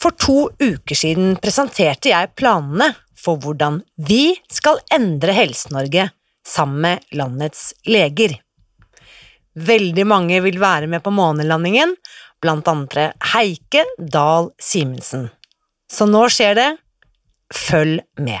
For 0.00 0.16
to 0.16 0.48
uker 0.56 0.96
siden 0.96 1.34
presenterte 1.42 2.08
jeg 2.12 2.32
planene 2.38 2.94
for 3.20 3.40
hvordan 3.42 3.82
vi 4.08 4.32
skal 4.48 4.80
endre 4.94 5.34
Helse-Norge 5.36 6.06
sammen 6.46 6.80
med 6.86 7.10
landets 7.12 7.74
leger. 7.84 8.38
Veldig 9.60 10.06
mange 10.08 10.38
vil 10.40 10.56
være 10.62 10.88
med 10.88 11.04
på 11.04 11.12
månelandingen, 11.12 11.92
blant 12.40 12.68
andre 12.70 13.10
Heike 13.34 13.84
Dahl 13.98 14.48
Simensen. 14.62 15.28
Så 15.90 16.06
nå 16.08 16.24
skjer 16.32 16.56
det. 16.56 16.70
Følg 17.52 18.00
med. 18.22 18.40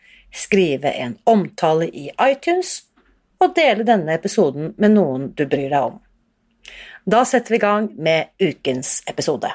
skrive 0.33 0.91
en 0.91 1.17
omtale 1.29 1.87
i 1.87 2.09
iTunes 2.21 2.81
og 3.41 3.55
dele 3.57 3.85
denne 3.87 4.15
episoden 4.15 4.73
med 4.77 4.95
noen 4.95 5.31
du 5.35 5.45
bryr 5.45 5.69
deg 5.69 5.91
om. 5.91 5.99
Da 7.05 7.23
setter 7.25 7.55
vi 7.55 7.57
i 7.57 7.63
gang 7.63 7.89
med 7.97 8.29
ukens 8.39 9.01
episode. 9.09 9.49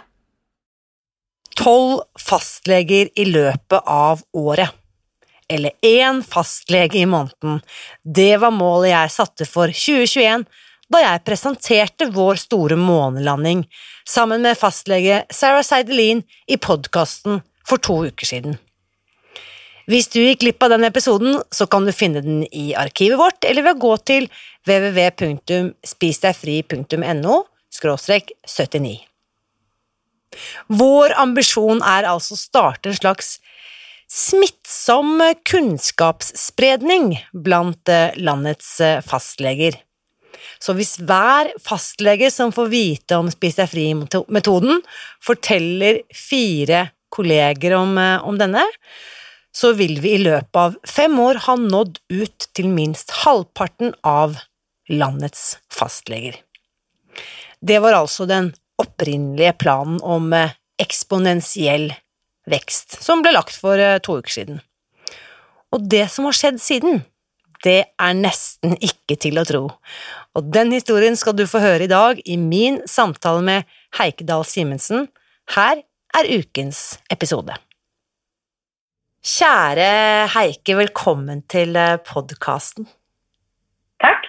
Tolv 1.57 2.03
fastleger 2.21 3.09
i 3.15 3.25
løpet 3.31 3.87
av 3.87 4.23
året. 4.37 4.75
Eller 5.49 5.71
én 5.83 6.25
fastlege 6.27 6.99
i 6.99 7.07
måneden. 7.07 7.61
Det 8.03 8.35
var 8.43 8.51
målet 8.51 8.91
jeg 8.91 9.15
satte 9.15 9.47
for 9.47 9.71
2021 9.71 10.45
da 10.93 11.03
jeg 11.03 11.23
presenterte 11.27 12.11
vår 12.15 12.39
store 12.39 12.77
månelanding 12.79 13.65
sammen 14.07 14.43
med 14.43 14.59
fastlege 14.59 15.25
Sarah 15.35 15.65
Seidelin 15.67 16.23
i 16.47 16.59
podkasten 16.63 17.41
for 17.67 17.83
to 17.83 18.03
uker 18.07 18.27
siden. 18.29 18.59
Hvis 19.87 20.09
du 20.11 20.19
gikk 20.19 20.41
glipp 20.43 20.59
av 20.67 20.73
den 20.75 20.83
episoden, 20.89 21.37
så 21.55 21.63
kan 21.71 21.87
du 21.87 21.93
finne 21.95 22.19
den 22.25 22.41
i 22.51 22.75
arkivet 22.75 23.15
vårt, 23.21 23.45
eller 23.47 23.63
ved 23.63 23.77
å 23.77 23.83
gå 23.85 23.95
til 24.11 24.27
www.spisdegfri.no 24.67 27.37
79. 27.77 28.97
Vår 30.67 31.15
ambisjon 31.21 31.83
er 31.87 32.03
altså 32.11 32.35
å 32.35 32.41
starte 32.41 32.89
en 32.91 32.97
slags 32.99 33.39
smittsom 34.11 35.23
kunnskapsspredning 35.47 37.23
blant 37.47 37.89
eh, 37.91 38.11
landets 38.19 38.81
eh, 38.81 39.01
fastleger. 39.07 39.87
Så 40.63 40.73
hvis 40.79 40.97
hver 41.03 41.51
fastlege 41.63 42.31
som 42.33 42.53
får 42.55 42.69
vite 42.73 43.17
om 43.19 43.31
Spis 43.33 43.57
deg 43.59 43.71
fri-metoden, 43.73 44.81
forteller 45.25 46.01
fire 46.15 46.87
kolleger 47.13 47.77
om, 47.79 47.99
eh, 47.99 48.23
om 48.23 48.39
denne, 48.39 48.65
så 49.57 49.73
vil 49.73 50.01
vi 50.05 50.17
i 50.17 50.21
løpet 50.21 50.61
av 50.61 50.77
fem 50.85 51.17
år 51.23 51.41
ha 51.47 51.57
nådd 51.57 52.01
ut 52.13 52.49
til 52.57 52.69
minst 52.69 53.15
halvparten 53.23 53.95
av 54.05 54.37
landets 54.93 55.57
fastleger. 55.73 56.37
Det 57.65 57.79
var 57.81 57.97
altså 57.97 58.27
den 58.29 58.53
opprinnelige 58.81 59.55
planen 59.63 59.97
om 60.05 60.29
eh, 60.37 60.53
eksponentiell 60.83 61.89
vekst, 62.51 62.99
som 63.03 63.25
ble 63.25 63.33
lagt 63.33 63.57
for 63.57 63.81
eh, 63.81 63.99
to 64.05 64.19
uker 64.21 64.35
siden. 64.35 64.61
Og 65.73 65.89
det 65.89 66.05
som 66.13 66.29
har 66.29 66.37
skjedd 66.37 66.61
siden, 66.63 67.01
det 67.65 67.81
er 67.89 68.19
nesten 68.19 68.77
ikke 68.85 69.17
til 69.19 69.41
å 69.41 69.47
tro, 69.49 69.65
og 70.37 70.51
den 70.53 70.75
historien 70.77 71.17
skal 71.17 71.35
du 71.39 71.47
få 71.49 71.63
høre 71.65 71.89
i 71.89 71.91
dag 71.91 72.21
i 72.29 72.37
min 72.37 72.83
samtale 72.85 73.41
med 73.43 73.79
Heikedal 73.97 74.45
Simensen. 74.45 75.09
Her 75.57 75.81
er 76.17 76.29
ukens 76.37 76.99
episode. 77.13 77.57
Kjære 79.27 80.29
Heike, 80.37 80.77
velkommen 80.79 81.41
til 81.51 81.75
eh, 81.75 81.97
podkasten. 82.07 82.85
Takk. 83.99 84.29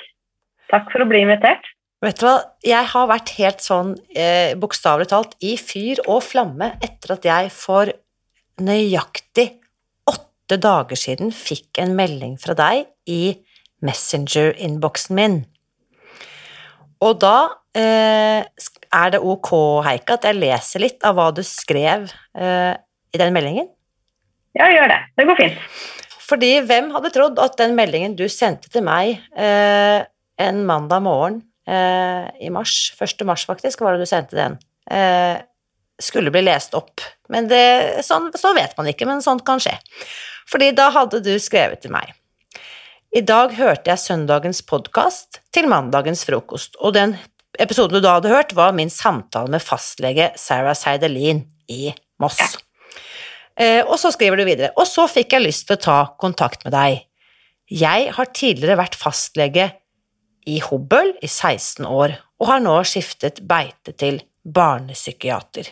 Takk 0.72 0.88
for 0.90 1.04
å 1.04 1.06
bli 1.06 1.20
invitert. 1.22 1.68
Vet 2.02 2.18
du 2.18 2.26
hva, 2.26 2.40
jeg 2.66 2.90
har 2.96 3.06
vært 3.12 3.36
helt 3.38 3.62
sånn, 3.62 3.92
eh, 4.18 4.56
bokstavelig 4.58 5.12
talt, 5.12 5.36
i 5.46 5.54
fyr 5.62 6.02
og 6.08 6.24
flamme 6.26 6.72
etter 6.82 7.14
at 7.14 7.30
jeg 7.30 7.54
for 7.54 7.94
nøyaktig 8.58 9.46
åtte 10.10 10.58
dager 10.66 10.98
siden 10.98 11.30
fikk 11.30 11.78
en 11.86 11.94
melding 12.00 12.34
fra 12.42 12.58
deg 12.58 12.90
i 13.06 13.38
Messenger-innboksen 13.86 15.18
min. 15.22 15.40
Og 17.06 17.22
da 17.22 17.38
eh, 17.78 18.42
er 18.42 19.14
det 19.14 19.22
ok, 19.22 19.54
Heike, 19.86 20.18
at 20.18 20.26
jeg 20.32 20.42
leser 20.42 20.88
litt 20.88 21.06
av 21.06 21.22
hva 21.22 21.30
du 21.30 21.46
skrev 21.46 22.10
eh, 22.34 22.74
i 23.14 23.22
den 23.22 23.38
meldingen? 23.38 23.76
Ja, 24.58 24.68
gjør 24.74 24.92
det. 24.92 25.00
Det 25.18 25.26
går 25.30 25.40
fint. 25.40 25.66
Fordi 26.28 26.52
hvem 26.68 26.90
hadde 26.96 27.12
trodd 27.16 27.40
at 27.40 27.56
den 27.60 27.76
meldingen 27.78 28.18
du 28.18 28.26
sendte 28.32 28.72
til 28.72 28.84
meg 28.84 29.22
eh, 29.38 30.02
en 30.44 30.64
mandag 30.68 31.04
morgen 31.06 31.40
eh, 31.70 32.28
i 32.44 32.50
mars, 32.54 32.92
1. 33.00 33.24
mars 33.28 33.46
faktisk, 33.48 33.84
var 33.84 33.96
det 33.96 34.04
du 34.04 34.10
sendte 34.10 34.38
den, 34.38 34.58
eh, 34.92 35.40
skulle 36.02 36.34
bli 36.34 36.44
lest 36.46 36.76
opp. 36.78 37.04
Men 37.32 37.48
det, 37.52 38.04
sånn, 38.06 38.30
så 38.38 38.54
vet 38.58 38.76
man 38.78 38.92
ikke, 38.92 39.08
men 39.10 39.24
sånt 39.24 39.46
kan 39.48 39.62
skje. 39.64 39.78
Fordi 40.52 40.74
da 40.76 40.90
hadde 40.96 41.24
du 41.24 41.34
skrevet 41.44 41.84
til 41.84 41.96
meg. 41.96 42.14
I 43.16 43.24
dag 43.24 43.56
hørte 43.56 43.94
jeg 43.94 44.04
søndagens 44.04 44.62
podkast 44.68 45.42
til 45.56 45.70
mandagens 45.72 46.26
frokost, 46.28 46.76
og 46.84 46.94
den 47.00 47.16
episoden 47.58 47.98
du 47.98 48.04
da 48.04 48.18
hadde 48.20 48.34
hørt, 48.34 48.56
var 48.56 48.76
min 48.76 48.92
samtale 48.94 49.52
med 49.54 49.64
fastlege 49.64 50.34
Sarah 50.38 50.76
Seidelin 50.78 51.46
i 51.72 51.94
Moss. 52.22 52.60
Eh, 53.58 53.82
og 53.82 53.98
så 53.98 54.12
skriver 54.14 54.38
du 54.38 54.46
videre, 54.46 54.72
og 54.78 54.86
så 54.86 55.08
fikk 55.10 55.34
jeg 55.34 55.46
lyst 55.48 55.68
til 55.68 55.78
å 55.78 55.84
ta 55.88 55.98
kontakt 56.22 56.66
med 56.68 56.76
deg. 56.78 57.04
Jeg 57.68 58.12
har 58.16 58.32
tidligere 58.32 58.78
vært 58.80 58.96
fastlege 58.96 59.72
i 60.48 60.62
Hobøl 60.64 61.16
i 61.20 61.28
16 61.28 61.88
år, 61.90 62.16
og 62.38 62.52
har 62.52 62.62
nå 62.64 62.78
skiftet 62.88 63.42
beite 63.50 63.96
til 63.98 64.22
barnepsykiater. 64.46 65.72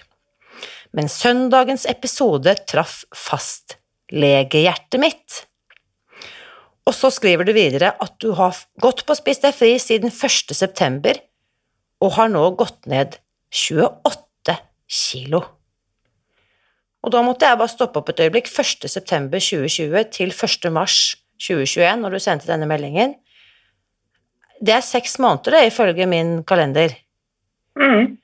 Men 0.96 1.12
søndagens 1.12 1.86
episode 1.92 2.56
traff 2.68 3.04
fastlegehjertet 3.16 5.00
mitt. 5.00 5.44
Og 6.86 6.94
så 6.94 7.10
skriver 7.14 7.48
du 7.48 7.54
videre 7.56 7.94
at 8.02 8.18
du 8.22 8.32
har 8.38 8.58
gått 8.82 9.06
på 9.06 9.18
Spis 9.18 9.42
deg 9.44 9.56
fri 9.58 9.76
siden 9.82 10.12
1. 10.14 10.56
september, 10.58 11.20
og 12.04 12.18
har 12.18 12.32
nå 12.34 12.44
gått 12.60 12.90
ned 12.92 13.18
28 13.54 14.58
kilo. 14.86 15.46
Og 17.06 17.14
da 17.14 17.22
måtte 17.22 17.46
jeg 17.46 17.60
bare 17.60 17.70
stoppe 17.70 18.02
opp 18.02 18.10
et 18.10 18.24
øyeblikk. 18.26 18.50
1.9.2020 18.50 20.10
til 20.16 20.34
1.3.2021, 20.34 22.02
når 22.02 22.16
du 22.16 22.20
sendte 22.24 22.50
denne 22.50 22.68
meldingen. 22.70 23.14
Det 24.66 24.74
er 24.74 24.86
seks 24.86 25.20
måneder, 25.22 25.60
det, 25.60 25.68
ifølge 25.70 26.08
min 26.10 26.40
kalender. 26.48 26.96
Mm. 27.78 28.16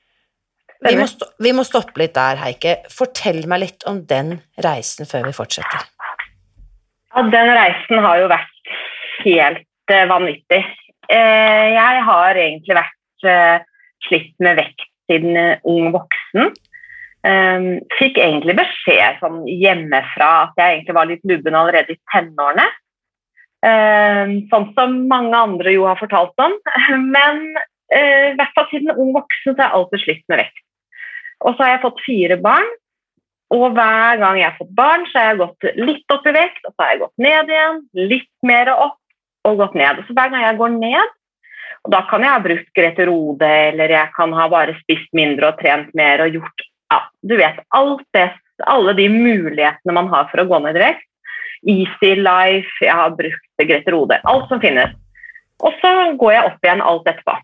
Vi, 0.82 0.94
må 0.98 1.06
vi 1.38 1.52
må 1.54 1.62
stoppe 1.66 2.02
litt 2.02 2.16
der, 2.16 2.40
Heike. 2.42 2.80
Fortell 2.90 3.44
meg 3.46 3.62
litt 3.62 3.86
om 3.86 4.00
den 4.08 4.34
reisen 4.64 5.06
før 5.06 5.28
vi 5.28 5.36
fortsetter. 5.36 5.86
Ja, 7.12 7.22
den 7.30 7.52
reisen 7.54 8.02
har 8.02 8.18
jo 8.18 8.30
vært 8.32 8.72
helt 9.22 9.92
uh, 9.94 10.06
vanvittig. 10.10 10.62
Uh, 11.06 11.66
jeg 11.76 12.02
har 12.08 12.40
egentlig 12.40 12.78
vært 12.80 13.28
uh, 13.28 13.62
slitt 14.08 14.34
med 14.42 14.58
vekt 14.58 14.88
siden 15.10 15.60
ung 15.68 15.92
voksen. 15.94 16.50
Um, 17.22 17.66
fikk 18.00 18.16
egentlig 18.18 18.56
beskjed 18.58 19.20
sånn 19.20 19.44
hjemmefra 19.46 20.30
at 20.48 20.56
jeg 20.58 20.78
egentlig 20.78 20.96
var 20.96 21.06
litt 21.06 21.28
lubben 21.28 21.54
allerede 21.54 21.94
i 21.94 22.00
tenårene. 22.10 22.66
Um, 23.62 24.32
sånn 24.50 24.72
som 24.74 24.96
mange 25.10 25.38
andre 25.38 25.76
jo 25.76 25.86
har 25.86 26.00
fortalt 26.00 26.34
om. 26.42 26.56
Men 27.14 27.44
eh, 27.94 28.32
i 28.32 28.36
hvert 28.38 28.54
fall 28.56 28.66
siden 28.72 28.94
ung 28.96 29.12
voksen 29.14 29.54
så 29.54 29.58
har 29.60 29.68
jeg 29.68 29.78
alltid 29.78 30.04
slitt 30.04 30.24
med 30.32 30.42
vekt. 30.42 30.64
Og 31.42 31.54
så 31.54 31.64
har 31.64 31.76
jeg 31.76 31.84
fått 31.84 32.02
fire 32.06 32.38
barn, 32.42 32.68
og 33.52 33.64
hver 33.76 34.18
gang 34.20 34.38
jeg 34.38 34.48
har 34.48 34.58
fått 34.58 34.74
barn, 34.78 35.06
så 35.10 35.18
har 35.18 35.32
jeg 35.32 35.40
gått 35.42 35.66
litt 35.78 36.14
opp 36.14 36.26
i 36.26 36.34
vekt, 36.34 36.62
og 36.64 36.72
så 36.72 36.84
har 36.84 36.92
jeg 36.92 37.00
gått 37.02 37.24
ned 37.26 37.50
igjen, 37.52 37.80
litt 38.12 38.30
mer 38.48 38.70
opp 38.72 39.48
og 39.48 39.58
gått 39.58 39.74
ned. 39.78 39.98
Og 39.98 40.06
så 40.06 40.16
hver 40.16 40.30
gang 40.32 40.46
jeg 40.46 40.58
går 40.60 40.76
ned, 40.78 41.16
og 41.82 41.94
da 41.94 42.02
kan 42.08 42.22
jeg 42.22 42.32
ha 42.32 42.42
brukt 42.42 42.70
Grete 42.78 43.06
Rode, 43.10 43.50
eller 43.72 43.92
jeg 43.92 44.14
kan 44.16 44.34
ha 44.38 44.46
bare 44.50 44.76
spist 44.80 45.10
mindre 45.18 45.50
og 45.50 45.58
trent 45.58 45.90
mer 45.98 46.22
og 46.24 46.38
gjort 46.38 46.66
ja, 46.92 46.98
du 47.24 47.36
vet, 47.38 47.60
alt 47.76 48.04
det, 48.16 48.28
alle 48.68 48.92
de 48.98 49.08
mulighetene 49.08 49.96
man 49.96 50.10
har 50.12 50.28
for 50.30 50.42
å 50.42 50.48
gå 50.50 50.60
ned 50.62 50.76
i 50.76 50.84
vekt. 50.84 51.08
Easy 51.62 52.16
Life, 52.18 52.74
jeg 52.82 52.92
har 52.92 53.14
brukt 53.14 53.62
Grete 53.62 53.94
Rode, 53.94 54.18
alt 54.28 54.48
som 54.50 54.60
finnes. 54.62 54.92
Og 55.62 55.74
så 55.78 55.92
går 56.18 56.34
jeg 56.34 56.46
opp 56.48 56.66
igjen 56.66 56.82
alt 56.82 57.06
etterpå. 57.06 57.36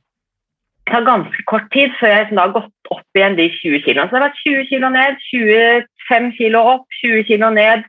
Det 0.89 0.95
tar 0.95 1.07
ganske 1.07 1.45
kort 1.47 1.69
tid 1.71 1.93
før 2.01 2.11
jeg 2.11 2.25
liksom 2.25 2.41
har 2.41 2.55
gått 2.57 2.93
opp 2.95 3.19
igjen 3.19 3.37
de 3.39 3.47
20 3.55 3.85
kiloene. 3.85 4.09
Så 4.09 4.17
det 4.17 4.19
har 4.19 4.27
vært 4.27 4.43
20 4.43 4.69
kilo 4.71 4.91
ned, 4.95 5.21
25 5.29 6.31
kilo 6.39 6.63
opp, 6.73 6.87
20 7.03 7.27
kilo 7.29 7.51
ned, 7.55 7.85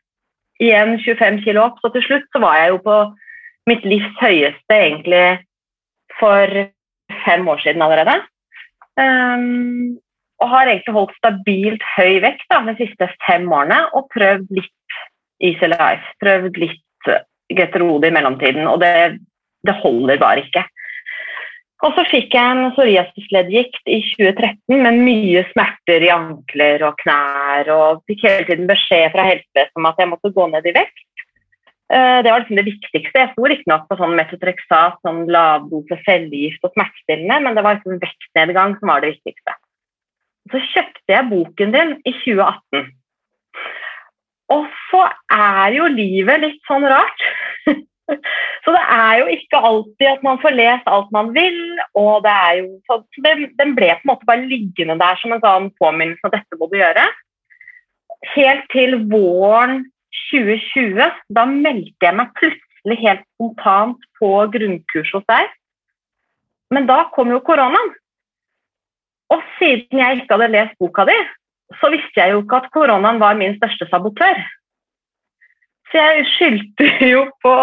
igjen 0.61 0.97
25 1.05 1.39
kilo 1.45 1.63
opp. 1.65 1.79
Så 1.81 1.93
til 1.95 2.05
slutt 2.05 2.27
så 2.35 2.43
var 2.43 2.59
jeg 2.59 2.73
jo 2.75 2.81
på 2.85 2.97
mitt 3.71 3.87
livs 3.87 4.11
høyeste 4.21 4.75
egentlig 4.75 5.23
for 6.19 6.59
fem 7.25 7.49
år 7.49 7.63
siden 7.63 7.85
allerede. 7.85 8.19
Um, 8.99 9.97
og 10.39 10.51
har 10.51 10.69
egentlig 10.69 10.95
holdt 10.95 11.15
stabilt 11.19 11.85
høy 11.97 12.19
vekt 12.23 12.45
da, 12.51 12.61
de 12.67 12.75
siste 12.79 13.09
fem 13.25 13.47
årene 13.51 13.81
og 13.97 14.07
prøvd 14.13 14.47
litt 14.55 14.99
Easy 15.43 15.69
Life. 15.71 16.15
Prøvd 16.23 16.59
litt 16.59 17.11
Getrode 17.49 18.09
i 18.09 18.13
mellomtiden, 18.13 18.67
og 18.69 18.77
det, 18.83 19.19
det 19.65 19.73
holder 19.81 20.19
bare 20.21 20.43
ikke. 20.45 20.63
Og 21.79 21.95
så 21.95 22.03
fikk 22.09 22.33
jeg 22.35 22.43
en 22.53 22.73
psoriasisleddgikt 22.75 23.87
i 23.87 24.01
2013 24.03 24.81
med 24.83 24.97
mye 24.99 25.45
smerter 25.53 26.03
i 26.03 26.11
ankler 26.11 26.83
og 26.85 26.97
knær, 26.99 27.71
og 27.71 28.01
fikk 28.09 28.25
hele 28.27 28.47
tiden 28.49 28.67
beskjed 28.69 29.13
fra 29.13 29.29
helsevesenet 29.29 29.79
om 29.79 29.87
at 29.87 30.01
jeg 30.03 30.11
måtte 30.11 30.33
gå 30.35 30.49
ned 30.51 30.67
i 30.67 30.75
vekt. 30.75 31.05
Eh, 31.89 32.19
det 32.25 32.33
var 32.33 32.43
liksom 32.43 32.59
det 32.59 32.67
viktigste. 32.67 33.15
Jeg 33.15 33.31
sto 33.31 33.47
riktignok 33.47 33.87
på 33.89 33.97
sånn 33.97 34.17
metotrexat, 34.19 34.99
sånn 35.07 35.23
lavdose 35.31 35.97
cellegift 36.03 36.67
og 36.67 36.75
smertestillende, 36.75 37.39
men 37.47 37.57
det 37.57 37.65
var 37.65 37.79
liksom 37.79 38.03
vektnedgang 38.03 38.75
som 38.77 38.91
var 38.91 39.05
det 39.05 39.15
viktigste. 39.15 39.55
Så 40.49 40.61
kjøpte 40.71 41.13
jeg 41.13 41.29
boken 41.29 41.75
din 41.75 41.91
i 42.07 42.13
2018. 42.23 42.89
Og 44.49 44.65
så 44.89 45.03
er 45.33 45.75
jo 45.77 45.89
livet 45.93 46.41
litt 46.41 46.61
sånn 46.67 46.87
rart. 46.89 47.25
Så 48.65 48.73
det 48.73 48.81
er 48.81 49.19
jo 49.19 49.25
ikke 49.29 49.59
alltid 49.69 50.07
at 50.09 50.23
man 50.25 50.39
får 50.41 50.55
lest 50.57 50.87
alt 50.89 51.11
man 51.13 51.29
vil. 51.35 51.59
og 51.93 52.23
det 52.25 52.31
er 52.33 52.53
jo, 52.59 52.67
så 52.89 52.97
den, 53.21 53.75
ble 53.77 53.91
på 53.93 54.01
en 54.01 54.09
måte 54.09 54.25
bare 54.25 54.49
liggende 54.49 54.97
der 54.99 55.19
som 55.21 55.35
en 55.35 55.43
sånn 55.43 55.69
påminnelse 55.77 56.25
at 56.25 56.35
dette 56.39 56.57
må 56.59 56.67
du 56.71 56.79
gjøre. 56.79 57.05
Helt 58.33 58.65
til 58.73 58.97
våren 59.11 59.85
2020. 60.31 61.21
Da 61.37 61.45
meldte 61.49 62.09
jeg 62.09 62.17
meg 62.17 62.33
plutselig 62.41 62.99
helt 63.05 63.23
spontant 63.35 64.09
på 64.19 64.33
grunnkurs 64.57 65.13
hos 65.15 65.25
deg. 65.29 65.53
Men 66.73 66.89
da 66.89 67.03
kom 67.13 67.31
jo 67.33 67.41
koronaen. 67.45 67.93
Og 69.33 69.43
siden 69.57 70.01
jeg 70.01 70.21
ikke 70.21 70.35
hadde 70.35 70.53
lest 70.53 70.79
boka 70.81 71.05
di, 71.09 71.17
så 71.77 71.91
visste 71.93 72.17
jeg 72.17 72.33
jo 72.33 72.41
ikke 72.43 72.63
at 72.63 72.71
koronaen 72.73 73.21
var 73.21 73.37
min 73.37 73.57
største 73.59 73.85
sabotør. 73.91 74.39
Så 75.89 76.01
jeg 76.01 76.25
skyldte 76.35 76.89
jo 77.13 77.25
på 77.43 77.55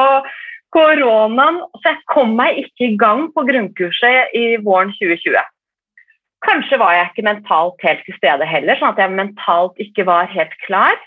koronaen, 0.74 1.60
så 1.80 1.92
jeg 1.92 2.02
kom 2.12 2.34
meg 2.38 2.62
ikke 2.62 2.90
i 2.90 2.96
gang 3.00 3.28
på 3.34 3.44
grunnkurset 3.48 4.34
i 4.36 4.46
våren 4.62 4.92
2020. 4.94 5.36
Kanskje 6.46 6.78
var 6.78 6.94
jeg 6.94 7.10
ikke 7.10 7.26
mentalt 7.26 7.86
helt 7.86 8.02
til 8.06 8.16
stede 8.18 8.46
heller, 8.46 8.78
sånn 8.78 8.94
at 8.94 9.02
jeg 9.02 9.14
mentalt 9.18 9.78
ikke 9.82 10.06
var 10.08 10.28
helt 10.30 10.54
klar. 10.66 10.98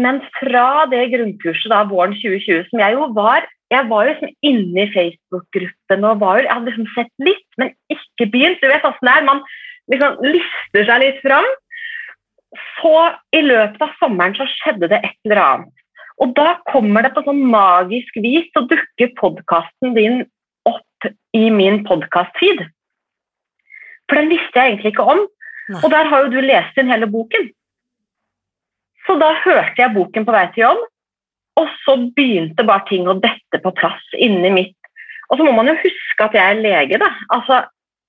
Men 0.00 0.20
fra 0.38 0.86
det 0.90 1.10
grunnkurset 1.12 1.70
da 1.70 1.84
våren 1.90 2.16
2020, 2.18 2.64
som 2.70 2.80
jeg 2.82 2.96
jo 2.96 3.10
var 3.16 3.50
Jeg 3.72 3.88
var 3.88 4.04
jo 4.04 4.10
liksom 4.12 4.32
inne 4.44 4.82
i 4.84 4.90
Facebook-gruppen 4.92 6.04
og 6.06 6.20
var, 6.20 6.42
jeg 6.44 6.52
hadde 6.52 6.68
liksom 6.68 6.88
sett 6.94 7.08
litt, 7.26 7.46
men 7.58 7.72
ikke 7.90 8.28
begynt. 8.30 8.60
Du 8.60 8.68
vet 8.70 8.84
åssen 8.86 9.08
det 9.08 9.14
er. 9.16 9.24
Man 9.26 9.40
liksom 9.92 10.20
lister 10.24 10.88
seg 10.88 11.02
litt 11.02 11.22
fram. 11.24 11.48
Så 12.78 12.94
i 13.34 13.42
løpet 13.42 13.82
av 13.82 13.96
sommeren 13.98 14.36
så 14.38 14.46
skjedde 14.50 14.90
det 14.92 15.00
et 15.02 15.16
eller 15.26 15.42
annet. 15.42 15.72
Og 16.22 16.30
da 16.36 16.54
kommer 16.70 17.02
det 17.02 17.10
på 17.16 17.24
sånn 17.26 17.42
magisk 17.50 18.16
vis, 18.22 18.46
så 18.54 18.62
dukker 18.70 19.10
podkasten 19.18 19.96
din 19.96 20.22
opp 20.68 21.08
i 21.34 21.48
min 21.50 21.82
podkast-feed. 21.88 22.62
For 24.06 24.20
den 24.20 24.30
visste 24.30 24.60
jeg 24.60 24.74
egentlig 24.74 24.94
ikke 24.94 25.08
om. 25.16 25.24
Nei. 25.72 25.80
Og 25.80 25.90
der 25.90 26.10
har 26.10 26.24
jo 26.24 26.32
du 26.34 26.40
lest 26.44 26.78
inn 26.78 26.92
hele 26.92 27.08
boken. 27.10 27.48
Så 29.04 29.16
da 29.20 29.32
hørte 29.42 29.80
jeg 29.80 29.94
boken 29.96 30.26
på 30.26 30.34
vei 30.34 30.44
til 30.54 30.66
jobb, 30.66 30.82
og 31.60 31.74
så 31.84 31.96
begynte 32.16 32.66
bare 32.66 32.86
ting 32.88 33.08
å 33.08 33.16
dette 33.20 33.60
på 33.62 33.72
plass 33.78 34.16
inni 34.18 34.50
mitt 34.50 34.74
Og 35.30 35.38
så 35.38 35.44
må 35.46 35.52
man 35.56 35.70
jo 35.70 35.74
huske 35.80 36.24
at 36.24 36.34
jeg 36.36 36.44
er 36.52 36.60
lege, 36.60 36.98
da. 37.00 37.08
Altså, 37.32 37.62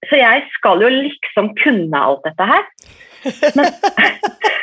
så 0.09 0.19
jeg 0.19 0.45
skal 0.57 0.83
jo 0.85 0.91
liksom 0.93 1.51
kunne 1.63 2.05
alt 2.09 2.25
dette 2.27 2.49
her. 2.51 2.63
Men 3.55 3.71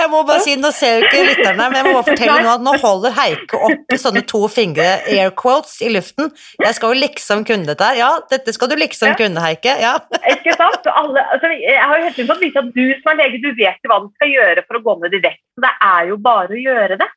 Jeg 0.00 0.08
må 0.12 0.22
bare 0.26 0.40
si, 0.44 0.54
Nå 0.60 0.70
ser 0.74 0.98
jo 0.98 1.06
ikke 1.06 1.22
lytterne, 1.26 1.66
men 1.66 1.78
jeg 1.78 1.86
må 1.86 1.94
bare 1.96 2.06
fortelle 2.08 2.36
nå 2.44 2.52
at 2.52 2.64
nå 2.64 2.74
holder 2.82 3.14
Heike 3.16 3.60
opp 3.68 3.94
sånne 4.02 4.22
to 4.30 4.42
fingre, 4.52 4.88
air 5.10 5.32
quotes, 5.36 5.78
i 5.84 5.90
luften. 5.92 6.30
Jeg 6.62 6.76
skal 6.76 6.94
jo 6.94 7.00
liksom 7.02 7.44
kunne 7.48 7.68
dette 7.68 7.88
her. 7.90 7.98
Ja, 8.00 8.10
dette 8.30 8.54
skal 8.56 8.70
du 8.70 8.76
liksom 8.80 9.12
ja. 9.12 9.18
kunne, 9.18 9.42
Heike. 9.44 9.76
Ja. 9.82 9.94
Ikke 10.34 10.54
sant? 10.56 10.86
Alle, 10.90 11.24
altså, 11.34 11.52
jeg 11.56 11.78
har 11.80 11.96
jo 11.98 12.08
helt 12.08 12.20
fått 12.32 12.44
vite 12.44 12.64
at 12.64 12.74
du 12.76 12.84
som 13.00 13.12
er 13.12 13.22
lege, 13.22 13.42
du 13.42 13.50
vet 13.58 13.80
jo 13.82 13.92
hva 13.92 14.02
du 14.04 14.10
skal 14.14 14.34
gjøre 14.34 14.66
for 14.66 14.78
å 14.78 14.84
gå 14.86 14.98
ned 15.04 15.16
i 15.18 15.24
vekt. 15.26 15.42
Så 15.56 15.66
det 15.66 15.72
er 15.90 16.12
jo 16.12 16.20
bare 16.22 16.56
å 16.56 16.62
gjøre 16.68 17.00
det. 17.00 17.10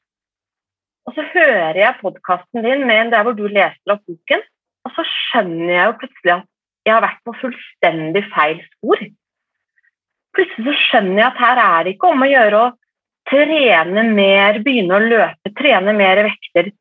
Og 1.03 1.15
så 1.17 1.27
hører 1.33 1.77
jeg 1.81 1.99
podkasten 1.99 2.63
din 2.63 2.85
med 2.87 3.11
der 3.11 3.25
hvor 3.27 3.35
du 3.35 3.43
leser 3.45 3.95
opp 3.95 4.03
boken, 4.07 4.43
og 4.87 4.93
så 4.95 5.03
skjønner 5.07 5.73
jeg 5.73 5.85
jo 5.85 5.95
plutselig 5.99 6.33
at 6.37 6.49
jeg 6.83 6.93
har 6.93 7.03
vært 7.05 7.21
på 7.25 7.35
fullstendig 7.41 8.25
feil 8.33 8.59
spor 8.73 9.03
plutselig 10.33 10.65
så 10.67 10.77
skjønner 10.87 11.21
jeg 11.21 11.29
at 11.29 11.41
her 11.41 11.61
er 11.63 11.85
det 11.85 11.95
ikke 11.95 12.11
om 12.13 12.25
å 12.25 12.29
gjøre 12.29 12.61
å 12.61 12.71
trene 13.29 14.05
mer, 14.09 14.59
begynne 14.65 14.97
å 14.97 15.03
løpe, 15.03 15.53
trene 15.57 15.93
mer 15.95 16.23
vekter. 16.27 16.71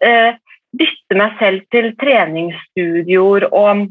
Eh, 0.00 0.38
dytte 0.72 1.18
meg 1.18 1.34
selv 1.40 1.66
til 1.72 1.90
treningsstudioer 2.00 3.46
og 3.50 3.88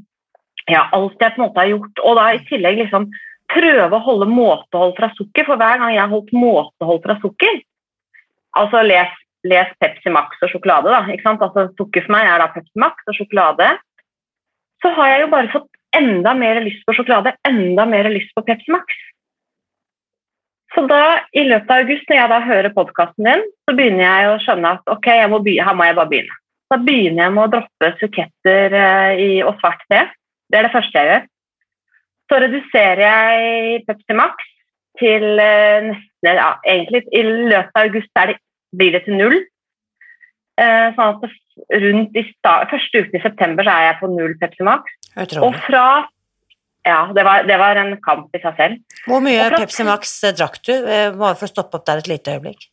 ja, 0.69 0.87
alt 0.95 1.21
jeg 1.21 1.35
på 1.35 1.41
en 1.41 1.45
måte 1.45 1.61
har 1.61 1.71
gjort. 1.71 2.01
Og 2.03 2.17
da 2.17 2.27
i 2.33 2.41
tillegg 2.49 2.81
liksom 2.81 3.09
prøve 3.51 3.97
å 3.97 4.05
holde 4.05 4.29
måtehold 4.31 4.95
fra 4.97 5.11
sukker, 5.17 5.45
for 5.47 5.59
hver 5.59 5.81
gang 5.81 5.93
jeg 5.93 6.03
har 6.03 6.11
holdt 6.11 6.31
måtehold 6.35 7.03
fra 7.05 7.19
sukker 7.23 7.61
Altså 8.59 8.81
les, 8.83 9.11
les 9.47 9.69
Pepsi 9.79 10.11
Max 10.11 10.41
og 10.43 10.49
sjokolade, 10.51 10.91
da. 10.91 11.05
Altså 11.31 11.69
Sukker 11.77 12.03
for 12.03 12.11
meg 12.11 12.25
er 12.27 12.41
da 12.41 12.49
Pepsi 12.51 12.81
Max 12.83 13.05
og 13.07 13.15
sjokolade. 13.15 13.69
Så 14.81 14.91
har 14.97 15.11
jeg 15.11 15.23
jo 15.23 15.31
bare 15.31 15.51
fått 15.53 15.69
enda 15.97 16.33
mer 16.37 16.61
lyst 16.65 16.83
på 16.87 16.95
sjokolade, 16.95 17.35
enda 17.47 17.85
mer 17.85 18.09
lyst 18.13 18.31
på 18.35 18.43
Pepsi 18.47 18.71
Max. 18.73 18.99
Så 20.71 20.85
da, 20.87 21.01
i 21.35 21.43
løpet 21.43 21.71
av 21.73 21.83
august, 21.83 22.07
når 22.07 22.17
jeg 22.17 22.31
da 22.31 22.39
hører 22.45 22.75
podkasten 22.75 23.27
din, 23.27 23.43
så 23.67 23.75
begynner 23.75 24.05
jeg 24.05 24.29
å 24.29 24.37
skjønne 24.45 24.71
at 24.77 24.93
ok, 24.93 25.09
må 25.33 25.41
her 25.43 25.75
må 25.75 25.87
jeg 25.87 25.97
bare 25.97 26.11
begynne. 26.13 26.37
Da 26.71 26.77
begynner 26.79 27.25
jeg 27.25 27.35
med 27.35 27.43
å 27.43 27.51
droppe 27.57 27.89
suketter 27.99 28.77
i, 29.19 29.31
og 29.43 29.59
svart 29.59 29.83
te. 29.91 30.05
Det 30.47 30.59
er 30.59 30.67
det 30.67 30.73
første 30.75 31.01
jeg 31.01 31.09
gjør. 31.09 31.27
Så 32.31 32.39
reduserer 32.39 33.03
jeg 33.03 33.83
Pepsi 33.89 34.15
Max 34.15 34.47
til 34.99 35.25
uh, 35.35 35.89
nesten 35.89 36.37
ja, 36.37 36.51
egentlig 36.67 37.01
I 37.15 37.23
løpet 37.25 37.75
av 37.75 37.87
august 37.87 38.11
det, 38.15 38.37
blir 38.77 38.95
det 38.95 39.03
til 39.07 39.17
null. 39.19 39.37
Uh, 40.59 40.91
sånn 40.95 41.17
at 41.17 41.37
rundt 41.83 42.17
i 42.17 42.25
første 42.43 43.03
uken 43.03 43.19
i 43.19 43.23
september 43.23 43.67
så 43.67 43.75
er 43.75 43.87
jeg 43.89 43.99
på 44.01 44.09
null 44.11 44.35
Pepsi 44.41 44.65
Max. 44.67 44.97
Og 45.41 45.55
fra 45.67 45.85
ja, 46.81 47.01
det 47.13 47.23
var, 47.23 47.43
det 47.45 47.57
var, 47.61 47.77
en 47.77 47.91
kamp 48.01 48.33
i 48.33 48.41
seg 48.41 48.55
selv. 48.57 49.01
Hvor 49.05 49.21
mye 49.21 49.49
Pepsi 49.53 49.85
Max 49.85 50.15
eh, 50.25 50.33
drakk 50.33 50.57
du? 50.65 50.73
Eh, 50.73 51.11
bare 51.13 51.37
for 51.37 51.45
å 51.45 51.51
stoppe 51.51 51.77
opp 51.77 51.85
der 51.85 52.01
et 52.01 52.09
lite 52.09 52.33
øyeblikk. 52.33 52.65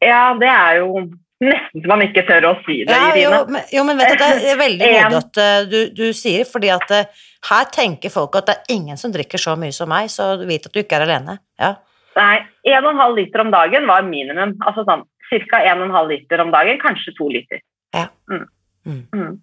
Ja, 0.00 0.30
det 0.40 0.48
er 0.48 0.78
jo 0.80 1.02
nesten 1.40 1.82
så 1.82 1.88
man 1.88 2.04
ikke 2.04 2.24
tør 2.28 2.50
å 2.50 2.54
si 2.66 2.82
det, 2.84 2.96
ja, 2.96 3.12
Jo, 3.16 3.30
men, 3.48 3.64
jo, 3.72 3.84
men 3.88 4.00
vet 4.00 4.12
du, 4.12 4.20
det 4.20 4.48
er 4.52 4.58
veldig 4.60 4.88
modig 4.94 5.20
at 5.20 5.40
uh, 5.40 5.60
du, 5.68 5.78
du, 5.96 6.06
sier, 6.16 6.44
fordi 6.48 6.72
at 6.72 6.92
uh, 6.92 7.22
her 7.48 7.70
tenker 7.72 8.12
folk 8.12 8.36
at 8.40 8.48
det 8.48 8.56
er 8.56 8.74
ingen 8.76 9.00
som 9.00 9.12
drikker 9.12 9.40
så 9.40 9.56
mye 9.60 9.72
som 9.72 9.88
meg, 9.92 10.10
så 10.12 10.34
du 10.40 10.44
vet 10.48 10.68
at 10.68 10.74
du 10.74 10.82
ikke 10.82 10.98
er 10.98 11.06
alene. 11.08 11.38
Ja. 11.60 11.74
Nei, 12.16 12.42
1,5 12.68 13.16
liter 13.16 13.44
om 13.44 13.52
dagen 13.52 13.88
var 13.88 14.04
minimum. 14.04 14.56
Altså 14.66 14.84
sånn 14.88 15.06
ca. 15.30 15.60
1,5 15.62 16.10
liter 16.10 16.42
om 16.44 16.52
dagen, 16.52 16.80
kanskje 16.82 17.14
2 17.16 17.28
liter. 17.36 17.62
Ja. 17.94 18.08
Mm. 18.30 18.46
Mm. 18.86 19.06
Mm. 19.14 19.38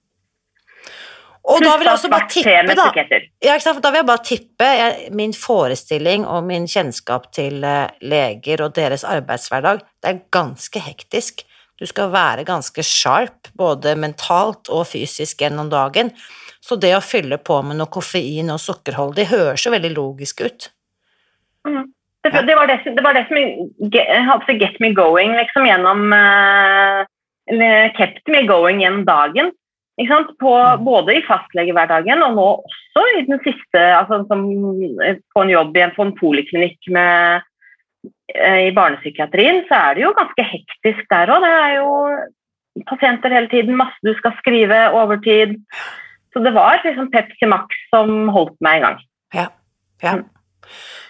Og 1.48 1.64
da 1.64 1.78
vil 1.80 1.88
jeg 1.88 1.96
også 1.96 2.10
bare 2.12 2.28
tippe, 2.28 2.76
da. 2.76 2.88
Ja, 3.46 3.56
da 3.56 3.92
vil 3.92 4.02
jeg 4.02 4.08
bare 4.10 4.24
tippe 4.26 4.68
jeg, 4.68 5.12
min 5.16 5.36
forestilling 5.36 6.26
og 6.28 6.44
min 6.48 6.68
kjennskap 6.68 7.30
til 7.36 7.64
uh, 7.64 7.88
leger 8.04 8.66
og 8.66 8.76
deres 8.76 9.06
arbeidshverdag, 9.08 9.80
det 10.04 10.12
er 10.12 10.26
ganske 10.36 10.82
hektisk. 10.84 11.46
Du 11.80 11.86
skal 11.88 12.12
være 12.12 12.44
ganske 12.44 12.84
sharp, 12.84 13.52
både 13.56 13.96
mentalt 13.96 14.68
og 14.74 14.90
fysisk 14.92 15.46
gjennom 15.46 15.70
dagen. 15.72 16.12
Så 16.60 16.76
det 16.76 16.96
å 16.98 17.04
fylle 17.06 17.38
på 17.40 17.62
med 17.64 17.80
noe 17.80 17.92
koffein 17.94 18.50
og 18.52 18.60
sukkerholdig 18.60 19.30
høres 19.32 19.64
jo 19.64 19.72
veldig 19.72 19.94
logisk 19.96 20.44
ut. 20.44 20.72
Mm. 21.68 21.86
Det, 22.28 22.32
det, 22.44 22.56
var 22.58 22.68
det, 22.68 22.82
det, 22.84 23.04
var 23.06 23.16
det, 23.16 23.24
som 23.30 23.38
get, 23.94 24.58
get 24.60 24.82
me 24.84 24.92
going 24.92 25.38
liksom 25.38 25.70
gjennom 25.70 26.10
uh, 26.12 27.06
Kept 27.48 28.28
me 28.28 28.44
going 28.48 28.82
gjennom 28.84 29.06
dagen. 29.08 29.54
På, 30.40 30.52
mm. 30.54 30.84
både 30.86 31.16
i 31.18 31.26
fastlegehverdagen 31.26 32.22
og 32.22 32.36
nå 32.38 32.48
også 32.60 33.04
i 33.18 33.24
den 33.26 33.40
siste 33.42 33.82
altså, 33.82 34.20
som, 34.30 34.44
På 35.34 35.42
en 35.42 35.50
jobb 35.50 35.80
på 35.96 36.06
en 36.06 36.14
poliklinikk 36.20 36.92
med, 36.94 37.48
uh, 38.38 38.60
i 38.68 38.74
barnepsykiatrien, 38.78 39.64
så 39.66 39.80
er 39.80 39.98
det 39.98 40.04
jo 40.06 40.14
ganske 40.20 40.46
hektisk 40.52 41.08
der 41.10 41.34
òg. 41.34 41.48
Det 41.48 41.54
er 41.64 41.74
jo 41.80 41.90
pasienter 42.86 43.34
hele 43.34 43.50
tiden, 43.50 43.80
masse 43.80 43.98
du 44.06 44.14
skal 44.20 44.36
skrive, 44.44 44.84
overtid. 44.94 45.58
Så 46.34 46.44
det 46.46 46.54
var 46.54 46.84
liksom 46.86 47.10
Pepsi 47.10 47.50
Max 47.50 47.74
som 47.90 48.30
holdt 48.30 48.58
meg 48.62 48.78
i 48.78 48.86
gang. 48.86 49.00
Ja, 49.34 49.48
ja. 50.04 50.20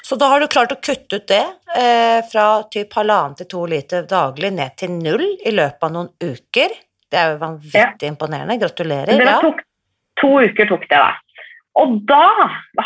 Så 0.08 0.16
da 0.16 0.30
har 0.32 0.40
du 0.40 0.48
klart 0.48 0.72
å 0.72 0.80
kutte 0.80 1.18
ut 1.20 1.28
det 1.28 1.44
eh, 1.76 2.22
fra 2.32 2.64
typ 2.72 2.94
halvannen 2.96 3.36
til 3.36 3.48
to 3.52 3.66
liter 3.68 4.06
daglig 4.08 4.54
ned 4.56 4.78
til 4.80 4.94
null 4.96 5.26
i 5.26 5.52
løpet 5.52 5.84
av 5.84 5.92
noen 5.92 6.08
uker. 6.24 6.76
Det 7.12 7.20
er 7.20 7.34
jo 7.34 7.42
vanvittig 7.42 8.08
ja. 8.08 8.12
imponerende. 8.14 8.56
Gratulerer. 8.62 9.20
Det 9.20 9.34
tok, 9.44 9.60
to 10.22 10.30
uker 10.48 10.70
tok 10.70 10.86
det, 10.88 11.02
da. 11.02 11.42
Og 11.82 11.98
da 12.08 12.24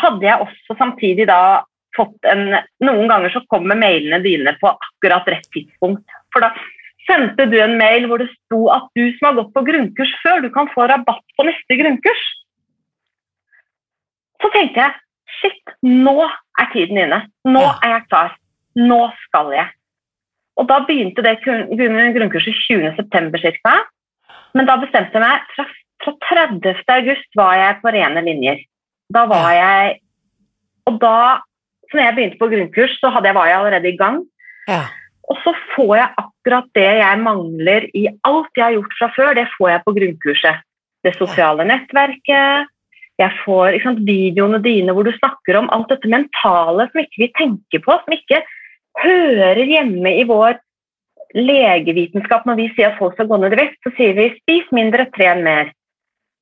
hadde 0.02 0.26
jeg 0.26 0.48
også 0.48 0.76
samtidig 0.80 1.28
da 1.30 1.62
fått 1.94 2.26
en 2.26 2.56
Noen 2.82 3.06
ganger 3.06 3.30
så 3.30 3.44
kommer 3.52 3.78
mailene 3.78 4.18
dine 4.24 4.56
på 4.58 4.72
akkurat 4.72 5.30
rett 5.30 5.46
tidspunkt. 5.54 6.18
For 6.34 6.42
da 6.42 6.50
sendte 7.06 7.46
du 7.52 7.54
en 7.62 7.76
mail 7.78 8.08
hvor 8.10 8.18
det 8.18 8.32
sto 8.32 8.64
at 8.74 8.90
du 8.98 9.04
som 9.14 9.28
har 9.28 9.38
gått 9.38 9.54
på 9.54 9.62
grunnkurs 9.70 10.18
før, 10.24 10.42
du 10.42 10.50
kan 10.50 10.70
få 10.74 10.90
rabatt 10.90 11.38
på 11.38 11.46
neste 11.46 11.78
grunnkurs. 11.78 12.26
Så 14.42 14.50
tenkte 14.50 14.88
jeg 14.88 14.98
Shit, 15.40 15.74
nå 15.86 16.16
er 16.24 16.68
tiden 16.74 16.98
inne. 17.04 17.22
Nå 17.48 17.62
er 17.82 17.96
jeg 17.96 18.08
klar. 18.10 18.34
Nå 18.78 19.00
skal 19.26 19.52
jeg. 19.54 19.70
Og 20.60 20.68
da 20.68 20.82
begynte 20.84 21.24
det 21.24 21.38
grunnkurset 21.42 22.58
20.9. 22.68 23.52
ca. 23.62 23.76
Men 24.52 24.68
da 24.68 24.76
bestemte 24.80 25.16
jeg 25.16 25.24
meg 25.24 25.46
fra, 25.54 25.64
fra 26.04 26.14
30. 26.28 26.82
august 26.96 27.38
var 27.38 27.56
jeg 27.56 27.78
på 27.80 27.92
rene 27.94 28.24
linjer. 28.26 28.60
Da 29.12 29.24
var 29.28 29.52
jeg 29.56 29.98
Og 30.88 30.96
da, 30.98 31.38
så 31.88 31.96
når 31.96 32.04
jeg 32.04 32.14
begynte 32.16 32.38
på 32.40 32.48
grunnkurs, 32.50 32.94
så 32.98 33.12
jeg, 33.22 33.34
var 33.36 33.46
jeg 33.46 33.58
allerede 33.60 33.88
i 33.88 33.96
gang. 33.96 34.16
Ja. 34.66 34.80
Og 35.30 35.38
så 35.44 35.52
får 35.76 35.92
jeg 35.94 36.14
akkurat 36.18 36.66
det 36.74 36.88
jeg 36.98 37.20
mangler 37.22 37.86
i 37.94 38.08
alt 38.26 38.58
jeg 38.58 38.64
har 38.64 38.74
gjort 38.74 38.96
fra 38.98 39.08
før, 39.14 39.30
det 39.38 39.44
får 39.54 39.68
jeg 39.70 39.82
på 39.84 39.94
grunnkurset. 39.98 40.64
Det 41.06 41.12
sosiale 41.14 41.66
nettverket, 41.70 42.71
jeg 43.22 43.38
får 43.44 43.78
sant, 43.84 44.02
videoene 44.06 44.60
dine 44.64 44.94
hvor 44.94 45.06
du 45.06 45.12
snakker 45.16 45.58
om 45.60 45.70
alt 45.74 45.90
dette 45.92 46.10
mentale 46.10 46.88
som 46.90 47.02
ikke 47.02 47.24
vi 47.24 47.30
tenker 47.38 47.84
på, 47.84 47.96
som 48.02 48.16
ikke 48.16 48.42
hører 49.02 49.62
hjemme 49.68 50.14
i 50.20 50.26
vår 50.28 50.58
legevitenskap. 51.36 52.44
Når 52.48 52.58
vi 52.60 52.68
sier 52.74 52.90
at 52.90 52.98
folk 53.00 53.16
skal 53.16 53.30
gå 53.30 53.38
ned 53.40 53.54
i 53.56 53.62
vekt, 53.62 53.78
så 53.84 53.94
sier 53.96 54.16
vi 54.18 54.32
'spis 54.34 54.68
mindre, 54.74 55.08
tren 55.16 55.44
mer'. 55.46 55.72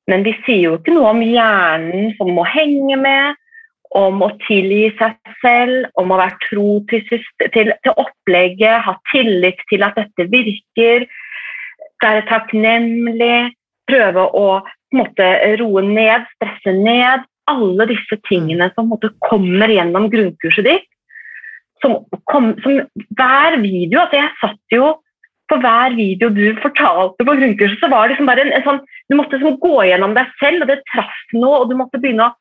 Men 0.09 0.25
vi 0.25 0.33
sier 0.45 0.65
jo 0.65 0.77
ikke 0.79 0.95
noe 0.95 1.13
om 1.13 1.21
hjernen 1.23 2.11
som 2.17 2.33
må 2.35 2.43
henge 2.49 2.97
med, 2.99 3.37
om 3.95 4.21
å 4.23 4.31
tilgi 4.47 4.91
seg 4.99 5.17
selv, 5.43 5.89
om 5.99 6.11
å 6.11 6.19
være 6.19 6.37
tro 6.47 6.79
til, 6.89 7.03
til, 7.53 7.73
til 7.83 7.97
opplegget, 7.99 8.83
ha 8.85 8.95
tillit 9.11 9.59
til 9.69 9.83
at 9.83 9.97
dette 9.99 10.27
virker, 10.31 11.05
være 12.01 12.23
takknemlig, 12.29 13.51
prøve 13.91 14.23
å 14.39 14.47
måte, 14.95 15.27
roe 15.59 15.83
ned, 15.85 16.25
stresse 16.37 16.73
ned. 16.77 17.27
Alle 17.51 17.87
disse 17.89 18.17
tingene 18.29 18.69
som 18.75 18.91
måte, 18.91 19.11
kommer 19.27 19.71
gjennom 19.71 20.09
grunnkurset 20.11 20.67
ditt. 20.67 20.87
Som, 21.81 22.03
kom, 22.29 22.51
som 22.61 22.83
hver 23.17 23.55
video 23.57 24.03
altså 24.03 24.19
Jeg 24.19 24.35
satt 24.37 24.75
jo 24.75 24.91
på 25.49 25.57
hver 25.63 25.95
video 25.97 26.29
du 26.29 26.51
fortalte 26.61 27.25
på 27.25 27.33
grunnkurset, 27.39 27.79
så 27.81 27.89
var 27.89 28.05
det 28.05 28.13
liksom 28.13 28.29
bare 28.29 28.43
en, 28.45 28.51
en 28.53 28.65
sånn 28.67 28.83
Du 29.09 29.17
måtte 29.17 29.39
liksom 29.39 29.57
gå 29.63 29.87
gjennom 29.89 30.13
deg 30.15 30.29
selv, 30.39 30.61
og 30.61 30.69
det 30.69 30.77
traff 30.91 31.17
noe, 31.33 31.63
og 31.63 31.71
du 31.71 31.75
måtte 31.79 31.99
begynne 31.99 32.29
å 32.29 32.35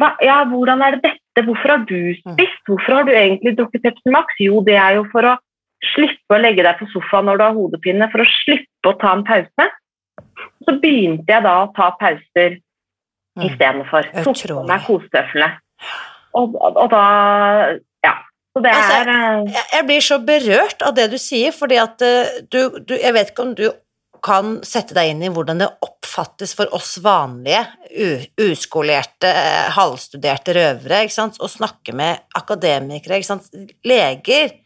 hva, 0.00 0.12
ja, 0.22 0.40
Hvordan 0.50 0.82
er 0.84 0.96
det 0.96 1.12
dette? 1.12 1.44
Hvorfor 1.46 1.72
har 1.74 1.86
du 1.88 1.96
mm. 2.10 2.34
spist? 2.34 2.62
Hvorfor 2.68 2.98
har 2.98 3.06
du 3.06 3.14
egentlig 3.14 3.56
drukket 3.58 3.82
Pepsi 3.86 4.12
Max? 4.14 4.36
Jo, 4.42 4.60
det 4.66 4.76
er 4.80 4.98
jo 4.98 5.06
for 5.12 5.26
å 5.26 5.34
slippe 5.94 6.36
å 6.36 6.40
legge 6.40 6.64
deg 6.66 6.78
på 6.78 6.88
sofaen 6.92 7.28
når 7.28 7.40
du 7.40 7.44
har 7.44 7.56
hodepine, 7.56 8.08
for 8.12 8.24
å 8.24 8.28
slippe 8.42 8.90
å 8.90 8.96
ta 9.00 9.12
en 9.16 9.24
pause. 9.26 9.66
Så 10.66 10.76
begynte 10.82 11.30
jeg 11.30 11.44
da 11.44 11.54
å 11.62 11.70
ta 11.76 11.90
pauser 12.00 12.58
mm. 12.58 13.46
istedenfor. 13.48 14.10
Tok 14.26 14.42
på 14.50 14.62
meg 14.68 14.86
kosetøflene. 14.86 15.50
Og, 16.36 16.56
og, 16.56 16.76
og, 16.84 16.88
da 16.92 17.04
Ja. 18.04 18.14
Så 18.56 18.62
det 18.64 18.72
altså, 18.72 19.00
er 19.00 19.10
jeg, 19.12 19.64
Jeg 19.72 19.86
blir 19.88 20.04
så 20.04 20.18
berørt 20.24 20.84
av 20.84 20.94
det 20.96 21.10
du 21.12 21.18
sier, 21.20 21.52
fordi 21.52 21.80
at 21.80 22.02
eh, 22.04 22.38
du, 22.52 22.60
du 22.80 22.96
Jeg 22.96 23.12
vet 23.16 23.32
ikke 23.32 23.44
om 23.44 23.56
du 23.56 23.66
kan 24.26 24.56
sette 24.66 24.96
deg 24.96 25.12
inn 25.12 25.22
i 25.22 25.30
hvordan 25.30 25.60
det 25.60 25.68
oppfattes 25.84 26.54
for 26.56 26.72
oss 26.74 26.96
vanlige, 27.04 27.60
uskolerte, 28.42 29.28
eh, 29.30 29.68
halvstuderte 29.76 30.56
røvere, 30.56 31.04
å 31.06 31.50
snakke 31.50 31.94
med 31.94 32.24
akademikere, 32.34 33.20
leger 33.86 34.56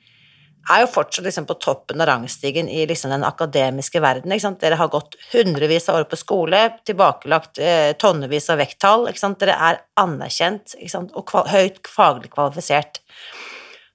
er 0.69 0.83
jo 0.83 0.91
fortsatt 0.93 1.25
liksom 1.25 1.47
på 1.49 1.57
toppen 1.63 2.03
av 2.03 2.09
rangstigen 2.11 2.69
i 2.69 2.83
liksom 2.89 3.13
den 3.15 3.25
akademiske 3.25 4.01
verden. 4.03 4.35
Dere 4.61 4.79
har 4.81 4.91
gått 4.93 5.17
hundrevis 5.33 5.89
av 5.89 6.01
år 6.01 6.09
på 6.11 6.19
skole, 6.21 6.63
tilbakelagt 6.87 7.61
eh, 7.63 7.93
tonnevis 8.01 8.51
av 8.53 8.61
vekttall. 8.61 9.09
Dere 9.41 9.57
er 9.57 9.81
anerkjent 10.01 10.77
og 11.17 11.35
høyt 11.53 11.81
faglig 11.89 12.33
kvalifisert. 12.35 13.01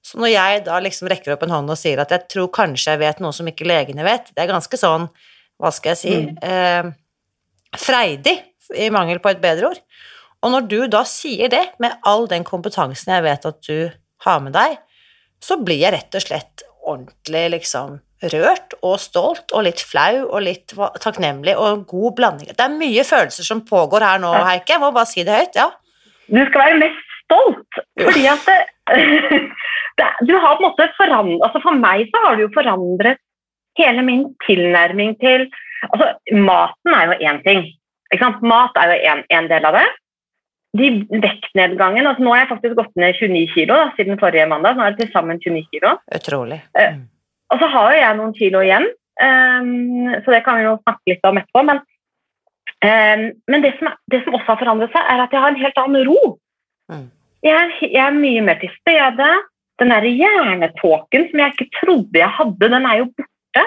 Så 0.06 0.20
når 0.22 0.32
jeg 0.34 0.64
da 0.68 0.78
liksom 0.82 1.10
rekker 1.10 1.34
opp 1.34 1.46
en 1.46 1.54
hånd 1.54 1.72
og 1.72 1.78
sier 1.80 1.98
at 2.02 2.12
jeg 2.14 2.28
tror 2.30 2.50
kanskje 2.54 2.94
jeg 2.94 3.02
vet 3.02 3.22
noe 3.22 3.34
som 3.34 3.48
ikke 3.50 3.66
legene 3.66 4.06
vet, 4.06 4.30
det 4.34 4.44
er 4.44 4.52
ganske 4.52 4.78
sånn, 4.78 5.08
hva 5.58 5.72
skal 5.74 5.94
jeg 5.94 6.02
si, 6.02 6.16
mm. 6.26 6.36
eh, 6.46 7.78
freidig, 7.80 8.36
i 8.74 8.90
mangel 8.90 9.20
på 9.22 9.30
et 9.30 9.42
bedre 9.42 9.70
ord. 9.70 9.80
Og 10.44 10.52
når 10.52 10.66
du 10.70 10.80
da 10.90 11.02
sier 11.06 11.50
det, 11.50 11.62
med 11.82 11.94
all 12.06 12.26
den 12.30 12.46
kompetansen 12.46 13.14
jeg 13.14 13.24
vet 13.26 13.46
at 13.48 13.60
du 13.66 13.88
har 14.26 14.42
med 14.42 14.54
deg, 14.54 14.78
så 15.46 15.58
blir 15.62 15.78
jeg 15.84 15.94
rett 15.94 16.18
og 16.18 16.24
slett 16.24 16.66
ordentlig 16.86 17.44
liksom 17.56 17.98
rørt 18.32 18.76
og 18.80 18.96
stolt 19.02 19.52
og 19.52 19.66
litt 19.66 19.82
flau 19.84 20.24
og 20.24 20.38
litt 20.46 20.72
takknemlig 21.02 21.56
og 21.56 21.66
en 21.68 21.82
god 21.88 22.14
blanding. 22.18 22.52
Det 22.56 22.64
er 22.64 22.78
mye 22.78 23.04
følelser 23.06 23.46
som 23.46 23.64
pågår 23.66 24.06
her 24.06 24.22
nå, 24.22 24.32
Heike. 24.46 24.76
Jeg 24.76 24.82
må 24.82 24.92
bare 24.94 25.10
si 25.10 25.26
det 25.26 25.36
høyt. 25.36 25.58
ja. 25.58 25.68
Du 26.26 26.40
skal 26.48 26.62
være 26.62 26.80
mest 26.80 27.12
stolt, 27.26 27.80
fordi 28.00 28.24
at 28.30 28.48
det, 28.48 28.56
det, 30.00 30.08
du 30.26 30.34
har 30.34 30.56
på 30.56 30.64
en 30.64 30.68
måte 30.68 30.88
forandret 30.96 31.44
altså 31.46 31.62
For 31.62 31.78
meg 31.78 32.08
så 32.10 32.22
har 32.24 32.36
du 32.36 32.46
jo 32.46 32.54
forandret 32.54 33.22
hele 33.78 34.02
min 34.06 34.24
tilnærming 34.46 35.14
til 35.22 35.46
altså 35.92 36.14
Maten 36.32 36.96
er 36.96 37.12
jo 37.12 37.30
én 37.30 37.42
ting. 37.46 37.66
Mat 38.46 38.78
er 38.80 38.94
jo 38.94 39.14
en 39.36 39.48
del 39.50 39.66
av 39.68 39.76
det 39.76 39.86
de 40.78 41.20
vektnedgangen 41.22 42.06
altså 42.06 42.24
Nå 42.24 42.32
har 42.32 42.44
jeg 42.44 42.52
faktisk 42.52 42.78
gått 42.78 42.94
ned 42.98 43.18
29 43.18 43.50
kilo 43.54 43.76
da, 43.78 43.90
siden 43.96 44.20
forrige 44.20 44.46
mandag. 44.50 44.76
Nå 44.76 44.84
er 44.84 44.94
det 44.94 45.04
til 45.04 45.12
sammen 45.14 45.40
29 45.42 45.66
kilo. 45.72 45.96
Utrolig. 46.14 46.60
Eh, 46.78 46.94
mm. 46.96 47.04
Og 47.54 47.60
så 47.62 47.68
har 47.72 47.92
jo 47.92 47.98
jeg 48.00 48.18
noen 48.18 48.32
kilo 48.36 48.62
igjen, 48.64 48.86
um, 49.22 50.14
så 50.24 50.34
det 50.34 50.40
kan 50.46 50.58
vi 50.58 50.64
jo 50.66 50.78
snakke 50.80 51.12
litt 51.12 51.28
om 51.28 51.38
etterpå. 51.38 51.62
Men, 51.68 51.82
um, 52.82 53.26
men 53.52 53.66
det, 53.66 53.74
som, 53.78 53.92
det, 54.12 54.22
som, 54.24 54.38
også 54.38 54.50
har 54.50 54.62
forandret 54.62 54.94
seg, 54.94 55.12
er 55.12 55.22
at 55.22 55.36
jeg 55.36 55.44
har 55.44 55.54
en 55.54 55.60
helt 55.62 55.78
annen 55.82 56.08
ro. 56.10 56.32
Mm. 56.90 57.04
Jeg, 57.46 57.54
er, 57.54 57.76
jeg, 57.84 58.02
er, 58.02 58.18
mye 58.18 58.42
mer 58.48 58.58
til 58.62 58.72
stede. 58.80 59.30
Den 59.76 59.92
der 59.92 60.08
hjernetåken 60.08 61.28
som 61.28 61.42
jeg 61.42 61.52
ikke 61.52 61.70
trodde 61.82 62.18
jeg 62.18 62.32
hadde, 62.38 62.70
den 62.72 62.88
er 62.88 63.02
jo 63.02 63.10
borte. 63.12 63.64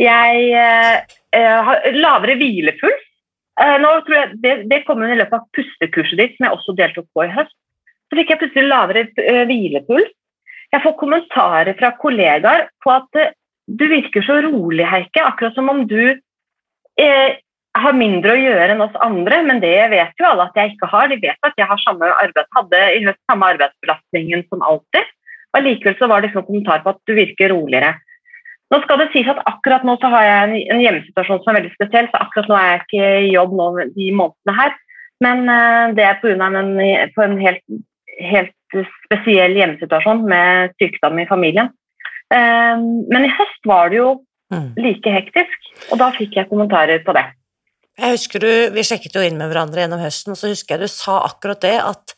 Jeg 0.00 0.50
uh, 0.56 1.62
har 1.68 1.88
lavere 1.94 2.38
hvilepuls. 2.40 3.06
Eh, 3.60 3.76
nå 3.82 3.90
tror 4.06 4.16
jeg, 4.16 4.38
det, 4.44 4.54
det 4.70 4.84
kom 4.86 5.02
i 5.04 5.18
løpet 5.18 5.36
av 5.36 5.48
pustekurset 5.56 6.20
ditt, 6.20 6.36
som 6.36 6.46
jeg 6.46 6.56
også 6.56 6.76
deltok 6.78 7.08
på 7.16 7.26
i 7.26 7.34
høst. 7.34 7.56
Så 8.10 8.18
fikk 8.18 8.32
jeg 8.32 8.40
plutselig 8.40 8.70
lavere 8.70 9.04
uh, 9.20 9.44
hvilepuls. 9.46 10.08
Jeg 10.70 10.82
får 10.82 10.96
kommentarer 10.98 11.76
fra 11.78 11.92
kollegaer 11.98 12.64
på 12.82 12.90
at 12.94 13.18
uh, 13.20 13.30
du 13.70 13.84
virker 13.90 14.24
så 14.26 14.40
rolig, 14.42 14.86
Heike. 14.88 15.22
Akkurat 15.22 15.54
som 15.54 15.70
om 15.70 15.84
du 15.86 16.00
eh, 16.98 17.38
har 17.78 17.94
mindre 17.94 18.34
å 18.34 18.40
gjøre 18.40 18.74
enn 18.74 18.82
oss 18.82 18.96
andre, 19.04 19.38
men 19.46 19.60
det 19.62 19.76
vet 19.92 20.18
jo 20.18 20.26
alle 20.26 20.48
at 20.48 20.58
jeg 20.58 20.74
ikke 20.74 20.90
har. 20.90 21.06
De 21.12 21.20
vet 21.22 21.46
at 21.46 21.60
jeg 21.60 21.82
samme 21.84 22.08
arbeid, 22.16 22.48
hadde 22.56 22.80
i 22.96 23.04
høst 23.06 23.20
samme 23.30 23.52
arbeidsbelastningen 23.54 24.42
som 24.48 24.64
alltid. 24.66 25.12
Og 25.54 25.64
Likevel 25.66 25.98
så 26.00 26.08
var 26.10 26.22
det 26.22 26.30
liksom 26.30 26.48
kommentar 26.48 26.82
på 26.82 26.94
at 26.96 27.00
du 27.06 27.14
virker 27.14 27.54
roligere. 27.54 27.94
Nå 28.70 28.78
skal 28.84 29.00
det 29.00 29.08
sies 29.12 29.28
at 29.30 29.42
Akkurat 29.50 29.82
nå 29.86 29.96
så 29.98 30.10
har 30.12 30.24
jeg 30.26 30.62
en, 30.70 30.82
hjemmesituasjon 30.84 31.42
som 31.42 31.52
er 31.52 31.60
veldig 31.60 31.74
spesiell, 31.74 32.08
så 32.12 32.22
akkurat 32.22 32.48
nå 32.50 32.58
er 32.58 32.70
jeg 32.70 32.80
ikke 32.84 33.10
i 33.26 33.34
jobb 33.34 33.56
nå 33.58 33.68
de 33.96 34.08
månedene 34.14 34.56
her. 34.60 34.78
Men 35.20 35.44
uh, 35.50 35.86
det 35.96 36.06
er 36.06 36.20
pga. 36.22 36.48
En, 36.48 36.72
på 37.16 37.26
en 37.26 37.36
helt, 37.42 37.64
helt 38.30 38.80
spesiell 39.04 39.58
hjemmesituasjon 39.58 40.22
med 40.30 40.76
sykdom 40.80 41.18
i 41.20 41.28
familien. 41.28 41.72
Uh, 42.30 42.78
men 43.10 43.26
i 43.26 43.34
høst 43.34 43.66
var 43.68 43.90
det 43.90 44.00
jo 44.00 44.10
Mm. 44.50 44.72
like 44.76 45.12
hektisk. 45.14 45.68
Og 45.92 46.00
da 46.00 46.10
fikk 46.16 46.34
jeg 46.38 46.48
kommentarer 46.50 47.02
på 47.06 47.14
det. 47.16 47.26
Jeg 48.00 48.16
husker 48.16 48.42
du, 48.42 48.50
Vi 48.74 48.86
sjekket 48.86 49.14
jo 49.14 49.22
inn 49.22 49.38
med 49.38 49.50
hverandre 49.50 49.84
gjennom 49.84 50.02
høsten, 50.02 50.34
og 50.34 50.40
så 50.40 50.50
husker 50.50 50.76
jeg 50.76 50.88
du 50.88 50.92
sa 50.92 51.20
akkurat 51.28 51.60
det 51.62 51.76
at 51.78 52.14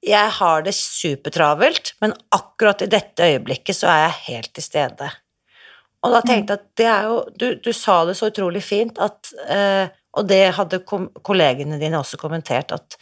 jeg 0.00 0.32
har 0.38 0.62
det 0.64 0.72
supertravelt, 0.76 1.94
men 2.00 2.14
akkurat 2.32 2.82
i 2.82 2.88
dette 2.90 3.26
øyeblikket 3.26 3.76
så 3.76 3.90
er 3.92 4.04
jeg 4.06 4.22
helt 4.30 4.54
til 4.56 4.64
stede. 4.64 5.10
Og 6.00 6.14
da 6.14 6.22
tenkte 6.24 6.54
jeg 6.54 6.60
at 6.60 6.68
det 6.80 6.86
er 6.88 7.08
jo 7.10 7.16
Du, 7.36 7.46
du 7.60 7.72
sa 7.76 7.98
det 8.08 8.14
så 8.16 8.30
utrolig 8.30 8.62
fint 8.64 8.96
at 9.04 9.32
eh, 9.52 9.90
Og 10.16 10.24
det 10.24 10.54
hadde 10.56 10.78
kollegene 10.88 11.76
dine 11.76 11.98
også 12.00 12.16
kommentert 12.16 12.72
at 12.72 12.96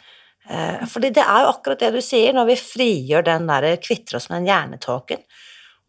eh, 0.49 0.83
Fordi 0.83 1.13
det 1.15 1.23
er 1.23 1.45
jo 1.45 1.53
akkurat 1.53 1.79
det 1.79 1.93
du 1.95 2.01
sier, 2.03 2.35
når 2.35 2.49
vi 2.51 2.57
frigjør 2.59 3.23
den 3.29 3.47
der 3.47 3.69
kvitter 3.79 4.19
oss 4.19 4.27
med 4.27 4.41
den 4.41 4.51
hjernetåken. 4.51 5.23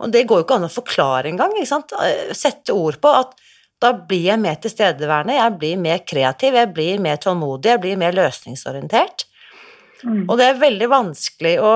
Og 0.00 0.14
det 0.14 0.22
går 0.28 0.40
jo 0.40 0.46
ikke 0.46 0.60
an 0.60 0.68
å 0.68 0.72
forklare 0.72 1.28
engang, 1.32 1.56
ikke 1.56 1.72
sant. 1.72 1.96
Eh, 1.98 2.30
Sette 2.36 2.76
ord 2.78 3.00
på 3.02 3.10
at 3.10 3.34
da 3.80 3.90
blir 3.96 4.28
jeg 4.28 4.40
mer 4.40 4.58
tilstedeværende, 4.60 5.38
jeg 5.38 5.56
blir 5.58 5.82
mer 5.82 6.02
kreativ, 6.04 6.56
jeg 6.56 6.70
blir 6.76 7.02
mer 7.02 7.18
tålmodig, 7.20 7.74
jeg 7.74 7.82
blir 7.82 8.00
mer 8.00 8.16
løsningsorientert. 8.16 9.24
Mm. 10.04 10.24
Og 10.28 10.38
det 10.40 10.46
er 10.46 10.60
veldig 10.60 10.88
vanskelig 10.90 11.56
å 11.60 11.72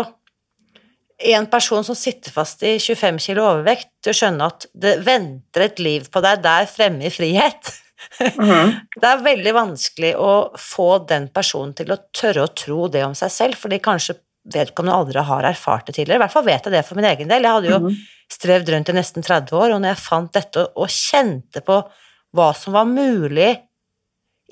en 1.24 1.46
person 1.46 1.84
som 1.86 1.94
sitter 1.96 2.32
fast 2.34 2.62
i 2.66 2.74
25 2.82 3.18
kilo 3.22 3.44
overvekt, 3.46 3.88
til 4.02 4.10
å 4.10 4.18
skjønne 4.18 4.48
at 4.50 4.66
det 4.74 4.96
venter 5.06 5.68
et 5.68 5.78
liv 5.82 6.08
på 6.12 6.22
deg 6.24 6.42
der 6.44 6.66
fremme 6.70 7.06
i 7.06 7.12
frihet. 7.14 7.70
Mhm. 8.36 8.72
Det 9.00 9.08
er 9.08 9.22
veldig 9.24 9.52
vanskelig 9.56 10.10
å 10.20 10.32
få 10.60 10.88
den 11.08 11.28
personen 11.32 11.72
til 11.78 11.94
å 11.94 12.00
tørre 12.12 12.44
å 12.44 12.52
tro 12.52 12.88
det 12.92 13.04
om 13.06 13.14
seg 13.16 13.30
selv, 13.32 13.56
fordi 13.60 13.78
kanskje 13.84 14.18
vedkommende 14.52 14.98
aldri 14.98 15.22
har 15.24 15.46
erfart 15.48 15.86
det 15.88 15.94
tidligere. 15.96 16.18
I 16.18 16.24
hvert 16.26 16.34
fall 16.34 16.44
vet 16.44 16.66
jeg 16.66 16.74
det 16.74 16.82
for 16.84 16.98
min 16.98 17.08
egen 17.08 17.30
del. 17.30 17.46
Jeg 17.46 17.56
hadde 17.56 17.70
jo 17.70 17.78
Mhm. 17.78 17.96
strevd 18.34 18.68
rundt 18.74 18.90
i 18.90 18.92
nesten 18.98 19.24
30 19.24 19.56
år, 19.56 19.72
og 19.72 19.80
når 19.80 19.94
jeg 19.94 20.04
fant 20.04 20.32
dette 20.32 20.56
og, 20.60 20.72
og 20.76 20.88
kjente 20.88 21.62
på 21.64 21.78
hva 22.34 22.54
som 22.54 22.74
var 22.74 22.84
mulig 22.84 23.52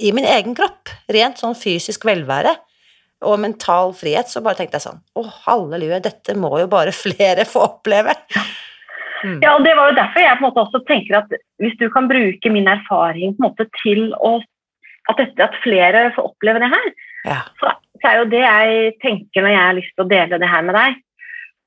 i 0.01 0.13
min 0.13 0.25
egen 0.25 0.55
kropp, 0.55 0.89
rent 1.11 1.37
sånn 1.43 1.59
fysisk 1.59 2.07
velvære 2.09 2.57
og 3.23 3.41
mental 3.43 3.93
frihet, 3.97 4.31
så 4.31 4.43
bare 4.45 4.59
tenkte 4.59 4.79
jeg 4.79 4.87
sånn 4.87 5.01
Å, 5.19 5.25
halleluja, 5.47 6.01
dette 6.05 6.35
må 6.39 6.53
jo 6.61 6.69
bare 6.73 6.95
flere 7.05 7.47
få 7.49 7.65
oppleve. 7.69 8.15
Mm. 9.23 9.39
Ja, 9.45 9.55
og 9.55 9.63
det 9.67 9.77
var 9.79 9.91
jo 9.93 9.99
derfor 10.01 10.25
jeg 10.25 10.39
på 10.39 10.43
en 10.43 10.49
måte 10.49 10.65
også 10.65 10.83
tenker 10.89 11.21
at 11.21 11.37
hvis 11.63 11.77
du 11.79 11.87
kan 11.95 12.09
bruke 12.11 12.51
min 12.51 12.67
erfaring 12.71 13.37
på 13.37 13.45
en 13.45 13.49
måte 13.51 13.69
til 13.83 14.11
å 14.19 14.41
at, 15.11 15.19
dette, 15.19 15.43
at 15.43 15.57
flere 15.65 16.11
får 16.17 16.29
oppleve 16.31 16.61
det 16.63 16.71
her, 16.71 16.91
Ja. 17.27 17.41
så, 17.59 17.73
så 18.03 18.11
er 18.11 18.21
jo 18.21 18.29
det 18.31 18.43
jeg 18.43 18.93
tenker 19.03 19.43
når 19.43 19.51
jeg 19.55 19.63
har 19.63 19.77
lyst 19.79 19.95
til 19.97 20.05
å 20.05 20.11
dele 20.11 20.39
det 20.43 20.51
her 20.51 20.63
med 20.67 20.79
deg. 20.79 21.01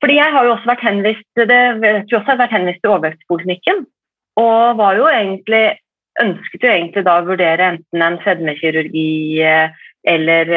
Fordi 0.04 0.18
jeg 0.20 0.34
har 0.36 0.46
jo 0.46 0.54
også 0.54 0.70
vært 0.70 0.86
henvist 0.86 1.42
det 1.52 1.64
vet 1.82 2.08
du 2.08 2.16
også, 2.18 2.30
har 2.30 2.42
vært 2.44 2.56
henvist 2.56 2.82
til 2.84 2.94
overvektspoliklinikken, 2.94 3.84
og 4.40 4.80
var 4.80 5.00
jo 5.00 5.08
egentlig 5.12 5.64
ønsket 6.22 6.64
jo 6.64 6.72
egentlig 6.72 7.04
da 7.08 7.18
å 7.20 7.28
vurdere 7.28 7.72
enten 7.74 8.04
en 8.04 8.18
fedmekirurgi 8.24 9.42
eh, 9.44 9.88
eller 10.08 10.52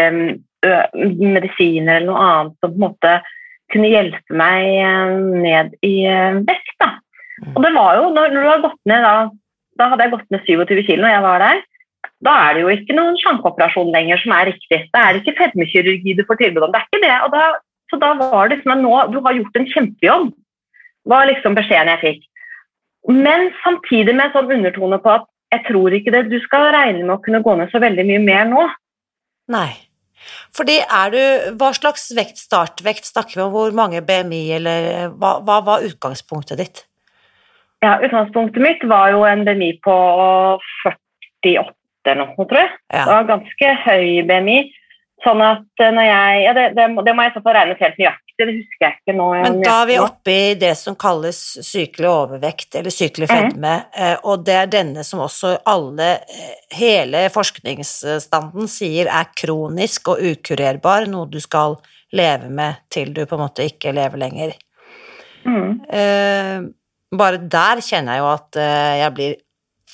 medisiner 0.64 1.98
eller 1.98 2.08
noe 2.08 2.22
annet 2.24 2.54
som 2.58 2.72
på 2.72 2.78
en 2.78 2.84
måte 2.86 3.12
kunne 3.72 3.90
hjelpe 3.92 4.36
meg 4.36 4.70
ned 5.44 5.74
i 5.84 5.94
vekt. 6.48 6.74
da. 6.80 6.94
Mm. 7.44 7.52
Og 7.54 7.62
det 7.64 7.72
var 7.76 7.98
jo, 7.98 8.08
når, 8.16 8.34
du 8.34 8.40
har 8.48 8.62
gått 8.64 8.80
ned 8.88 9.04
da, 9.04 9.14
da 9.78 9.90
hadde 9.92 10.06
jeg 10.06 10.14
gått 10.16 10.30
ned 10.34 10.46
27 10.48 10.80
kg 10.88 11.02
når 11.02 11.12
jeg 11.12 11.24
var 11.26 11.44
der, 11.44 11.60
da 12.26 12.34
er 12.48 12.56
det 12.56 12.64
jo 12.64 12.72
ikke 12.74 12.96
noen 12.96 13.18
slankeoperasjon 13.20 13.92
lenger 13.94 14.20
som 14.22 14.34
er 14.34 14.50
riktig. 14.50 14.80
Da 14.94 15.04
er 15.04 15.14
det 15.14 15.22
ikke 15.22 15.38
fedmekirurgi 15.38 16.16
du 16.18 16.24
får 16.26 16.40
tilbud 16.40 16.66
om. 16.66 16.74
Det 16.74 16.80
er 16.80 16.88
ikke 16.88 17.04
det. 17.04 17.16
Da, 17.34 17.44
så 17.92 18.00
da 18.02 18.12
var 18.18 18.48
det 18.48 18.58
liksom 18.58 18.74
at 18.74 18.82
nå, 18.82 18.94
du 19.14 19.20
har 19.24 19.38
gjort 19.38 19.58
en 19.60 19.68
kjempejobb, 19.74 20.32
var 21.08 21.28
liksom 21.30 21.54
beskjeden 21.58 21.92
jeg 21.94 22.02
fikk. 22.02 22.24
Men 23.08 23.52
samtidig 23.62 24.16
med 24.16 24.26
en 24.26 24.34
sånn 24.34 24.56
undertone 24.58 24.98
på 25.04 25.14
at 25.14 25.28
jeg 25.54 25.64
tror 25.70 25.94
ikke 25.96 26.12
det, 26.12 26.26
du 26.28 26.36
skal 26.44 26.68
regne 26.74 27.06
med 27.06 27.14
å 27.14 27.22
kunne 27.24 27.40
gå 27.44 27.54
ned 27.56 27.70
så 27.72 27.80
veldig 27.80 28.04
mye 28.10 28.24
mer 28.24 28.48
nå. 28.50 28.66
Nei. 29.54 29.70
Fordi 30.56 30.78
er 30.82 31.10
du 31.14 31.56
Hva 31.60 31.70
slags 31.76 32.08
vekt, 32.16 32.36
startvekt 32.40 33.06
snakker 33.08 33.38
vi 33.38 33.42
om? 33.46 33.52
Hvor 33.54 33.72
mange 33.76 34.02
BMI, 34.04 34.42
eller 34.58 34.88
eh, 34.92 35.08
hva, 35.14 35.38
hva 35.44 35.60
var 35.64 35.84
utgangspunktet 35.86 36.58
ditt? 36.60 36.84
Ja, 37.84 37.98
Utgangspunktet 38.02 38.58
mitt 38.62 38.82
var 38.90 39.12
jo 39.14 39.22
en 39.28 39.44
BMI 39.46 39.72
på 39.84 39.94
48 41.44 41.74
eller 42.08 42.24
noe, 42.24 42.46
tror 42.48 42.58
jeg. 42.62 42.70
Det 42.90 42.98
Ja. 42.98 43.04
var 43.06 43.26
ganske 43.28 43.74
høy 43.84 44.22
BMI. 44.26 44.58
Sånn 45.24 45.42
at 45.42 45.82
eh, 45.82 45.90
når 45.92 46.06
jeg 46.08 46.42
Ja, 46.46 46.52
det, 46.56 46.64
det, 46.78 46.86
det 47.06 47.14
må 47.14 47.22
jeg 47.26 47.32
i 47.32 47.36
så 47.36 47.42
fall 47.44 47.54
regne 47.58 47.74
ut 47.76 47.82
helt 47.84 47.98
nøyaktig, 48.00 48.27
det 48.38 48.54
husker 48.54 48.84
jeg 48.84 48.96
ikke 49.00 49.14
nå. 49.18 49.24
Men 49.42 49.56
da 49.64 49.72
er 49.82 49.88
vi 49.88 49.98
oppe 49.98 50.30
i 50.32 50.54
det 50.58 50.70
som 50.78 50.94
kalles 50.98 51.38
sykelig 51.66 52.08
overvekt, 52.10 52.76
eller 52.78 52.94
sykelig 52.94 53.26
Mhm. 53.28 53.34
fedme, 53.34 53.74
mm. 53.90 54.20
og 54.30 54.44
det 54.46 54.54
er 54.54 54.70
denne 54.70 55.04
som 55.04 55.20
også 55.24 55.56
alle, 55.66 56.08
eh, 56.22 56.54
hele 56.78 57.24
forskningsstanden 57.34 58.68
sier 58.70 59.10
er 59.10 59.30
kronisk 59.34 60.08
og 60.14 60.22
ukurerbar, 60.22 61.08
noe 61.10 61.26
du 61.26 61.40
skal 61.40 61.76
leve 62.12 62.48
med 62.48 62.76
til 62.90 63.12
du 63.12 63.24
på 63.26 63.36
en 63.36 63.44
måte 63.44 63.66
ikke 63.66 63.92
lever 63.92 64.16
lenger. 64.22 64.54
Mm. 65.44 65.80
Bare 67.18 67.38
der 67.38 67.80
kjenner 67.84 68.16
jeg 68.16 68.22
jo 68.22 68.28
at 68.32 68.58
jeg 68.98 69.14
blir 69.14 69.36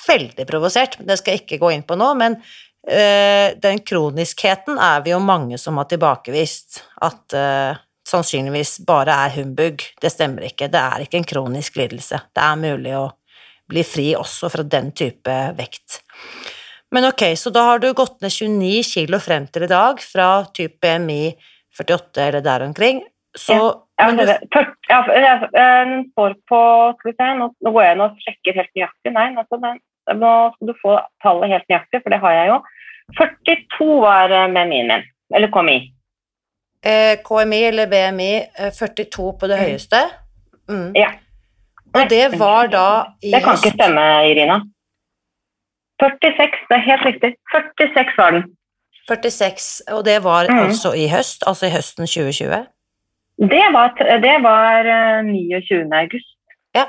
veldig 0.07 0.45
provosert, 0.47 0.97
men 0.99 1.07
det 1.07 1.17
skal 1.19 1.33
jeg 1.33 1.43
ikke 1.43 1.59
gå 1.59 1.73
inn 1.73 1.83
på 1.83 1.95
nå, 1.95 2.13
men 2.17 2.37
den 2.85 3.79
kroniskheten 3.79 4.79
er 4.79 5.03
vi 5.05 5.11
jo 5.11 5.19
mange 5.19 5.57
som 5.57 5.77
har 5.77 5.87
tilbakevist, 5.91 6.83
at 7.01 7.35
sannsynligvis 8.05 8.79
bare 8.87 9.15
er 9.25 9.35
humbug. 9.39 9.83
Det 10.01 10.11
stemmer 10.13 10.47
ikke, 10.49 10.69
det 10.71 10.81
er 10.81 11.05
ikke 11.05 11.21
en 11.21 11.29
kronisk 11.29 11.79
lidelse. 11.79 12.21
Det 12.35 12.43
er 12.43 12.61
mulig 12.61 12.93
å 12.97 13.07
bli 13.69 13.83
fri 13.87 14.11
også 14.17 14.51
fra 14.53 14.65
den 14.75 14.91
type 14.97 15.35
vekt. 15.57 16.01
Men 16.93 17.09
ok, 17.09 17.31
så 17.37 17.49
da 17.49 17.65
har 17.71 17.81
du 17.81 17.89
gått 17.97 18.21
ned 18.21 18.31
29 18.31 18.83
kilo 18.87 19.19
frem 19.19 19.47
til 19.49 19.65
i 19.65 19.71
dag, 19.71 19.99
fra 19.99 20.45
type 20.53 20.77
BMI 20.85 21.33
48 21.75 22.27
eller 22.29 22.45
der 22.45 22.67
omkring, 22.67 23.01
så 23.35 23.81
Ja, 23.99 24.05
men 24.11 24.17
du, 24.17 24.23
ja, 24.89 25.01
Den 25.51 26.11
står 26.11 26.35
på 26.49 26.59
Skal 26.99 27.11
vi 27.11 27.15
se, 27.15 27.27
nå, 27.39 27.49
går 27.63 27.83
jeg 27.83 27.95
inn 27.95 28.03
og 28.03 28.21
sjekker 28.23 28.57
helt 28.59 28.71
nøyaktig. 28.75 29.11
Nei, 29.15 29.27
altså 29.39 29.59
den, 29.63 29.81
nå 30.19 30.31
skal 30.55 30.69
du 30.69 30.73
få 30.81 30.95
tallet 31.23 31.51
helt 31.51 31.67
nøyaktig, 31.71 32.01
for 32.03 32.15
det 32.15 32.21
har 32.23 32.35
jeg 32.35 32.49
jo. 32.51 32.57
42 33.19 33.89
var 34.01 34.33
eh, 34.33 34.47
med 34.51 34.71
min 34.71 34.91
eller 34.95 35.51
KMI. 35.53 35.77
eh, 35.77 35.94
KMI 37.27 37.59
eller 37.71 37.87
BMI 37.89 38.31
eh, 38.59 38.71
42 38.71 39.31
på 39.39 39.47
det 39.47 39.57
Mm. 39.59 39.63
høyeste. 39.65 40.01
Mm. 40.69 40.91
Ja. 40.95 41.09
Og 41.95 42.09
det 42.09 42.39
var 42.39 42.67
da 42.67 42.85
i 43.23 43.31
Det 43.31 43.43
kan 43.43 43.55
ikke 43.57 43.71
stemme, 43.77 44.03
Irina. 44.31 44.59
46, 46.01 46.59
det 46.69 46.75
er 46.77 46.83
helt 46.89 47.05
riktig. 47.05 47.35
46 47.53 48.17
var 48.17 48.31
den. 48.31 48.43
46, 49.07 49.81
og 49.93 50.05
det 50.05 50.23
var 50.23 50.45
Mm. 50.49 50.59
altså 50.59 50.93
i 50.93 51.07
høst, 51.07 51.43
altså 51.47 51.65
i 51.65 51.69
høsten 51.69 52.05
2020. 52.07 52.65
Det 53.39 53.65
var, 53.73 53.87
det 54.27 54.37
var 54.43 54.85
eh, 54.85 55.23
29. 55.23 55.93
august. 55.93 56.35
Ja. 56.75 56.85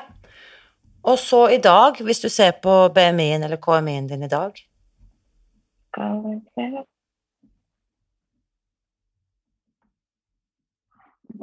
Og 1.05 1.19
så 1.19 1.47
i 1.49 1.57
dag, 1.59 1.93
hvis 2.05 2.19
du 2.21 2.29
ser 2.29 2.51
på 2.63 2.89
BMI-en 2.95 3.43
eller 3.45 3.57
KMI-en 3.57 4.07
din 4.09 4.23
i 4.23 4.29
dag 4.29 4.53
Skal 5.93 6.17
vi 6.25 6.41
se. 6.55 6.83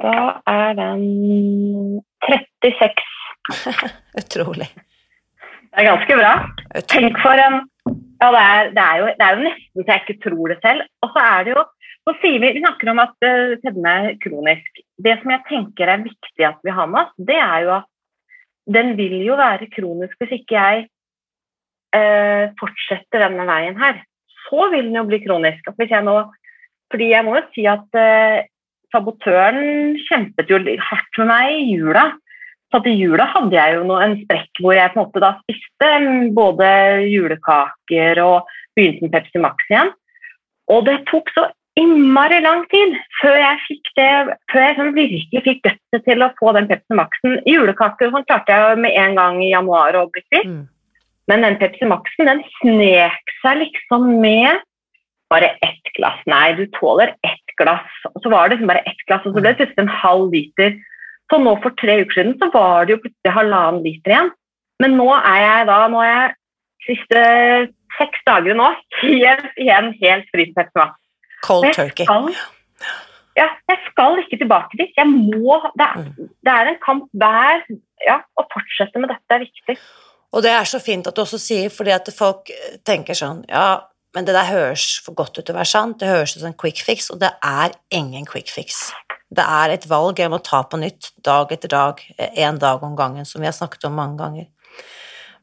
Da 0.00 0.40
er 0.50 0.74
den 0.78 1.04
36. 2.24 3.04
Utrolig. 4.20 4.68
Det 5.74 5.82
er 5.82 5.88
ganske 5.90 6.18
bra. 6.18 6.32
Utrolig. 6.72 6.88
Tenk 6.94 7.22
for 7.22 7.46
en 7.46 7.62
Ja, 8.22 8.30
det 8.32 8.40
er, 8.40 8.68
det 8.72 8.82
er, 8.82 8.98
jo, 9.00 9.06
det 9.18 9.24
er 9.24 9.32
jo 9.34 9.44
nesten 9.44 9.82
så 9.82 9.90
jeg 9.90 10.02
ikke 10.04 10.22
tror 10.24 10.52
det 10.52 10.58
selv. 10.64 10.84
Og 11.04 11.10
så 11.12 11.24
er 11.28 11.42
det 11.44 11.52
jo 11.52 11.64
så 12.04 12.12
sier 12.20 12.40
vi, 12.40 12.50
vi 12.52 12.60
snakker 12.60 12.90
om 12.92 13.00
at 13.00 13.14
uh, 13.24 13.56
fedme 13.62 13.92
er 14.06 14.16
kronisk. 14.20 14.80
Det 15.00 15.14
som 15.20 15.30
jeg 15.32 15.44
tenker 15.48 15.88
er 15.88 16.04
viktig 16.04 16.46
at 16.46 16.58
vi 16.64 16.72
har 16.76 16.88
med 16.90 17.00
oss, 17.00 17.14
det 17.16 17.38
er 17.40 17.64
jo 17.64 17.70
at 17.78 17.88
den 18.76 18.92
vil 18.96 19.16
jo 19.24 19.36
være 19.40 19.70
kronisk 19.72 20.16
hvis 20.20 20.38
ikke 20.38 20.56
jeg 20.56 20.84
eh, 21.96 22.52
fortsetter 22.60 23.24
denne 23.26 23.44
veien 23.48 23.76
her. 23.76 24.00
Så 24.46 24.70
vil 24.72 24.88
den 24.88 24.96
jo 24.96 25.04
bli 25.08 25.20
kronisk. 25.24 25.68
Hvis 25.76 25.92
jeg 25.92 26.06
nå, 26.06 26.14
fordi 26.92 27.10
jeg 27.10 27.26
må 27.26 27.36
jo 27.36 27.44
si 27.52 27.66
at 27.68 27.98
eh, 28.00 28.46
sabotøren 28.94 29.96
kjempet 30.06 30.52
jo 30.52 30.60
hardt 30.88 31.18
med 31.20 31.30
meg 31.30 31.56
i 31.58 31.74
jula. 31.74 32.12
Så 32.70 32.80
at 32.80 32.86
i 32.90 32.94
jula 32.96 33.26
hadde 33.30 33.54
jeg 33.54 33.74
jo 33.76 33.98
en 33.98 34.16
sprekk 34.22 34.62
hvor 34.62 34.74
jeg 34.74 34.92
på 34.94 34.98
en 34.98 35.04
måte 35.04 35.22
da 35.22 35.34
spiste 35.42 35.90
både 36.34 36.70
julekaker 37.10 38.22
og 38.24 38.54
begynte 38.74 39.06
med 39.06 39.12
Pepsi 39.14 39.42
Max 39.42 39.68
igjen. 39.68 39.92
Og 40.72 40.86
det 40.88 41.02
tok 41.10 41.30
så 41.36 41.48
innmari 41.78 42.38
lang 42.42 42.62
tid 42.70 42.94
før 43.20 43.36
jeg 43.38 43.62
fikk 43.68 43.90
det, 43.98 44.10
før 44.52 44.62
jeg 44.62 44.76
sånn 44.78 44.92
virkelig 44.96 45.42
fikk 45.46 45.64
gutset 45.66 46.04
til 46.06 46.22
å 46.22 46.30
få 46.38 46.52
den 46.56 46.68
Pepsi 46.70 46.98
Maxen. 46.98 47.40
Julekaker 47.50 48.12
sånn 48.14 48.26
klarte 48.28 48.54
jeg 48.54 48.78
med 48.84 48.94
en 49.00 49.18
gang 49.18 49.40
i 49.42 49.50
januar 49.50 49.98
å 49.98 50.06
bli 50.14 50.22
kvitt. 50.28 50.50
Mm. 50.50 50.62
Men 51.30 51.46
den 51.46 51.58
Pepsi 51.60 51.88
Maxen 51.88 52.30
den 52.30 52.44
snek 52.60 53.34
seg 53.42 53.62
liksom 53.64 54.08
med 54.22 54.62
bare 55.34 55.52
ett 55.66 55.92
glass. 55.98 56.20
Nei, 56.30 56.54
du 56.58 56.64
tåler 56.78 57.12
ett 57.26 57.54
glass. 57.60 57.90
Og 58.14 58.22
så 58.22 58.32
var 58.32 58.48
det 58.48 58.56
liksom 58.56 58.70
bare 58.72 58.84
ett 58.90 59.04
glass, 59.08 59.26
og 59.26 59.34
så 59.34 59.42
ble 59.42 59.50
det 59.52 59.58
plutselig 59.60 59.84
en 59.84 59.96
halv 60.02 60.32
liter. 60.34 60.76
Så 61.32 61.38
nå 61.42 61.54
for 61.64 61.74
tre 61.80 61.98
uker 62.02 62.18
siden 62.20 62.34
så 62.40 62.50
var 62.54 62.86
det 62.86 62.96
jo 62.96 63.02
plutselig 63.04 63.32
halvannen 63.36 63.84
liter 63.86 64.14
igjen. 64.14 64.32
Men 64.82 64.96
nå 64.98 65.06
er 65.16 65.38
jeg 65.40 65.66
da 65.70 65.78
Nå 65.92 66.00
er 66.02 66.10
jeg 66.12 66.34
siste 66.84 67.20
seks 67.96 68.24
dager 68.26 68.56
nå 68.58 68.66
helt 69.00 69.60
igjen 69.62 69.92
helt 70.02 70.26
fri 70.34 70.48
på 70.50 70.58
Pepsi 70.58 70.80
Max. 70.80 70.98
Cold 71.46 71.68
turkey. 71.76 72.06
ja, 73.38 73.46
jeg 73.70 73.78
skal 73.90 74.18
ikke 74.22 74.38
tilbake 74.42 74.78
dit. 74.80 74.92
Jeg 74.98 75.06
må, 75.10 75.60
det, 75.78 75.86
er, 75.86 75.96
Mm. 76.02 76.28
det 76.44 76.52
er 76.52 76.70
en 76.72 76.80
kamp 76.84 77.08
hver 77.12 77.62
ja, 78.04 78.18
Å 78.36 78.42
fortsette 78.52 79.00
med 79.00 79.08
dette 79.14 79.36
er 79.38 79.44
viktig. 79.46 79.78
Og 80.34 80.42
det 80.42 80.50
er 80.50 80.66
så 80.68 80.80
fint 80.82 81.06
at 81.06 81.14
du 81.16 81.22
også 81.22 81.38
sier, 81.38 81.70
fordi 81.70 81.92
at 81.94 82.10
folk 82.12 82.50
tenker 82.84 83.14
sånn 83.16 83.44
Ja, 83.48 83.80
men 84.14 84.26
det 84.26 84.34
der 84.36 84.46
høres 84.46 85.00
for 85.02 85.16
godt 85.18 85.38
ut 85.38 85.44
til 85.44 85.54
å 85.54 85.58
være 85.58 85.72
sant. 85.72 85.98
Det 85.98 86.10
høres 86.10 86.36
ut 86.36 86.42
som 86.42 86.52
en 86.52 86.60
quick 86.60 86.82
fix, 86.86 87.10
og 87.10 87.18
det 87.22 87.32
er 87.42 87.74
ingen 87.94 88.26
quick 88.28 88.52
fix. 88.52 88.86
Det 89.34 89.42
er 89.42 89.74
et 89.74 89.86
valg 89.90 90.20
jeg 90.20 90.30
må 90.30 90.38
ta 90.44 90.62
på 90.68 90.78
nytt, 90.78 91.10
dag 91.26 91.50
etter 91.52 91.72
dag, 91.72 92.02
én 92.38 92.60
dag 92.62 92.82
om 92.86 92.94
gangen, 92.98 93.26
som 93.26 93.42
vi 93.42 93.50
har 93.50 93.56
snakket 93.56 93.88
om 93.88 93.96
mange 93.98 94.20
ganger. 94.20 94.50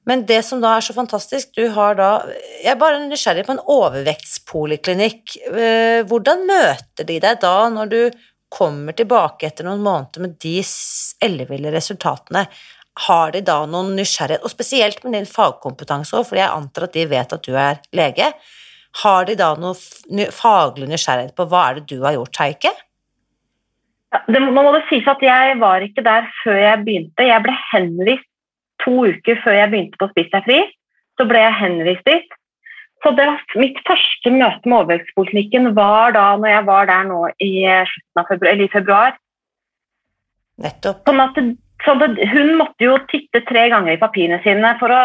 Men 0.07 0.23
det 0.25 0.39
som 0.47 0.62
da 0.63 0.77
er 0.77 0.86
så 0.86 0.95
fantastisk, 0.97 1.51
du 1.53 1.67
har 1.75 1.93
da 1.99 2.10
Jeg 2.31 2.71
er 2.73 2.79
bare 2.81 3.03
nysgjerrig 3.03 3.45
på 3.45 3.53
en 3.53 3.63
overvektspoliklinikk. 3.69 5.36
Eh, 5.51 6.01
Hvordan 6.10 6.45
møter 6.47 7.05
de 7.05 7.19
deg 7.21 7.41
da, 7.41 7.55
når 7.69 7.91
du 7.91 8.01
kommer 8.51 8.97
tilbake 8.97 9.47
etter 9.47 9.67
noen 9.67 9.84
måneder 9.86 10.25
med 10.25 10.39
de 10.41 10.60
elleville 11.21 11.73
resultatene? 11.73 12.47
Har 13.07 13.31
de 13.36 13.43
da 13.45 13.60
noen 13.69 13.93
nysgjerrighet, 13.97 14.43
og 14.43 14.51
spesielt 14.51 15.03
med 15.03 15.15
din 15.15 15.29
fagkompetanse 15.29 16.17
òg, 16.17 16.25
for 16.27 16.39
jeg 16.39 16.49
antar 16.49 16.89
at 16.89 16.97
de 16.97 17.05
vet 17.12 17.38
at 17.38 17.45
du 17.45 17.53
er 17.55 17.79
lege. 17.95 18.34
Har 18.99 19.25
de 19.30 19.38
da 19.39 19.54
noe 19.60 20.27
faglig 20.36 20.89
nysgjerrighet 20.91 21.36
på 21.38 21.47
hva 21.47 21.69
er 21.69 21.80
det 21.80 21.88
du 21.93 22.01
har 22.04 22.17
gjort, 22.17 22.41
Heike? 22.41 22.73
Ja, 24.12 24.19
det, 24.27 24.41
må 24.51 24.65
det 24.75 24.84
sies 24.89 25.08
at 25.08 25.23
jeg 25.23 25.56
var 25.62 25.86
ikke 25.86 26.04
der 26.04 26.27
før 26.41 26.60
jeg 26.60 26.84
begynte. 26.84 27.30
Jeg 27.30 27.45
ble 27.45 27.56
henvist 27.71 28.27
to 28.84 29.08
uker 29.08 29.39
før 29.45 29.56
jeg 29.56 29.71
begynte 29.71 30.01
på 30.01 30.10
Spis 30.12 30.30
deg 30.34 30.47
fri. 30.49 30.60
Så 31.19 31.27
ble 31.30 31.39
jeg 31.39 31.60
henvist 31.62 32.08
dit. 32.10 32.38
Så 33.01 33.15
det 33.17 33.25
var, 33.25 33.39
mitt 33.58 33.80
første 33.88 34.34
møte 34.36 34.67
med 34.67 34.77
overvektspolitikken 34.82 35.71
var 35.77 36.13
da 36.13 36.27
når 36.38 36.51
jeg 36.51 36.65
var 36.67 36.89
der 36.91 37.08
nå 37.10 37.21
i 37.41 37.51
eh, 37.65 37.88
slutten 37.89 38.21
av 38.21 38.30
februar. 38.30 38.63
Februar. 38.75 39.19
Nettopp. 40.62 41.06
Sånn 41.08 41.23
at 41.23 41.39
så 41.82 41.95
det, 41.97 42.27
hun 42.30 42.58
måtte 42.60 42.86
jo 42.86 42.97
titte 43.10 43.41
tre 43.47 43.67
ganger 43.71 43.95
i 43.95 44.01
papirene 44.01 44.41
sine 44.43 44.75
for 44.77 44.93
å 44.93 45.04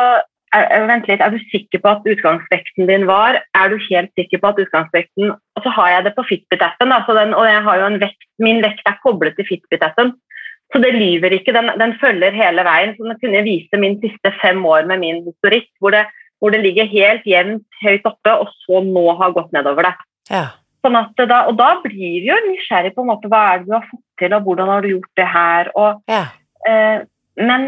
er, 0.54 0.86
Vent 0.88 1.08
litt, 1.10 1.22
er 1.22 1.32
du 1.34 1.40
sikker 1.50 1.82
på 1.82 1.90
at 1.90 2.06
utgangsvekten 2.06 2.86
din 2.88 3.06
var? 3.08 3.40
Er 3.58 3.72
du 3.72 3.76
helt 3.88 4.12
sikker 4.18 4.40
på 4.42 4.52
at 4.52 4.60
utgangsvekten 4.62 5.32
Og 5.32 5.64
så 5.64 5.72
har 5.78 5.90
jeg 5.90 6.04
det 6.06 6.14
på 6.16 6.26
Fitbit-appen, 6.28 6.94
og 7.34 7.46
jeg 7.48 7.62
har 7.66 7.80
jo 7.80 7.88
en 7.88 8.00
vekt, 8.02 8.28
min 8.42 8.62
vekt 8.64 8.86
er 8.86 9.00
koblet 9.02 9.36
til 9.38 9.48
Fitbit-appen. 9.48 10.14
Så 10.74 10.82
det 10.82 10.92
lyver 10.96 11.32
ikke, 11.36 11.54
den, 11.54 11.70
den 11.80 11.94
følger 12.00 12.34
hele 12.34 12.64
veien. 12.66 12.94
Så 12.96 13.06
den 13.06 13.18
kunne 13.22 13.42
vise 13.46 13.80
min 13.80 13.98
siste 14.02 14.32
fem 14.42 14.62
år 14.66 14.86
med 14.90 15.02
min 15.02 15.22
historikk, 15.24 15.68
hvor 15.80 15.94
det, 15.94 16.04
hvor 16.42 16.52
det 16.52 16.62
ligger 16.64 16.90
helt 16.90 17.26
jevnt 17.26 17.82
høyt 17.82 18.06
oppe, 18.08 18.34
og 18.34 18.50
så 18.64 18.82
nå 18.84 19.06
har 19.20 19.34
gått 19.36 19.54
nedover 19.56 19.88
det. 19.88 19.94
Ja. 20.30 20.46
Sånn 20.84 20.98
da, 21.26 21.42
og 21.48 21.56
da 21.58 21.70
blir 21.82 22.20
vi 22.22 22.28
jo 22.28 22.36
nysgjerrig 22.46 22.92
på 22.94 23.02
en 23.02 23.10
måte, 23.10 23.30
hva 23.30 23.42
er 23.52 23.62
det 23.62 23.70
du 23.70 23.76
har 23.78 23.86
fått 23.88 24.04
til, 24.20 24.34
og 24.36 24.46
hvordan 24.46 24.72
har 24.74 24.84
du 24.84 24.92
gjort 24.92 25.22
det 25.22 25.28
her. 25.32 25.70
og 25.74 26.12
ja. 26.12 26.24
Eh, 26.66 26.98
men 27.36 27.66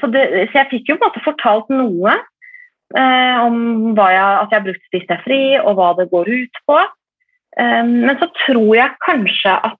så, 0.00 0.10
det, 0.12 0.24
så 0.50 0.60
jeg 0.60 0.70
fikk 0.70 0.92
jo 0.92 0.98
på 0.98 1.04
en 1.04 1.10
måte 1.10 1.24
fortalt 1.24 1.70
noe 1.72 2.14
eh, 2.14 3.36
om 3.44 3.92
jeg, 3.96 4.22
at 4.22 4.50
jeg 4.50 4.56
har 4.56 4.66
brukt 4.66 4.88
Spis 4.88 5.06
deg 5.08 5.22
fri, 5.26 5.42
og 5.60 5.76
hva 5.78 5.92
det 5.98 6.10
går 6.12 6.30
ut 6.30 6.60
på. 6.68 6.80
Eh, 7.58 7.82
men 7.86 8.16
så 8.20 8.30
tror 8.44 8.72
jeg 8.78 9.00
kanskje 9.06 9.56
at 9.70 9.78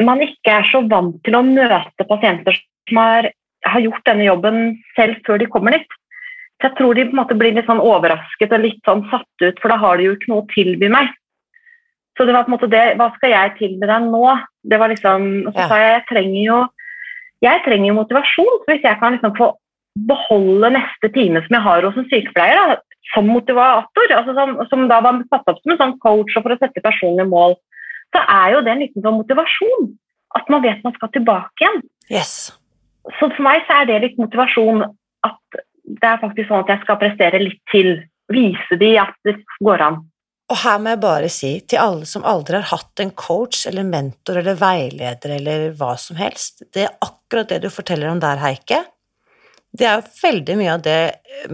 man 0.00 0.22
ikke 0.24 0.58
er 0.60 0.68
så 0.70 0.80
vant 0.88 1.18
til 1.26 1.36
å 1.36 1.44
møte 1.44 2.06
pasienter 2.08 2.56
som 2.88 3.00
har, 3.02 3.28
har 3.68 3.84
gjort 3.84 4.06
denne 4.08 4.26
jobben 4.26 4.62
selv 4.96 5.18
før 5.26 5.42
de 5.42 5.50
kommer 5.52 5.76
dit. 5.76 5.98
Så 6.60 6.70
jeg 6.70 6.78
tror 6.78 6.94
de 6.94 7.08
på 7.08 7.16
en 7.16 7.20
måte 7.20 7.36
blir 7.38 7.54
litt 7.56 7.66
sånn 7.68 7.82
overrasket 7.82 8.54
og 8.54 8.62
litt 8.62 8.80
sånn 8.86 9.02
satt 9.10 9.44
ut, 9.44 9.58
for 9.58 9.72
da 9.72 9.80
har 9.82 9.98
de 9.98 10.06
jo 10.06 10.14
ikke 10.16 10.30
noe 10.30 10.44
å 10.44 10.50
tilby 10.52 10.88
meg. 10.92 11.10
Så 12.16 12.26
det 12.28 12.34
var 12.36 12.44
på 12.44 12.52
en 12.52 12.54
måte 12.54 12.70
det, 12.70 12.84
hva 13.00 13.08
skal 13.16 13.32
jeg 13.32 13.54
tilby 13.58 13.88
deg 13.88 14.06
nå? 14.12 14.22
Det 14.68 14.78
var 14.78 14.92
liksom, 14.92 15.28
og 15.48 15.56
så 15.56 15.66
sa 15.66 15.80
jeg 15.80 15.94
jeg 15.96 16.06
trenger 16.10 16.42
jo 16.44 16.58
jeg 17.42 17.64
trenger 17.66 17.90
jo 17.90 17.98
motivasjon. 17.98 18.54
så 18.62 18.70
Hvis 18.70 18.86
jeg 18.86 18.98
kan 19.00 19.16
liksom 19.16 19.34
få 19.38 19.52
beholde 20.08 20.72
neste 20.72 21.10
time 21.12 21.42
som 21.44 21.56
jeg 21.56 21.66
har 21.66 21.86
hos 21.86 21.98
en 22.00 22.08
sykepleier, 22.10 22.60
da, 22.72 22.78
som 23.12 23.28
motivator, 23.28 24.14
altså 24.16 24.34
som, 24.36 24.54
som 24.70 24.86
da 24.88 25.00
var 25.04 25.20
satt 25.32 25.50
opp 25.50 25.58
som 25.60 25.74
en 25.74 25.80
sånn 25.80 25.98
coach 26.04 26.36
og 26.38 26.46
for 26.46 26.54
å 26.54 26.60
sette 26.60 26.84
personlige 26.84 27.28
mål, 27.28 27.58
så 28.14 28.22
er 28.28 28.54
jo 28.54 28.62
det 28.64 28.72
en 28.72 28.82
liten 28.84 29.04
sånn 29.04 29.18
motivasjon. 29.20 29.90
At 30.38 30.48
man 30.52 30.62
vet 30.64 30.80
man 30.84 30.94
skal 30.96 31.10
tilbake 31.12 31.64
igjen. 31.64 31.82
Yes. 32.12 32.52
Så 33.18 33.28
for 33.34 33.44
meg 33.44 33.66
så 33.66 33.82
er 33.82 33.90
det 33.90 34.00
litt 34.06 34.20
motivasjon 34.20 34.84
at 35.26 35.60
det 35.82 36.08
er 36.08 36.22
faktisk 36.22 36.48
sånn 36.48 36.62
at 36.64 36.72
jeg 36.72 36.84
skal 36.84 37.00
prestere 37.02 37.42
litt 37.42 37.60
til. 37.72 37.96
Vise 38.32 38.78
de 38.80 38.94
at 39.02 39.12
det 39.26 39.34
går 39.60 39.82
an. 39.84 39.98
Og 40.52 40.58
her 40.60 40.80
må 40.84 40.92
jeg 40.92 41.00
bare 41.00 41.28
si 41.32 41.50
til 41.64 41.80
alle 41.80 42.06
som 42.08 42.26
aldri 42.28 42.58
har 42.58 42.68
hatt 42.74 43.00
en 43.00 43.14
coach 43.16 43.64
eller 43.70 43.86
mentor 43.88 44.42
eller 44.42 44.58
veileder 44.60 45.38
eller 45.38 45.70
hva 45.78 45.94
som 45.96 46.18
helst, 46.20 46.66
det 46.74 46.84
er 46.84 46.98
akkurat 47.00 47.48
det 47.48 47.62
du 47.64 47.70
forteller 47.72 48.10
om 48.10 48.20
der, 48.20 48.42
Heike. 48.42 48.82
Det 49.72 49.86
er 49.88 49.96
jo 49.96 50.10
veldig 50.18 50.54
mye 50.60 50.72
av 50.74 50.82
det 50.84 50.98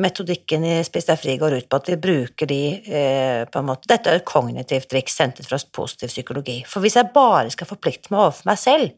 metodikken 0.02 0.64
i 0.66 0.72
Spis 0.82 1.06
deg 1.06 1.20
fri 1.22 1.36
går 1.38 1.54
ut 1.60 1.68
på, 1.70 1.78
at 1.78 1.90
vi 1.92 1.98
bruker 2.02 2.50
de 2.50 2.62
eh, 2.74 3.44
på 3.46 3.60
en 3.60 3.68
måte 3.68 3.86
Dette 3.86 4.10
er 4.10 4.18
et 4.18 4.26
kognitivt 4.26 4.88
triks 4.90 5.20
hentet 5.22 5.46
fra 5.46 5.60
positiv 5.78 6.10
psykologi. 6.10 6.58
For 6.66 6.82
hvis 6.82 6.98
jeg 6.98 7.12
bare 7.14 7.54
skal 7.54 7.70
forplikte 7.70 8.10
meg 8.10 8.24
overfor 8.24 8.50
meg 8.50 8.58
selv, 8.58 8.90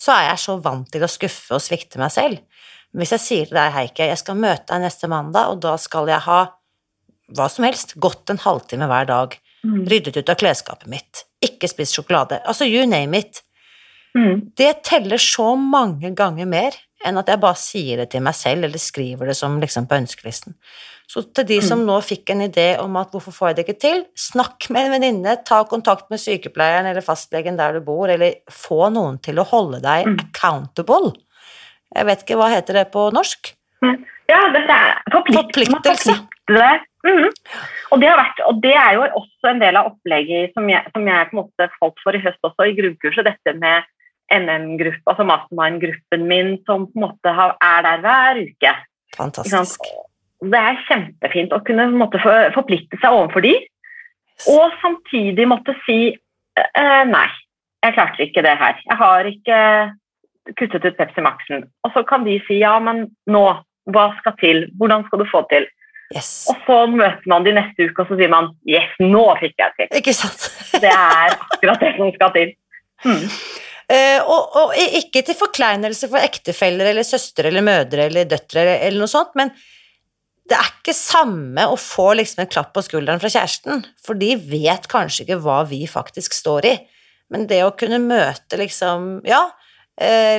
så 0.00 0.12
er 0.18 0.28
jeg 0.28 0.44
så 0.44 0.60
vant 0.60 0.92
til 0.92 1.06
å 1.06 1.08
skuffe 1.08 1.56
og 1.56 1.64
svikte 1.64 2.00
meg 2.02 2.12
selv. 2.12 2.44
Men 2.92 3.06
hvis 3.06 3.16
jeg 3.16 3.24
sier 3.24 3.48
til 3.48 3.56
deg, 3.56 3.72
Heike, 3.72 4.12
jeg 4.12 4.20
skal 4.20 4.36
møte 4.36 4.68
deg 4.74 4.84
neste 4.84 5.08
mandag, 5.08 5.54
og 5.54 5.64
da 5.64 5.78
skal 5.80 6.12
jeg 6.12 6.20
ha 6.28 6.42
hva 7.36 7.48
som 7.52 7.64
helst, 7.64 7.94
gått 8.00 8.30
en 8.30 8.38
halvtime 8.42 8.88
hver 8.90 9.06
dag, 9.10 9.38
ryddet 9.64 10.16
ut 10.16 10.28
av 10.32 10.38
klesskapet 10.40 10.88
mitt, 10.88 11.24
ikke 11.44 11.68
spist 11.68 11.94
sjokolade, 11.96 12.38
altså 12.48 12.64
you 12.64 12.86
name 12.88 13.18
it. 13.18 13.42
Mm. 14.16 14.50
Det 14.56 14.82
teller 14.88 15.20
så 15.22 15.52
mange 15.60 16.14
ganger 16.16 16.46
mer 16.50 16.72
enn 17.06 17.16
at 17.20 17.28
jeg 17.28 17.40
bare 17.40 17.56
sier 17.56 18.00
det 18.00 18.10
til 18.12 18.24
meg 18.24 18.34
selv, 18.34 18.64
eller 18.64 18.80
skriver 18.80 19.30
det 19.30 19.36
som 19.36 19.60
liksom 19.60 19.86
på 19.88 19.96
ønskelisten. 20.00 20.56
Så 21.10 21.24
til 21.34 21.46
de 21.48 21.60
som 21.64 21.80
nå 21.86 21.96
fikk 22.06 22.30
en 22.30 22.42
idé 22.44 22.78
om 22.78 22.96
at 23.00 23.10
hvorfor 23.10 23.34
får 23.34 23.48
jeg 23.48 23.56
det 23.56 23.64
ikke 23.66 23.80
til, 23.82 24.02
snakk 24.14 24.68
med 24.70 24.86
en 24.86 24.92
venninne, 24.94 25.36
ta 25.44 25.62
kontakt 25.66 26.10
med 26.12 26.20
sykepleieren 26.22 26.86
eller 26.86 27.02
fastlegen 27.02 27.56
der 27.58 27.78
du 27.78 27.80
bor, 27.86 28.08
eller 28.08 28.36
få 28.52 28.90
noen 28.94 29.18
til 29.22 29.40
å 29.42 29.46
holde 29.50 29.80
deg 29.82 30.06
Mm. 30.06 30.18
accountable. 30.28 31.12
Jeg 31.96 32.06
vet 32.06 32.22
ikke, 32.22 32.36
hva 32.38 32.50
heter 32.52 32.74
det 32.74 32.92
på 32.92 33.10
norsk? 33.12 33.54
Ja, 34.30 34.40
dette 34.54 34.70
er 34.70 35.02
forpliktelse. 35.10 35.72
Forpliktelse. 35.74 36.18
Mhm. 37.06 37.30
Og, 37.90 37.96
det 38.00 38.10
har 38.10 38.18
vært, 38.20 38.42
og 38.44 38.60
det 38.62 38.74
er 38.76 38.92
jo 38.96 39.06
også 39.22 39.50
en 39.50 39.62
del 39.62 39.78
av 39.80 39.88
opplegget 39.88 40.52
som 40.56 40.68
jeg, 40.68 40.84
som 40.92 41.06
jeg 41.08 41.30
på 41.30 41.34
en 41.36 41.40
måte 41.40 41.70
falt 41.78 42.04
for 42.04 42.16
i 42.16 42.20
høst 42.20 42.44
også, 42.44 42.68
i 42.68 42.76
grunnkurset. 42.76 43.26
Dette 43.26 43.56
med 43.56 43.88
NM-gruppe, 44.30 45.06
altså 45.10 45.26
mastermind-gruppen 45.26 46.26
min, 46.28 46.54
som 46.68 46.86
på 46.90 47.00
en 47.00 47.06
måte 47.08 47.32
er 47.32 47.82
der 47.86 48.04
hver 48.04 48.42
uke. 48.44 48.74
Fantastisk. 49.16 49.88
Det 50.40 50.60
er 50.60 50.84
kjempefint 50.86 51.52
å 51.52 51.62
kunne 51.66 51.88
måte, 51.92 52.20
forplikte 52.54 53.00
seg 53.00 53.16
overfor 53.16 53.44
de, 53.44 53.56
og 54.48 54.76
samtidig 54.80 55.44
måtte 55.50 55.74
si 55.84 55.98
eh, 56.14 57.02
nei, 57.08 57.26
jeg 57.84 57.96
klarte 57.96 58.24
ikke 58.24 58.44
det 58.44 58.54
her. 58.60 58.78
Jeg 58.86 58.96
har 59.00 59.28
ikke 59.28 59.58
kuttet 60.56 60.86
ut 60.86 60.96
Pepsi 60.96 61.24
Max-en. 61.24 61.66
Og 61.84 61.92
så 61.94 62.04
kan 62.08 62.24
de 62.24 62.38
si 62.46 62.60
ja, 62.62 62.76
men 62.82 63.06
nå, 63.30 63.44
hva 63.92 64.06
skal 64.20 64.36
til? 64.40 64.64
Hvordan 64.80 65.04
skal 65.08 65.22
du 65.22 65.28
få 65.28 65.42
til? 65.52 65.68
Yes. 66.10 66.30
Og 66.50 66.58
så 66.66 66.76
møter 66.90 67.30
man 67.30 67.44
de 67.46 67.54
neste 67.54 67.86
uke, 67.86 68.02
og 68.02 68.10
så 68.10 68.18
sier 68.18 68.30
man 68.32 68.50
yes, 68.68 68.90
nå 68.98 69.24
fikk 69.38 69.60
jeg 69.62 69.76
til. 69.76 69.90
Ikke 70.00 70.14
sant? 70.16 70.48
Det 70.82 70.90
er 70.90 71.36
akkurat 71.36 71.82
det 71.84 71.92
som 71.98 72.10
skal 72.16 72.32
til. 72.34 72.54
Hmm. 73.04 73.26
Uh, 73.90 74.20
og, 74.22 74.56
og 74.58 74.72
ikke 75.00 75.22
til 75.26 75.38
forkleinelse 75.38 76.10
for 76.10 76.22
ektefeller 76.22 76.92
eller 76.92 77.06
søstre 77.06 77.50
eller 77.50 77.64
mødre 77.66 78.06
eller 78.06 78.28
døtre 78.30 78.62
eller, 78.62 78.82
eller 78.86 79.02
noe 79.02 79.10
sånt, 79.10 79.32
men 79.38 79.50
det 80.50 80.58
er 80.58 80.68
ikke 80.68 80.94
samme 80.94 81.64
å 81.70 81.78
få 81.78 82.08
liksom 82.18 82.42
en 82.42 82.50
klapp 82.50 82.72
på 82.74 82.82
skulderen 82.82 83.22
fra 83.22 83.30
kjæresten, 83.30 83.84
for 84.02 84.18
de 84.18 84.32
vet 84.50 84.88
kanskje 84.90 85.24
ikke 85.24 85.38
hva 85.44 85.60
vi 85.70 85.84
faktisk 85.90 86.34
står 86.34 86.66
i. 86.66 86.72
Men 87.30 87.46
det 87.50 87.60
å 87.62 87.74
kunne 87.78 88.00
møte 88.02 88.58
liksom, 88.58 89.20
ja, 89.30 89.44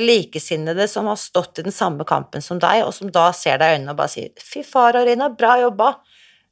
likesinnede 0.02 0.88
som 0.90 1.06
har 1.06 1.20
stått 1.22 1.60
i 1.62 1.66
den 1.68 1.76
samme 1.76 2.06
kampen 2.08 2.42
som 2.42 2.58
deg, 2.58 2.82
og 2.82 2.96
som 2.98 3.12
da 3.14 3.28
ser 3.36 3.60
deg 3.62 3.70
i 3.70 3.76
øynene 3.78 3.94
og 3.94 4.00
bare 4.00 4.10
sier 4.10 4.32
'fy 4.42 4.64
far, 4.66 4.98
Arina, 4.98 5.28
bra 5.30 5.60
jobba', 5.62 5.92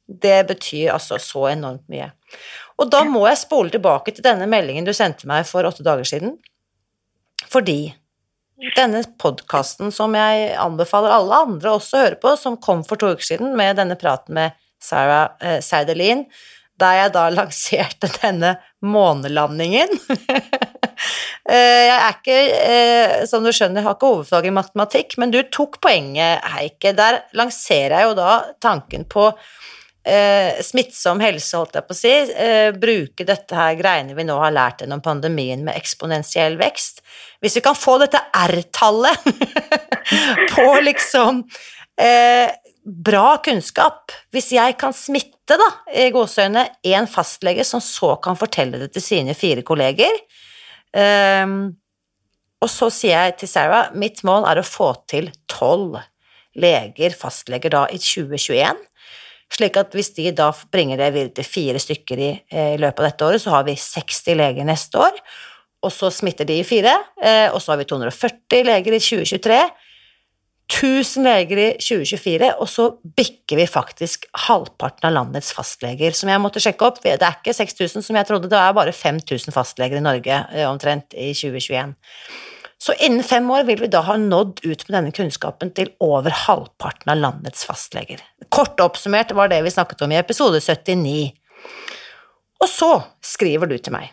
det 0.06 0.46
betyr 0.46 0.92
altså 0.94 1.18
så 1.18 1.48
enormt 1.52 1.88
mye. 1.90 2.10
Og 2.78 2.90
da 2.90 3.02
må 3.04 3.26
jeg 3.28 3.42
spole 3.42 3.72
tilbake 3.72 4.14
til 4.14 4.24
denne 4.24 4.46
meldingen 4.50 4.86
du 4.86 4.92
sendte 4.96 5.28
meg 5.30 5.46
for 5.48 5.66
åtte 5.68 5.84
dager 5.86 6.06
siden. 6.08 6.36
Fordi 7.50 7.92
denne 8.76 9.02
podkasten 9.20 9.92
som 9.94 10.14
jeg 10.16 10.50
anbefaler 10.60 11.14
alle 11.14 11.42
andre 11.46 11.74
også 11.76 11.96
å 11.96 12.02
høre 12.04 12.18
på, 12.20 12.34
som 12.36 12.58
kom 12.60 12.82
for 12.86 13.00
to 13.00 13.12
uker 13.14 13.32
siden 13.32 13.54
med 13.56 13.78
denne 13.80 13.96
praten 14.00 14.36
med 14.36 14.56
Sarah 14.80 15.36
eh, 15.44 15.60
Seidelin, 15.64 16.26
der 16.80 16.98
jeg 17.02 17.14
da 17.16 17.28
lanserte 17.38 18.12
denne 18.20 18.56
månelandingen. 18.86 19.96
Eh, 21.50 21.86
jeg 21.88 21.94
er 21.96 22.12
ikke, 22.12 22.34
eh, 22.62 23.12
som 23.26 23.42
du 23.42 23.48
skjønner, 23.56 23.82
har 23.82 23.96
ikke 23.96 24.10
hovedfag 24.12 24.44
i 24.46 24.52
matematikk, 24.54 25.16
men 25.18 25.32
du 25.32 25.38
tok 25.50 25.78
poenget, 25.82 26.44
Heike. 26.52 26.92
Der 26.94 27.22
lanserer 27.34 27.96
jeg 27.96 28.06
jo 28.10 28.12
da 28.18 28.34
tanken 28.62 29.06
på 29.10 29.24
eh, 30.04 30.60
smittsom 30.62 31.20
helse, 31.24 31.56
holdt 31.56 31.78
jeg 31.78 31.88
på 31.88 31.96
å 31.96 31.98
si. 31.98 32.12
Eh, 32.44 32.70
bruke 32.76 33.26
dette 33.26 33.56
her 33.56 33.76
greiene 33.78 34.16
vi 34.16 34.26
nå 34.28 34.36
har 34.40 34.54
lært 34.54 34.84
gjennom 34.84 35.02
pandemien 35.04 35.64
med 35.66 35.78
eksponentiell 35.80 36.58
vekst. 36.60 37.02
Hvis 37.40 37.58
vi 37.58 37.64
kan 37.64 37.78
få 37.78 37.98
dette 38.02 38.22
R-tallet 38.44 39.30
på 40.54 40.68
liksom 40.86 41.44
eh, 42.00 42.50
bra 42.90 43.38
kunnskap. 43.44 44.12
Hvis 44.34 44.50
jeg 44.54 44.76
kan 44.80 44.94
smitte, 44.96 45.56
da, 45.58 45.68
i 45.94 46.10
gåseøyne, 46.14 46.66
én 46.86 47.08
fastlege 47.10 47.64
som 47.66 47.82
så 47.82 48.14
kan 48.22 48.38
fortelle 48.38 48.78
det 48.82 48.92
til 48.94 49.02
sine 49.02 49.34
fire 49.34 49.64
kolleger 49.66 50.12
um, 50.94 51.72
Og 52.62 52.70
så 52.70 52.86
sier 52.94 53.24
jeg 53.26 53.34
til 53.40 53.50
Sarah 53.50 53.90
mitt 53.98 54.22
mål 54.26 54.46
er 54.46 54.60
å 54.60 54.66
få 54.66 54.92
til 55.10 55.32
tolv 55.50 55.98
leger, 56.54 57.14
fastleger, 57.18 57.72
da 57.72 57.84
i 57.90 57.98
2021. 57.98 58.78
Slik 59.50 59.78
at 59.80 59.94
hvis 59.96 60.12
de 60.14 60.30
da 60.36 60.50
bringer 60.70 61.00
det 61.00 61.10
videre 61.14 61.34
til 61.40 61.46
fire 61.46 61.82
stykker 61.82 62.22
i, 62.22 62.30
eh, 62.52 62.74
i 62.76 62.80
løpet 62.80 63.02
av 63.02 63.08
dette 63.08 63.26
året, 63.26 63.42
så 63.42 63.54
har 63.56 63.66
vi 63.66 63.74
60 63.74 64.36
leger 64.38 64.66
neste 64.66 64.98
år. 64.98 65.18
Og 65.82 65.94
så 65.94 66.10
smitter 66.14 66.46
de 66.46 66.60
i 66.60 66.66
fire, 66.66 66.92
eh, 67.22 67.48
og 67.50 67.58
så 67.62 67.72
har 67.72 67.80
vi 67.80 67.88
240 67.90 68.66
leger 68.68 68.94
i 68.94 69.02
2023. 69.02 69.62
1000 70.70 71.26
leger 71.26 71.58
i 71.58 71.68
2024, 71.82 72.50
og 72.62 72.68
så 72.70 72.86
bikker 73.18 73.58
vi 73.58 73.66
faktisk 73.66 74.28
halvparten 74.46 75.08
av 75.08 75.16
landets 75.16 75.50
fastleger, 75.56 76.14
som 76.14 76.30
jeg 76.30 76.42
måtte 76.42 76.62
sjekke 76.62 76.86
opp. 76.86 77.00
Det 77.02 77.16
er 77.16 77.40
ikke 77.40 77.56
6000 77.56 78.06
som 78.06 78.18
jeg 78.18 78.28
trodde, 78.28 78.50
det 78.52 78.60
er 78.60 78.76
bare 78.76 78.94
5000 78.94 79.54
fastleger 79.54 79.98
i 79.98 80.04
Norge 80.04 80.38
eh, 80.54 80.68
omtrent 80.68 81.16
i 81.18 81.32
2021. 81.34 81.96
Så 82.80 82.94
innen 83.04 83.26
fem 83.26 83.50
år 83.52 83.66
vil 83.68 83.82
vi 83.82 83.90
da 83.92 84.00
ha 84.06 84.16
nådd 84.16 84.62
ut 84.62 84.86
med 84.86 84.94
denne 84.94 85.12
kunnskapen 85.12 85.74
til 85.76 85.90
over 86.00 86.32
halvparten 86.46 87.12
av 87.12 87.20
landets 87.20 87.66
fastleger. 87.68 88.22
Kort 88.48 88.80
oppsummert 88.80 89.34
var 89.36 89.50
det 89.52 89.60
vi 89.66 89.74
snakket 89.74 90.06
om 90.06 90.14
i 90.14 90.20
episode 90.20 90.62
79. 90.64 91.34
Og 92.60 92.70
så 92.70 92.94
skriver 93.24 93.68
du 93.68 93.76
til 93.76 93.92
meg. 93.98 94.08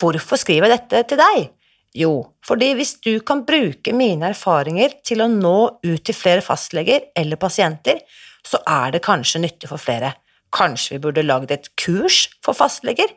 Hvorfor 0.00 0.40
skriver 0.40 0.70
jeg 0.70 0.78
dette 0.80 1.04
til 1.12 1.22
deg? 1.22 1.50
Jo, 1.96 2.12
fordi 2.46 2.70
hvis 2.78 2.94
du 3.02 3.16
kan 3.26 3.42
bruke 3.46 3.92
mine 3.96 4.30
erfaringer 4.30 4.92
til 5.06 5.24
å 5.24 5.30
nå 5.30 5.56
ut 5.82 6.02
til 6.06 6.14
flere 6.14 6.44
fastleger 6.44 7.08
eller 7.18 7.40
pasienter, 7.40 7.98
så 8.46 8.60
er 8.62 8.94
det 8.94 9.02
kanskje 9.04 9.42
nyttig 9.42 9.70
for 9.72 9.82
flere. 9.82 10.14
Kanskje 10.54 10.96
vi 10.96 11.02
burde 11.06 11.26
lagd 11.26 11.50
et 11.54 11.66
kurs 11.78 12.28
for 12.44 12.54
fastleger? 12.54 13.10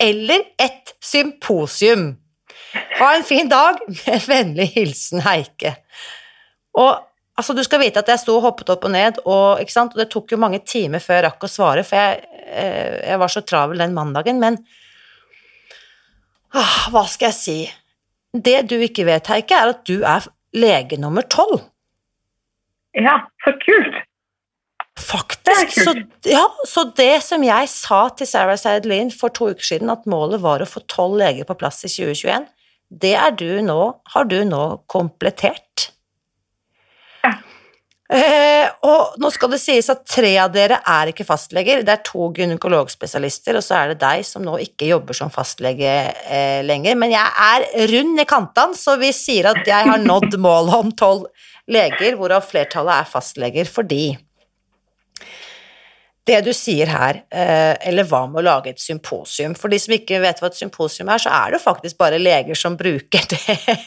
Eller 0.00 0.48
et 0.60 0.94
symposium? 1.04 2.14
Ha 2.98 3.10
en 3.14 3.26
fin 3.26 3.48
dag, 3.48 3.78
med 3.86 4.24
vennlig 4.28 4.70
hilsen 4.74 5.22
Heike. 5.24 5.76
Og 6.80 6.90
altså, 7.36 7.54
du 7.54 7.62
skal 7.66 7.84
vite 7.84 8.00
at 8.00 8.10
jeg 8.10 8.24
sto 8.24 8.38
og 8.38 8.48
hoppet 8.48 8.72
opp 8.74 8.88
og 8.88 8.94
ned, 8.96 9.20
og, 9.24 9.60
og 9.60 10.00
det 10.00 10.08
tok 10.10 10.34
jo 10.34 10.40
mange 10.40 10.64
timer 10.66 11.02
før 11.04 11.20
jeg 11.20 11.26
rakk 11.28 11.46
å 11.46 11.52
svare, 11.52 11.84
for 11.86 12.00
jeg, 12.00 12.42
eh, 12.48 12.98
jeg 13.04 13.20
var 13.20 13.36
så 13.36 13.44
travel 13.46 13.84
den 13.84 13.94
mandagen, 13.96 14.40
men 14.42 14.58
ah, 16.56 16.90
hva 16.90 17.04
skal 17.10 17.30
jeg 17.30 17.38
si? 17.38 17.58
Det 18.34 18.64
du 18.70 18.78
ikke 18.82 19.06
vet, 19.06 19.30
Heike, 19.30 19.54
er 19.54 19.74
at 19.76 19.84
du 19.86 20.02
er 20.02 20.26
lege 20.54 20.98
nummer 20.98 21.22
tolv. 21.30 21.60
Ja, 22.94 23.20
så 23.44 23.54
kult. 23.62 24.02
Faktisk. 24.98 25.74
Så, 25.74 25.94
ja, 26.30 26.44
så 26.66 26.84
det 26.96 27.22
som 27.26 27.42
jeg 27.42 27.70
sa 27.70 28.04
til 28.14 28.28
Sarah 28.30 28.58
Saidlin 28.58 29.10
for 29.14 29.34
to 29.34 29.50
uker 29.50 29.66
siden, 29.66 29.90
at 29.90 30.06
målet 30.10 30.42
var 30.42 30.62
å 30.62 30.68
få 30.68 30.84
tolv 30.90 31.18
leger 31.18 31.46
på 31.48 31.56
plass 31.58 31.82
i 31.86 31.90
2021, 31.90 32.46
det 33.02 33.16
du 33.40 33.48
nå, 33.66 33.80
har 34.14 34.30
du 34.30 34.38
nå 34.46 34.62
komplettert. 34.90 35.90
Eh, 38.14 38.68
og 38.86 39.16
nå 39.18 39.30
skal 39.34 39.50
det 39.50 39.58
sies 39.58 39.88
at 39.90 40.04
tre 40.06 40.30
av 40.38 40.52
dere 40.54 40.78
er 40.86 41.10
ikke 41.10 41.26
fastleger. 41.26 41.82
Det 41.82 41.94
er 41.96 42.04
to 42.06 42.28
gynekologspesialister, 42.36 43.58
og 43.58 43.64
så 43.66 43.80
er 43.80 43.92
det 43.92 44.02
deg 44.04 44.22
som 44.28 44.44
nå 44.46 44.54
ikke 44.62 44.90
jobber 44.92 45.18
som 45.18 45.32
fastlege 45.34 45.94
eh, 46.22 46.60
lenger. 46.66 46.94
Men 47.00 47.14
jeg 47.14 47.32
er 47.48 47.66
rund 47.94 48.22
i 48.22 48.28
kantene, 48.28 48.78
så 48.78 48.94
vi 49.00 49.10
sier 49.16 49.50
at 49.50 49.66
jeg 49.66 49.90
har 49.90 50.04
nådd 50.04 50.38
målet 50.42 50.78
om 50.78 50.94
tolv 50.94 51.26
leger, 51.70 52.14
hvorav 52.20 52.46
flertallet 52.46 53.00
er 53.00 53.10
fastleger 53.10 53.70
fordi 53.70 54.04
det 56.24 56.38
du 56.46 56.52
sier 56.56 56.88
her, 56.88 57.18
eh, 57.28 57.74
eller 57.88 58.06
hva 58.08 58.22
med 58.30 58.40
å 58.40 58.44
lage 58.46 58.72
et 58.72 58.80
symposium? 58.80 59.52
For 59.58 59.72
de 59.72 59.78
som 59.80 59.92
ikke 59.96 60.22
vet 60.22 60.38
hva 60.40 60.48
et 60.48 60.56
symposium 60.56 61.10
er, 61.12 61.20
så 61.20 61.32
er 61.36 61.52
det 61.52 61.58
jo 61.58 61.64
faktisk 61.66 61.98
bare 62.00 62.20
leger 62.20 62.56
som 62.56 62.78
bruker 62.80 63.26
det. 63.28 63.42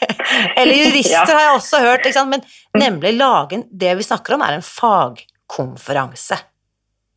eller 0.60 0.74
jurister 0.84 1.34
har 1.34 1.44
jeg 1.48 1.56
også 1.56 1.82
hørt, 1.82 2.06
men 2.30 2.44
nemlig 2.78 3.16
lage 3.16 3.64
Det 3.70 3.96
vi 3.98 4.06
snakker 4.06 4.36
om, 4.36 4.44
er 4.46 4.58
en 4.58 4.66
fagkonferanse. 4.66 6.38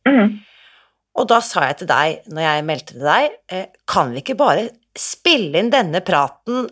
Mm. 0.08 0.40
Og 1.20 1.28
da 1.30 1.38
sa 1.44 1.68
jeg 1.68 1.82
til 1.82 1.92
deg, 1.92 2.30
når 2.32 2.46
jeg 2.48 2.68
meldte 2.72 2.96
til 2.96 3.06
deg, 3.06 3.40
eh, 3.52 3.66
kan 3.86 4.10
vi 4.10 4.24
ikke 4.24 4.38
bare 4.40 4.70
spille 4.98 5.60
inn 5.60 5.70
denne 5.72 6.02
praten 6.04 6.66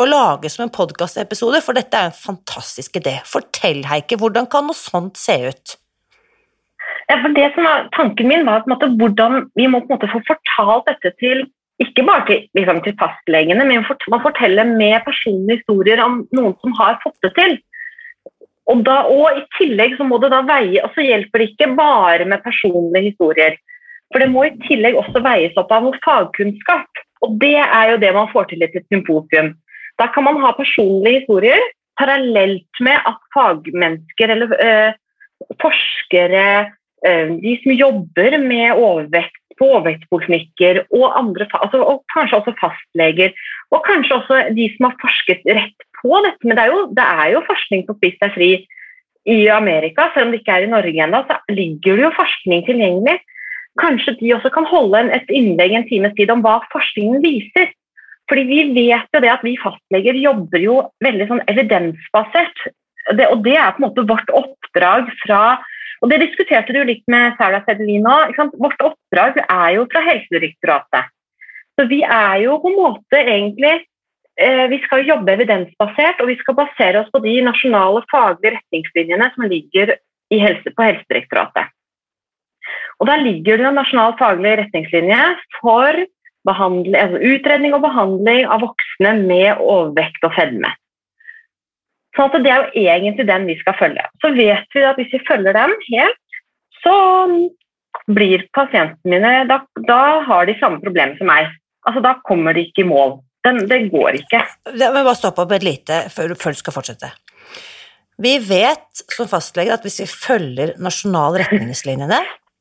og 0.00 0.08
lage 0.08 0.48
som 0.48 0.64
en 0.64 0.72
podkastepisode, 0.72 1.60
for 1.64 1.76
dette 1.76 1.98
er 1.98 2.08
en 2.08 2.16
fantastisk 2.16 2.96
idé. 2.96 3.18
Fortell, 3.28 3.82
Heike, 3.90 4.16
hvordan 4.16 4.48
kan 4.48 4.68
noe 4.70 4.78
sånt 4.78 5.20
se 5.20 5.36
ut? 5.50 5.76
Ja, 7.10 7.16
for 7.22 7.32
det 7.34 7.48
som 7.54 7.66
var, 7.66 7.88
Tanken 7.96 8.28
min 8.30 8.46
var 8.46 8.62
på 8.62 8.70
en 8.70 8.74
måte, 8.76 8.90
hvordan 9.00 9.48
vi 9.58 9.66
må 9.70 9.80
på 9.82 9.90
en 9.90 9.96
måte 9.96 10.10
få 10.12 10.20
fortalt 10.28 10.86
dette 10.90 11.14
til 11.22 11.46
ikke 11.80 12.04
bare 12.04 12.26
til, 12.28 12.42
liksom, 12.58 12.82
til 12.84 12.94
fastlegene, 13.00 13.64
men 13.64 13.86
man 14.12 14.22
forteller 14.22 14.68
med 14.68 15.00
personlige 15.06 15.62
historier 15.62 16.02
om 16.04 16.20
noen 16.36 16.52
som 16.60 16.74
har 16.76 16.98
fått 17.02 17.16
det 17.24 17.32
til. 17.38 17.56
Og, 18.70 18.82
da, 18.86 19.00
og 19.08 19.40
I 19.40 19.46
tillegg 19.56 19.96
så 19.98 20.04
må 20.06 20.20
det 20.22 20.30
da 20.34 20.42
veie, 20.46 20.82
og 20.84 20.92
så 20.94 21.06
hjelper 21.06 21.40
det 21.40 21.48
ikke 21.50 21.70
bare 21.78 22.28
med 22.28 22.44
personlige 22.44 23.14
historier. 23.14 23.56
For 24.12 24.22
det 24.22 24.28
må 24.30 24.44
i 24.44 24.52
tillegg 24.66 24.98
også 25.00 25.22
veies 25.24 25.56
opp 25.58 25.72
av 25.72 25.86
noe 25.86 25.98
fagkunnskap. 26.04 27.02
Og 27.24 27.34
det 27.40 27.56
er 27.62 27.94
jo 27.94 28.00
det 28.04 28.12
man 28.14 28.30
får 28.30 28.50
til 28.50 28.62
i 28.62 28.68
et 28.68 28.92
symposium. 28.92 29.54
Da 29.98 30.08
kan 30.12 30.26
man 30.28 30.40
ha 30.44 30.52
personlige 30.56 31.22
historier 31.22 31.64
parallelt 32.00 32.84
med 32.84 33.08
at 33.08 33.18
fagmennesker 33.34 34.36
eller 34.36 34.52
øh, 34.56 34.92
forskere 35.60 36.44
Eh, 36.60 36.79
de 37.00 37.54
som 37.62 37.72
jobber 37.72 38.36
med 38.42 38.76
overvekt 38.76 39.40
på 39.60 39.68
overvektspoliklinikker, 39.76 40.82
og, 40.96 41.06
altså, 41.12 41.80
og 41.84 42.02
kanskje 42.14 42.38
også 42.40 42.54
fastleger. 42.60 43.34
Og 43.74 43.82
kanskje 43.84 44.16
også 44.16 44.38
de 44.56 44.68
som 44.74 44.88
har 44.88 44.96
forsket 45.02 45.44
rett 45.46 45.88
på 46.00 46.20
dette. 46.24 46.48
Men 46.48 46.56
det 46.56 46.64
er 46.64 46.72
jo, 46.72 46.84
det 46.96 47.06
er 47.24 47.32
jo 47.34 47.42
forskning 47.48 47.84
på 47.86 47.96
Spis 47.98 48.16
deg 48.22 48.36
fri 48.36 48.50
i 49.28 49.40
Amerika, 49.52 50.08
selv 50.14 50.28
om 50.28 50.32
det 50.32 50.40
ikke 50.40 50.54
er 50.56 50.64
i 50.64 50.70
Norge 50.72 51.02
ennå, 51.04 51.20
så 51.28 51.36
ligger 51.52 51.98
det 51.98 52.06
jo 52.06 52.14
forskning 52.16 52.64
tilgjengelig. 52.64 53.18
Kanskje 53.80 54.16
de 54.18 54.32
også 54.34 54.50
kan 54.54 54.66
holde 54.66 55.04
en, 55.04 55.12
et 55.14 55.28
innlegg 55.28 55.76
en 55.76 55.86
times 55.90 56.16
tid 56.16 56.32
om 56.32 56.40
hva 56.44 56.56
forskningen 56.72 57.20
viser. 57.22 57.68
Fordi 58.30 58.46
vi 58.48 58.62
vet 58.72 59.12
jo 59.12 59.20
det 59.22 59.32
at 59.32 59.44
vi 59.44 59.58
fastleger 59.60 60.16
jobber 60.22 60.62
jo 60.62 60.78
veldig 61.04 61.26
sånn 61.28 61.44
evidensbasert. 61.52 62.64
Det, 63.16 63.26
og 63.26 63.42
det 63.44 63.56
er 63.58 63.74
på 63.74 63.82
en 63.82 63.88
måte 63.88 64.06
vårt 64.08 64.32
oppdrag 64.38 65.10
fra 65.24 65.42
og 66.00 66.08
Det 66.08 66.20
diskuterte 66.22 66.72
du 66.72 66.80
litt 66.84 67.04
med 67.12 67.36
Sarah 67.36 67.64
Sedelin 67.66 68.08
òg. 68.08 68.36
Vårt 68.56 68.80
oppdrag 68.80 69.40
er 69.44 69.70
jo 69.76 69.86
fra 69.92 70.02
Helsedirektoratet. 70.06 71.10
Så 71.76 71.86
vi 71.90 72.00
er 72.04 72.40
jo 72.44 72.56
på 72.60 72.70
en 72.72 72.78
måte 72.78 73.20
egentlig 73.20 73.74
eh, 74.40 74.64
Vi 74.72 74.80
skal 74.84 75.04
jobbe 75.08 75.34
evidensbasert, 75.36 76.22
og 76.22 76.30
vi 76.32 76.38
skal 76.40 76.56
basere 76.58 77.02
oss 77.02 77.12
på 77.12 77.20
de 77.24 77.36
nasjonale 77.44 78.02
faglige 78.12 78.56
retningslinjene 78.56 79.28
som 79.34 79.48
ligger 79.52 79.94
helse, 80.32 80.72
på 80.72 80.88
Helsedirektoratet. 80.88 81.68
Og 83.00 83.06
Der 83.08 83.22
ligger 83.24 83.56
det 83.56 83.68
en 83.68 83.78
nasjonal 83.80 84.16
faglig 84.18 84.56
retningslinje 84.60 85.20
for 85.60 86.04
altså 86.48 87.18
utredning 87.20 87.74
og 87.76 87.82
behandling 87.84 88.46
av 88.48 88.62
voksne 88.64 89.12
med 89.26 89.60
overvekt 89.60 90.24
og 90.24 90.32
fedme. 90.36 90.70
Så 92.16 92.26
det 92.42 92.50
er 92.50 92.64
jo 92.64 92.84
egentlig 92.88 93.26
den 93.28 93.46
vi 93.46 93.56
skal 93.60 93.76
følge. 93.78 94.04
Så 94.22 94.32
vet 94.34 94.74
vi 94.74 94.84
at 94.86 94.98
hvis 94.98 95.12
vi 95.14 95.22
følger 95.28 95.54
den 95.56 95.74
helt, 95.86 96.18
så 96.82 96.94
blir 98.10 98.46
pasientene 98.56 99.12
mine 99.12 99.32
da, 99.48 99.60
da 99.86 100.02
har 100.26 100.48
de 100.48 100.56
samme 100.60 100.80
problemer 100.82 101.18
som 101.18 101.30
meg. 101.30 101.50
Altså 101.86 102.02
Da 102.04 102.16
kommer 102.26 102.56
de 102.56 102.66
ikke 102.66 102.84
i 102.84 102.88
mål. 102.88 103.20
Den, 103.46 103.62
det 103.70 103.86
går 103.92 104.18
ikke. 104.20 104.42
Jeg 104.76 104.92
må 104.92 105.00
bare 105.00 105.16
stoppe 105.16 105.46
opp 105.46 105.54
et 105.56 105.64
lite 105.64 106.02
før 106.12 106.34
du 106.34 106.58
skal 106.58 106.74
fortsette. 106.76 107.08
Vi 108.20 108.34
vet 108.44 109.04
som 109.14 109.28
fastleger 109.30 109.78
at 109.78 109.86
hvis 109.86 110.02
vi 110.02 110.08
følger 110.10 110.74
nasjonale 110.82 111.46
retningslinjene, 111.46 112.18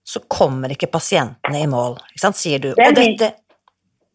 så 0.08 0.22
kommer 0.32 0.72
ikke 0.72 0.88
pasientene 0.90 1.60
i 1.60 1.68
mål, 1.70 1.98
ikke 2.10 2.22
sant, 2.24 2.40
sier 2.40 2.62
du. 2.64 2.72
Det 2.78 2.86
er, 2.86 2.96
dette, 2.96 3.28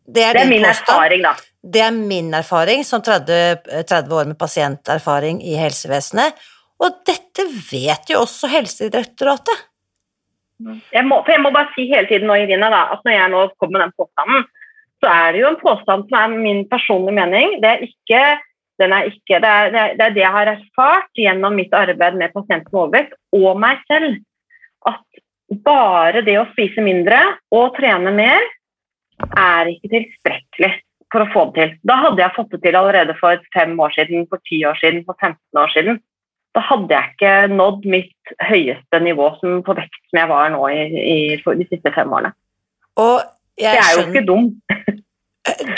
det 0.08 0.24
er, 0.24 0.38
det 0.38 0.46
er 0.46 0.50
min 0.50 0.64
erfaring, 0.66 1.22
da. 1.26 1.34
Det 1.64 1.80
er 1.80 1.94
min 1.96 2.34
erfaring 2.36 2.82
som 2.84 3.00
30, 3.00 3.84
30 3.88 4.18
år 4.18 4.26
med 4.28 4.38
pasienterfaring 4.40 5.40
i 5.40 5.54
helsevesenet, 5.56 6.36
og 6.82 6.98
dette 7.08 7.46
vet 7.70 8.10
jo 8.10 8.20
også 8.24 8.50
Helsedirektoratet. 8.52 9.62
Jeg 10.94 11.04
må, 11.08 11.22
jeg 11.28 11.40
må 11.42 11.50
bare 11.54 11.72
si 11.74 11.86
hele 11.90 12.06
tiden 12.10 12.28
nå, 12.28 12.36
Irina, 12.42 12.68
da, 12.72 12.84
at 12.94 13.02
når 13.06 13.16
jeg 13.16 13.32
nå 13.32 13.40
kommer 13.58 13.78
med 13.78 13.84
den 13.84 13.96
påstanden, 13.98 14.44
så 15.02 15.10
er 15.10 15.32
det 15.34 15.40
jo 15.42 15.50
en 15.50 15.60
påstand 15.60 16.06
som 16.08 16.18
er 16.20 16.36
min 16.44 16.62
personlige 16.70 17.16
mening. 17.18 17.56
Det 17.62 17.70
er 17.70 17.82
ikke, 17.88 18.22
er 18.84 19.08
ikke 19.10 19.40
det, 19.42 19.50
er, 19.50 19.72
det, 19.74 20.04
er, 20.06 20.14
det 20.14 20.22
jeg 20.22 20.36
har 20.36 20.52
erfart 20.54 21.10
gjennom 21.18 21.58
mitt 21.58 21.74
arbeid 21.76 22.20
med 22.20 22.32
pasienter 22.36 22.70
med 22.70 22.80
overvekt 22.84 23.16
og 23.36 23.60
meg 23.60 23.82
selv. 23.90 24.16
At 24.88 25.02
bare 25.64 26.24
det 26.26 26.38
å 26.40 26.48
spise 26.52 26.84
mindre 26.84 27.20
og 27.54 27.74
trene 27.76 28.12
mer 28.14 28.46
er 29.38 29.70
ikke 29.70 29.92
tilstrekkelig 29.92 30.72
for 31.14 31.22
å 31.22 31.30
få 31.30 31.46
det 31.52 31.60
til. 31.60 31.76
Da 31.86 32.00
hadde 32.02 32.24
jeg 32.24 32.34
fått 32.34 32.50
det 32.56 32.60
til 32.66 32.78
allerede 32.78 33.14
for 33.20 33.46
fem 33.54 33.78
år 33.80 33.94
siden, 33.94 34.26
for 34.28 34.42
ti 34.50 34.58
år 34.66 34.76
siden, 34.82 35.06
for 35.06 35.16
15 35.22 35.62
år 35.62 35.72
siden 35.76 36.02
da 36.54 36.62
hadde 36.62 36.94
jeg 36.94 37.08
ikke 37.14 37.30
nådd 37.50 37.86
mitt 37.90 38.30
høyeste 38.46 39.00
nivå 39.02 39.24
som 39.40 39.56
på 39.66 39.74
vekt 39.74 39.96
som 40.06 40.18
jeg 40.20 40.28
var 40.30 40.52
nå 40.54 40.60
i, 40.70 40.86
i 40.86 41.34
de 41.42 41.64
siste 41.66 41.90
fem 41.96 42.12
årene. 42.14 42.30
Og 43.02 43.16
jeg, 43.58 43.74
jeg 43.74 43.82
er 43.82 43.90
jo 43.98 44.04
ikke 44.06 44.28
dum. 44.28 44.44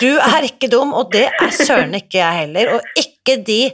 du 0.03 0.13
er 0.21 0.43
ikke 0.51 0.69
dum, 0.73 0.91
og 0.97 1.05
det 1.15 1.29
er 1.33 1.51
søren 1.57 1.95
ikke 1.97 2.19
jeg 2.21 2.33
heller. 2.43 2.65
Og 2.77 2.81
ikke 3.01 3.35
de 3.47 3.73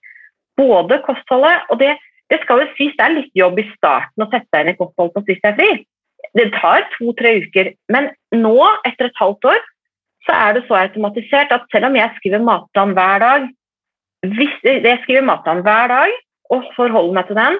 både 0.56 1.02
kostholdet 1.04 1.68
og 1.70 1.82
det, 1.82 1.92
det 2.32 2.40
skal 2.46 2.64
jo 2.64 2.70
sies, 2.78 2.96
det 2.96 3.04
er 3.04 3.18
litt 3.18 3.34
jobb 3.36 3.60
i 3.60 3.68
starten 3.74 4.24
å 4.24 4.30
sette 4.32 4.48
deg 4.56 4.64
inn 4.64 4.74
i 4.74 4.80
kostholdet 4.80 5.18
på 5.18 5.26
Spis 5.26 5.44
deg 5.44 5.60
fri. 5.60 5.72
Det 6.36 6.50
tar 6.58 6.88
to-tre 6.96 7.38
uker. 7.46 7.72
Men 7.92 8.10
nå, 8.36 8.58
etter 8.88 9.10
et 9.10 9.22
halvt 9.22 9.48
år, 9.54 9.62
så 10.26 10.36
er 10.36 10.58
det 10.58 10.66
så 10.66 10.80
automatisert 10.80 11.54
at 11.54 11.68
selv 11.72 11.90
om 11.90 11.96
jeg 11.96 12.18
skriver 12.18 12.44
matplan 12.44 12.96
hver 12.98 13.22
dag, 13.24 13.48
hvis, 14.36 14.54
jeg 14.66 15.00
skriver 15.04 15.26
matplan 15.26 15.64
hver 15.66 15.92
dag 15.92 16.14
og 16.54 16.66
forholder 16.76 17.16
meg 17.18 17.30
til 17.30 17.40
den. 17.40 17.58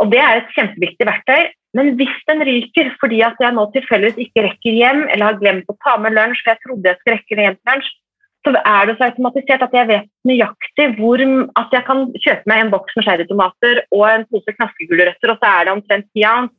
Og 0.00 0.10
det 0.12 0.20
er 0.22 0.40
et 0.40 0.52
kjempeviktig 0.54 1.08
verktøy. 1.08 1.52
Men 1.76 1.92
hvis 1.98 2.16
den 2.28 2.40
ryker 2.46 2.92
fordi 3.00 3.20
at 3.26 3.40
jeg 3.42 3.52
nå 3.52 3.66
tilfeldigvis 3.74 4.28
ikke 4.28 4.44
rekker 4.46 4.76
hjem, 4.80 5.02
eller 5.10 5.30
har 5.30 5.40
glemt 5.40 5.70
å 5.72 5.76
ta 5.84 5.96
med 6.00 6.14
lunsj, 6.16 6.40
for 6.42 6.54
jeg 6.54 6.62
trodde 6.64 6.90
jeg 6.90 7.00
skulle 7.00 7.16
rekke 7.18 7.40
hjem 7.42 7.58
til 7.58 7.72
lunsj, 7.72 7.94
så 8.46 8.52
er 8.62 8.86
det 8.86 8.94
så 8.96 9.08
automatisert 9.08 9.64
at 9.66 9.74
jeg 9.74 9.88
vet 9.90 10.06
nøyaktig 10.28 10.86
hvor 11.00 11.22
at 11.60 11.72
jeg 11.74 11.84
kan 11.88 12.04
kjøpe 12.14 12.50
meg 12.52 12.62
en 12.62 12.70
boks 12.70 12.94
med 12.96 13.06
sherrytomater 13.08 13.80
og 13.90 14.04
en 14.06 14.26
pose 14.30 14.54
knaskegulrøtter, 14.54 15.32
og 15.32 15.40
så 15.42 15.50
er 15.50 15.66
det 15.66 15.74
omtrent 15.74 16.08
ti 16.14 16.22
ounce. 16.28 16.54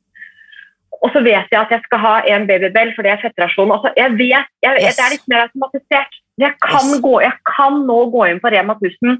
Og 1.05 1.13
så 1.13 1.21
vet 1.21 1.51
jeg 1.51 1.59
at 1.59 1.73
jeg 1.73 1.83
skal 1.85 2.01
ha 2.01 2.13
en 2.33 2.47
babybell, 2.49 2.91
for 2.95 3.05
det 3.05 3.13
er 3.13 3.21
fettrasjon. 3.21 3.73
Altså, 3.75 3.91
jeg 3.97 4.13
vet, 4.17 4.51
jeg, 4.65 4.77
yes. 4.81 4.97
Det 4.97 5.05
er 5.05 5.13
litt 5.13 5.27
mer 5.31 5.43
automatisert. 5.45 6.19
Jeg 6.41 6.53
kan, 6.63 6.91
yes. 6.93 7.01
gå, 7.05 7.13
jeg 7.25 7.35
kan 7.49 7.81
nå 7.89 7.97
gå 8.13 8.27
inn 8.31 8.41
på 8.41 8.51
Rema 8.53 8.77
1000 8.77 9.19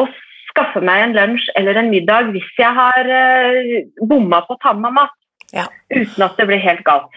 og 0.00 0.16
skaffe 0.50 0.80
meg 0.84 1.04
en 1.04 1.14
lunsj 1.16 1.50
eller 1.60 1.78
en 1.80 1.92
middag 1.92 2.32
hvis 2.34 2.48
jeg 2.60 2.72
har 2.78 3.08
uh, 3.12 4.06
bomma 4.08 4.42
på 4.46 4.56
å 4.56 4.60
ta 4.62 4.72
med 4.76 4.88
meg 4.88 4.98
mat. 5.02 5.16
Ja. 5.54 5.68
Uten 5.92 6.26
at 6.26 6.40
det 6.40 6.48
blir 6.48 6.62
helt 6.64 6.84
galt. 6.86 7.12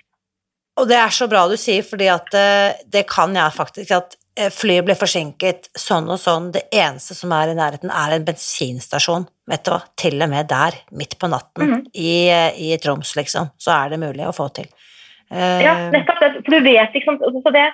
Og 0.80 0.88
det 0.88 1.00
er 1.00 1.12
så 1.12 1.28
bra 1.32 1.44
du 1.52 1.58
sier, 1.60 1.84
fordi 1.84 2.08
at 2.12 2.32
uh, 2.36 2.76
det 2.88 3.06
kan 3.12 3.36
jeg 3.36 3.56
faktisk 3.56 3.96
at 3.96 4.19
flyet 4.54 4.86
ble 4.88 4.96
forsinket 4.98 5.70
sånn 5.78 6.08
og 6.12 6.20
sånn, 6.22 6.52
det 6.56 6.66
eneste 6.76 7.18
som 7.18 7.34
er 7.36 7.52
i 7.52 7.58
nærheten, 7.58 7.92
er 7.92 8.16
en 8.16 8.28
bensinstasjon. 8.28 9.28
Vet 9.50 9.66
du 9.66 9.74
hva, 9.74 9.82
til 10.00 10.22
og 10.22 10.32
med 10.32 10.50
der, 10.52 10.78
midt 10.96 11.18
på 11.20 11.28
natten, 11.28 11.66
mm 11.66 11.74
-hmm. 11.74 11.84
i, 11.94 12.14
i, 12.70 12.78
Troms, 12.78 13.16
liksom, 13.16 13.52
så 13.58 13.72
er 13.72 13.90
det 13.90 14.00
mulig 14.06 14.28
å 14.28 14.36
få 14.36 14.48
til. 14.50 14.70
ja, 15.32 15.90
nettopp 15.92 16.20
det. 16.20 16.32
For 16.46 16.52
du 16.56 16.60
vet, 16.60 16.96
ikke 16.96 17.06
sant. 17.06 17.22
Så 17.44 17.52
det, 17.52 17.68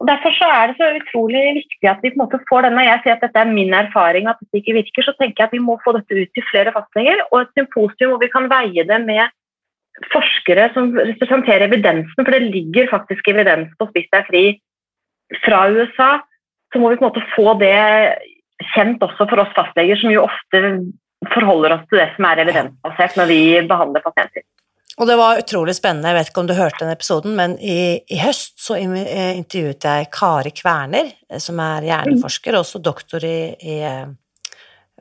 og 0.00 0.08
Derfor 0.08 0.32
så 0.34 0.46
er 0.50 0.66
det 0.66 0.76
så 0.78 0.86
utrolig 0.98 1.42
viktig 1.62 1.88
at 1.88 2.00
vi 2.02 2.10
på 2.10 2.18
en 2.18 2.24
måte 2.24 2.44
får 2.48 2.62
denne. 2.66 2.84
Jeg 2.84 3.00
sier 3.02 3.14
at 3.14 3.22
dette 3.22 3.38
er 3.38 3.54
min 3.58 3.72
erfaring, 3.74 4.26
at 4.26 4.40
det 4.50 4.60
ikke 4.60 4.78
virker. 4.80 5.02
Så 5.02 5.14
tenker 5.14 5.38
jeg 5.42 5.48
at 5.48 5.56
vi 5.56 5.62
må 5.68 5.78
få 5.84 5.94
dette 5.96 6.12
ut 6.14 6.30
til 6.34 6.44
flere 6.50 6.72
fastleger, 6.72 7.22
og 7.30 7.40
et 7.40 7.54
symposium 7.54 8.10
hvor 8.10 8.20
vi 8.24 8.32
kan 8.34 8.50
veie 8.50 8.82
det 8.84 9.00
med 9.06 9.30
forskere 10.12 10.70
som 10.74 10.90
representerer 10.96 11.68
evidensen, 11.68 12.24
for 12.24 12.32
det 12.34 12.50
ligger 12.50 12.90
faktisk 12.90 13.28
evidens 13.28 13.70
på 13.78 13.86
Spiss 13.90 14.08
deg 14.12 14.26
fri 14.30 14.44
fra 15.44 15.64
USA. 15.72 16.12
Så 16.72 16.80
må 16.80 16.90
vi 16.92 16.98
på 17.00 17.06
en 17.06 17.10
måte 17.10 17.26
få 17.34 17.54
det 17.60 17.76
kjent 18.72 19.02
også 19.04 19.26
for 19.28 19.42
oss 19.42 19.54
fastleger, 19.56 19.98
som 20.00 20.12
jo 20.12 20.24
ofte 20.24 20.62
forholder 21.32 21.76
oss 21.76 21.86
til 21.90 22.00
det 22.02 22.08
som 22.16 22.26
er 22.28 22.42
evidensbasert 22.42 23.18
når 23.18 23.30
vi 23.30 23.42
behandler 23.68 24.04
pasienter. 24.04 24.44
Og 25.00 25.08
det 25.08 25.16
var 25.16 25.40
utrolig 25.40 25.74
spennende, 25.76 26.10
jeg 26.10 26.18
vet 26.18 26.30
ikke 26.30 26.42
om 26.42 26.48
du 26.50 26.56
hørte 26.56 26.82
den 26.84 26.92
episoden, 26.92 27.36
men 27.38 27.54
i, 27.64 28.02
i 28.12 28.18
høst 28.20 28.60
så 28.60 28.76
eh, 28.76 29.38
intervjuet 29.38 29.86
jeg 29.88 30.10
Kari 30.12 30.52
Kverner, 30.52 31.08
eh, 31.30 31.40
som 31.40 31.60
er 31.64 31.88
hjerneforsker, 31.88 32.58
også 32.58 32.82
doktor 32.84 33.24
i, 33.24 33.54
i 33.56 33.78
eh, 33.88 34.12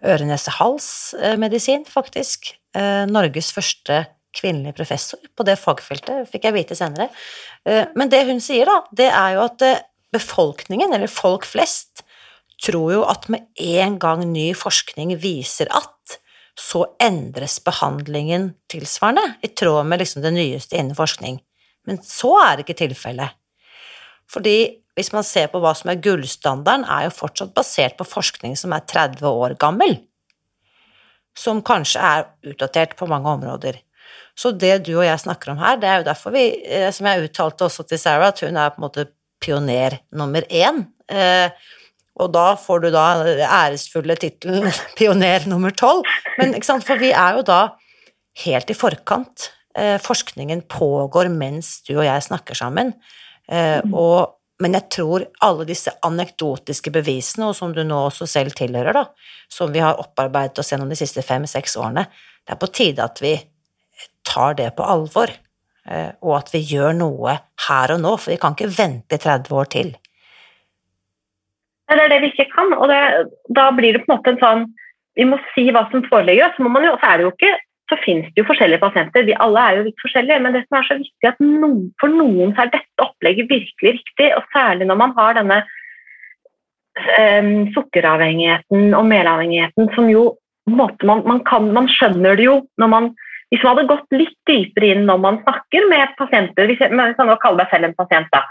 øre-nese-hals-medisin, 0.01 1.85
faktisk. 1.89 2.55
Norges 2.71 3.49
første 3.51 3.97
kvinnelige 4.33 4.77
professor 4.77 5.19
på 5.35 5.43
det 5.43 5.57
fagfeltet, 5.59 6.29
fikk 6.31 6.47
jeg 6.47 6.55
vite 6.55 6.77
senere. 6.79 7.09
Men 7.99 8.09
det 8.09 8.21
hun 8.29 8.39
sier, 8.41 8.65
da, 8.65 8.77
det 8.95 9.09
er 9.11 9.33
jo 9.35 9.41
at 9.43 9.65
befolkningen, 10.13 10.93
eller 10.93 11.11
folk 11.11 11.45
flest, 11.47 12.03
tror 12.61 12.91
jo 12.93 13.05
at 13.09 13.27
med 13.31 13.47
en 13.57 13.97
gang 14.01 14.25
ny 14.29 14.51
forskning 14.57 15.15
viser 15.21 15.71
at 15.73 16.19
så 16.59 16.83
endres 17.01 17.57
behandlingen 17.63 18.51
tilsvarende, 18.69 19.23
i 19.41 19.49
tråd 19.55 19.87
med 19.87 20.03
liksom 20.03 20.21
det 20.25 20.33
nyeste 20.35 20.77
innen 20.77 20.97
forskning. 20.97 21.39
Men 21.87 22.01
så 22.05 22.35
er 22.43 22.57
det 22.57 22.67
ikke 22.67 22.81
tilfellet. 22.83 23.37
Fordi 24.31 24.57
hvis 24.97 25.11
man 25.15 25.25
ser 25.25 25.47
på 25.51 25.61
hva 25.63 25.71
som 25.77 25.91
er 25.91 26.01
gullstandarden, 26.03 26.85
er 26.85 27.07
jo 27.07 27.15
fortsatt 27.15 27.53
basert 27.55 27.97
på 27.99 28.07
forskning 28.07 28.57
som 28.59 28.75
er 28.75 28.83
30 28.85 29.23
år 29.27 29.55
gammel. 29.59 29.95
Som 31.37 31.63
kanskje 31.65 32.03
er 32.03 32.27
utdatert 32.51 32.97
på 32.99 33.07
mange 33.09 33.31
områder. 33.31 33.79
Så 34.35 34.51
det 34.51 34.83
du 34.85 34.93
og 34.97 35.05
jeg 35.05 35.23
snakker 35.23 35.53
om 35.53 35.61
her, 35.61 35.79
det 35.79 35.87
er 35.87 36.01
jo 36.01 36.07
derfor 36.07 36.35
vi, 36.35 36.45
eh, 36.65 36.89
som 36.91 37.07
jeg 37.07 37.27
uttalte 37.27 37.67
også 37.67 37.87
til 37.87 37.99
Sarah, 37.99 38.31
at 38.31 38.43
hun 38.43 38.57
er 38.57 38.71
på 38.71 38.81
en 38.81 38.87
måte 38.87 39.07
pioner 39.41 39.99
nummer 40.15 40.45
én. 40.47 40.83
Eh, 41.11 41.49
og 42.21 42.33
da 42.35 42.51
får 42.59 42.83
du 42.83 42.89
da 42.93 43.05
æresfulle 43.47 44.17
tittelen 44.19 44.69
pioner 44.99 45.47
nummer 45.49 45.73
tolv. 45.75 46.07
Men 46.39 46.55
ikke 46.57 46.69
sant, 46.73 46.85
for 46.87 47.01
vi 47.01 47.13
er 47.13 47.39
jo 47.39 47.47
da 47.47 47.61
helt 48.45 48.71
i 48.71 48.77
forkant. 48.77 49.49
Eh, 49.77 49.97
forskningen 50.01 50.65
pågår 50.71 51.31
mens 51.31 51.79
du 51.87 51.95
og 51.97 52.05
jeg 52.05 52.27
snakker 52.27 52.57
sammen. 52.57 52.93
Eh, 53.47 53.79
mm. 53.83 53.95
og, 53.97 54.37
men 54.61 54.75
jeg 54.77 54.89
tror 54.93 55.25
alle 55.43 55.67
disse 55.69 55.93
anekdotiske 56.05 56.93
bevisene, 56.93 57.49
og 57.49 57.57
som 57.57 57.73
du 57.75 57.83
nå 57.87 58.05
også 58.07 58.27
selv 58.29 58.55
tilhører, 58.57 58.93
da, 58.95 59.07
som 59.51 59.71
vi 59.73 59.83
har 59.83 59.99
opparbeidet 60.01 60.61
oss 60.61 60.73
gjennom 60.73 60.91
de 60.91 60.99
siste 60.99 61.23
fem-seks 61.25 61.77
årene, 61.79 62.05
det 62.45 62.55
er 62.55 62.61
på 62.61 62.69
tide 62.73 63.05
at 63.05 63.21
vi 63.23 63.35
tar 64.27 64.57
det 64.59 64.71
på 64.77 64.85
alvor. 64.85 65.31
Eh, 65.91 66.11
og 66.23 66.37
at 66.37 66.53
vi 66.53 66.61
gjør 66.71 66.95
noe 66.95 67.35
her 67.67 67.95
og 67.95 67.99
nå, 68.03 68.15
for 68.21 68.33
vi 68.33 68.39
kan 68.41 68.55
ikke 68.55 68.71
vente 68.77 69.19
30 69.19 69.57
år 69.59 69.71
til. 69.73 69.89
Det 71.91 71.99
er 71.99 72.13
det 72.13 72.21
vi 72.23 72.29
ikke 72.31 72.47
kan. 72.53 72.71
og 72.77 72.87
det, 72.87 73.01
Da 73.55 73.67
blir 73.75 73.93
det 73.93 74.05
på 74.05 74.11
en 74.11 74.15
måte 74.15 74.31
en 74.31 74.39
sånn 74.39 74.61
Vi 75.19 75.25
må 75.27 75.35
si 75.51 75.65
hva 75.75 75.83
som 75.91 76.05
foreligger. 76.07 76.53
Så, 76.55 76.63
jo, 76.63 76.95
så 77.01 77.09
er 77.09 77.17
det 77.19 77.25
jo 77.27 77.33
ikke 77.35 77.55
så 77.91 77.97
finnes 78.05 78.29
det 78.31 78.39
jo 78.39 78.47
forskjellige 78.47 78.79
pasienter. 78.79 79.25
Vi 79.27 79.35
alle 79.43 79.59
er 79.59 79.77
jo 79.77 79.87
litt 79.89 79.99
forskjellige. 79.99 80.39
Men 80.39 80.55
det 80.55 80.61
som 80.63 80.77
er 80.79 80.87
så 80.87 80.95
viktig 81.01 81.27
at 81.27 81.41
noen, 81.43 81.89
for 81.99 82.13
noen 82.13 82.53
er 82.55 82.71
dette 82.71 83.03
opplegget 83.03 83.51
virkelig 83.51 83.97
riktig. 83.97 84.29
Og 84.37 84.45
særlig 84.55 84.87
når 84.87 84.99
man 85.01 85.15
har 85.17 85.35
denne 85.35 85.57
um, 87.19 87.51
sukkeravhengigheten 87.75 88.95
og 88.95 89.09
melavhengigheten 89.11 89.91
som 89.97 90.07
jo 90.11 90.23
måte, 90.71 91.03
man, 91.09 91.25
man, 91.27 91.43
kan, 91.43 91.67
man 91.75 91.89
skjønner 91.91 92.39
det 92.39 92.47
jo 92.47 92.61
når 92.79 92.91
man 92.95 93.11
hvis 93.51 93.63
man 93.65 93.75
hadde 93.75 93.89
gått 93.91 94.15
litt 94.15 94.37
dypere 94.47 94.93
inn 94.93 95.05
når 95.09 95.21
man 95.25 95.39
snakker 95.43 95.87
med 95.91 96.15
pasienter, 96.19 96.69
hvis 96.69 96.79
jeg, 96.79 96.93
hvis 96.95 97.19
jeg 97.19 97.39
kaller 97.43 97.59
meg 97.59 97.71
selv 97.73 97.89
en 97.89 97.97
pasient, 97.97 98.31
da, 98.31 98.45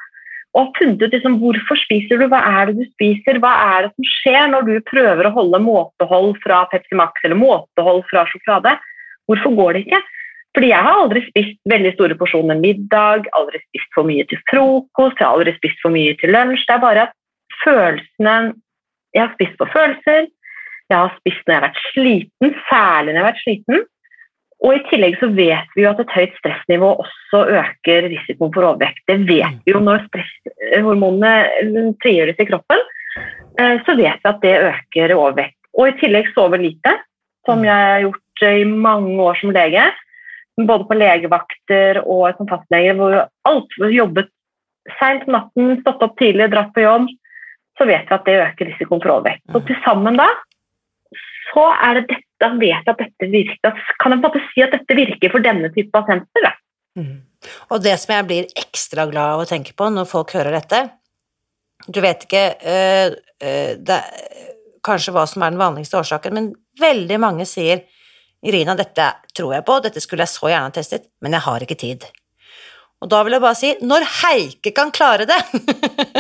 og 0.58 0.72
funnet 0.76 1.02
ut 1.04 1.12
liksom, 1.14 1.36
hvorfor 1.40 1.78
spiser 1.78 2.18
du, 2.18 2.26
hva 2.30 2.40
er 2.42 2.70
det 2.70 2.80
du 2.80 2.86
spiser, 2.90 3.38
hva 3.42 3.52
er 3.76 3.86
det 3.86 3.90
som 3.94 4.08
skjer 4.16 4.48
når 4.50 4.66
du 4.66 4.72
prøver 4.88 5.28
å 5.28 5.34
holde 5.36 5.60
måtehold 5.62 6.32
fra 6.42 6.64
Pepsi 6.72 6.98
Max 6.98 7.22
eller 7.24 7.38
måtehold 7.38 8.02
fra 8.10 8.24
sjokolade, 8.30 8.74
hvorfor 9.30 9.54
går 9.60 9.76
det 9.76 9.84
ikke? 9.86 10.00
Fordi 10.56 10.72
jeg 10.72 10.82
har 10.82 10.98
aldri 11.04 11.22
spist 11.28 11.60
veldig 11.70 11.92
store 11.94 12.16
porsjoner 12.18 12.58
middag, 12.58 13.28
aldri 13.38 13.60
spist 13.62 13.94
for 13.94 14.08
mye 14.08 14.26
til 14.26 14.40
frokost, 14.50 15.20
jeg 15.20 15.26
har 15.26 15.38
aldri 15.38 15.54
spist 15.60 15.78
for 15.84 15.94
mye 15.94 16.16
til 16.18 16.34
lunsj. 16.34 16.66
Det 16.66 16.74
er 16.74 16.82
bare 16.82 17.06
at 17.06 17.16
følelsene 17.64 18.36
Jeg 19.10 19.24
har 19.24 19.32
spist 19.34 19.56
på 19.58 19.66
følelser, 19.72 20.28
jeg 20.86 20.94
har 20.94 21.14
spist 21.16 21.40
når 21.42 21.54
jeg 21.54 21.58
har 21.58 21.64
vært 21.64 21.80
sliten, 21.90 22.52
særlig 22.68 23.10
når 23.10 23.16
jeg 23.16 23.24
har 23.24 23.26
vært 23.26 23.40
sliten. 23.42 23.80
Og 24.60 24.74
I 24.76 24.82
tillegg 24.90 25.16
så 25.20 25.30
vet 25.32 25.70
vi 25.76 25.84
jo 25.86 25.90
at 25.92 26.00
et 26.02 26.12
høyt 26.12 26.34
stressnivå 26.36 26.90
også 27.00 27.44
øker 27.60 28.08
risikoen 28.12 28.52
for 28.52 28.68
overvekt. 28.72 29.00
Det 29.08 29.22
vet 29.28 29.62
vi 29.64 29.72
jo 29.72 29.80
når 29.80 30.04
stresshormonene 30.08 31.94
frigjøres 32.02 32.42
i 32.42 32.48
kroppen. 32.50 32.84
Eh, 33.60 33.78
så 33.86 33.96
vet 33.96 34.20
vi 34.20 34.30
at 34.32 34.44
det 34.44 34.56
øker 34.68 35.16
overvekt. 35.16 35.56
Og 35.78 35.88
i 35.88 35.96
tillegg 36.02 36.28
sove 36.34 36.60
lite, 36.60 36.92
som 37.48 37.64
jeg 37.64 37.72
har 37.72 38.04
gjort 38.04 38.46
i 38.50 38.68
mange 38.68 39.16
år 39.22 39.40
som 39.40 39.54
lege 39.56 39.88
både 40.66 40.84
på 40.88 40.96
legevakter 40.98 42.02
og 42.04 42.36
som 42.36 42.48
fastlege, 42.50 42.92
hvor 42.98 43.16
alt 43.48 43.76
jobbet 43.94 44.28
seint 44.98 45.24
på 45.26 45.34
natten, 45.34 45.78
stått 45.80 46.04
opp 46.04 46.16
tidlig, 46.20 46.50
dratt 46.52 46.72
på 46.74 46.84
jobb, 46.84 47.08
så 47.78 47.86
vet 47.88 48.08
vi 48.08 48.16
at 48.16 48.26
det 48.28 48.38
øker 48.42 48.70
risikoen 48.70 49.02
for 49.02 49.14
overvekt. 49.16 49.44
Så 49.52 49.62
til 49.64 49.78
sammen 49.86 50.18
da, 50.20 50.28
så 51.50 51.66
er 51.74 52.00
det 52.00 52.06
dette, 52.10 52.50
vet 52.60 52.88
at 52.88 53.02
dette 53.02 53.28
virker, 53.28 53.82
kan 54.00 54.14
jeg 54.14 54.22
på 54.22 54.28
en 54.28 54.28
måte 54.28 54.44
si 54.52 54.62
at 54.64 54.72
dette 54.74 54.96
virker 54.96 55.32
for 55.32 55.44
denne 55.44 55.68
type 55.74 55.92
pasienter. 55.92 56.48
Mm. 56.98 57.18
Og 57.72 57.82
det 57.84 57.96
som 58.00 58.14
jeg 58.14 58.28
blir 58.28 58.48
ekstra 58.58 59.06
glad 59.10 59.36
av 59.36 59.42
å 59.44 59.48
tenke 59.48 59.74
på 59.76 59.88
når 59.92 60.08
folk 60.10 60.32
hører 60.34 60.56
dette 60.58 60.80
Du 61.86 62.00
vet 62.02 62.26
ikke 62.26 62.42
øh, 62.58 63.14
øh, 63.40 63.70
det, 63.78 63.98
kanskje 64.84 65.14
hva 65.14 65.22
som 65.28 65.44
er 65.44 65.54
den 65.54 65.60
vanligste 65.60 65.96
årsaken, 66.00 66.34
men 66.36 66.50
veldig 66.80 67.18
mange 67.22 67.46
sier 67.48 67.86
Irina, 68.44 68.74
dette 68.76 69.06
tror 69.36 69.54
jeg 69.54 69.64
på, 69.68 69.76
dette 69.84 70.00
skulle 70.00 70.24
jeg 70.24 70.32
så 70.32 70.48
gjerne 70.48 70.72
testet, 70.72 71.10
men 71.20 71.36
jeg 71.36 71.44
har 71.44 71.64
ikke 71.64 71.76
tid. 71.80 72.06
Og 73.00 73.08
da 73.08 73.22
vil 73.24 73.32
jeg 73.32 73.40
bare 73.40 73.56
si, 73.56 73.70
når 73.80 74.04
Heike 74.18 74.74
kan 74.76 74.90
klare 74.92 75.24
det, 75.28 75.38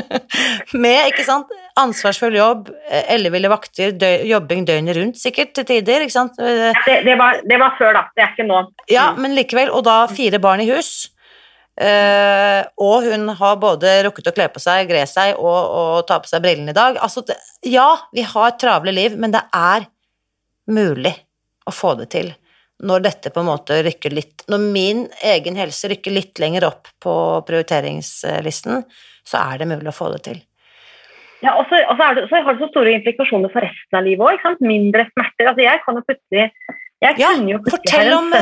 med 0.82 1.10
ikke 1.10 1.26
sant, 1.26 1.50
ansvarsfull 1.80 2.38
jobb, 2.38 2.70
elleville 3.04 3.50
vakter, 3.52 3.92
dø, 4.00 4.08
jobbing 4.30 4.64
døgnet 4.68 4.96
rundt 4.96 5.20
sikkert 5.20 5.52
til 5.58 5.68
tider, 5.68 6.06
ikke 6.06 6.16
sant 6.16 6.40
det, 6.40 6.72
det, 7.04 7.16
var, 7.20 7.42
det, 7.44 7.60
var, 7.60 7.76
før, 7.76 7.92
da, 7.98 8.06
det 8.16 8.24
er 8.24 8.32
ikke 8.32 8.48
nå. 8.48 8.62
Ja, 8.92 9.10
men 9.18 9.36
likevel, 9.36 9.72
og 9.76 9.84
da 9.88 10.02
fire 10.12 10.40
barn 10.40 10.64
i 10.64 10.70
hus. 10.72 11.10
Uh, 11.80 12.60
og 12.82 13.06
hun 13.08 13.30
har 13.38 13.60
både 13.60 13.92
rukket 14.04 14.26
å 14.28 14.34
kle 14.36 14.48
på 14.52 14.60
seg, 14.60 14.88
gre 14.90 15.06
seg 15.08 15.38
og, 15.38 15.46
og 15.48 16.02
ta 16.08 16.18
på 16.20 16.28
seg 16.28 16.42
brillene 16.44 16.74
i 16.74 16.76
dag. 16.76 16.98
Altså, 17.00 17.22
det, 17.28 17.36
ja, 17.68 17.88
vi 18.16 18.24
har 18.26 18.56
travle 18.60 18.92
liv, 18.92 19.16
men 19.20 19.32
det 19.36 19.44
er 19.56 19.86
mulig 20.68 21.14
å 21.68 21.72
få 21.72 21.94
det 22.00 22.10
til 22.12 22.32
når 22.80 23.02
dette 23.04 23.32
på 23.32 23.42
en 23.42 23.50
måte 23.50 23.80
rykker 23.84 24.14
litt 24.16 24.44
Når 24.50 24.62
min 24.72 25.02
egen 25.26 25.58
helse 25.60 25.90
rykker 25.90 26.14
litt 26.14 26.40
lenger 26.40 26.66
opp 26.70 26.88
på 27.02 27.14
prioriteringslisten, 27.48 28.84
så 29.26 29.42
er 29.52 29.60
det 29.60 29.68
mulig 29.70 29.90
å 29.92 29.96
få 29.96 30.10
det 30.14 30.22
til. 30.28 30.38
Ja, 31.40 31.54
og 31.56 31.68
så, 31.70 31.78
har 31.96 32.16
det 32.16 32.26
så 32.28 32.68
store 32.68 32.92
implikasjoner 32.98 33.52
for 33.52 33.64
resten 33.64 33.96
av 33.96 34.04
livet 34.04 34.26
òg. 34.26 34.60
Mindre 34.60 35.06
smerter. 35.12 35.48
Altså, 35.48 35.64
jeg 35.64 35.82
kan 35.84 35.96
jo 35.96 36.04
plutselig 36.04 36.46
jeg 37.00 37.16
ja, 37.16 37.30
jo 37.32 37.60
plutselig 37.64 37.78
fortell 37.78 38.12
om, 38.12 38.34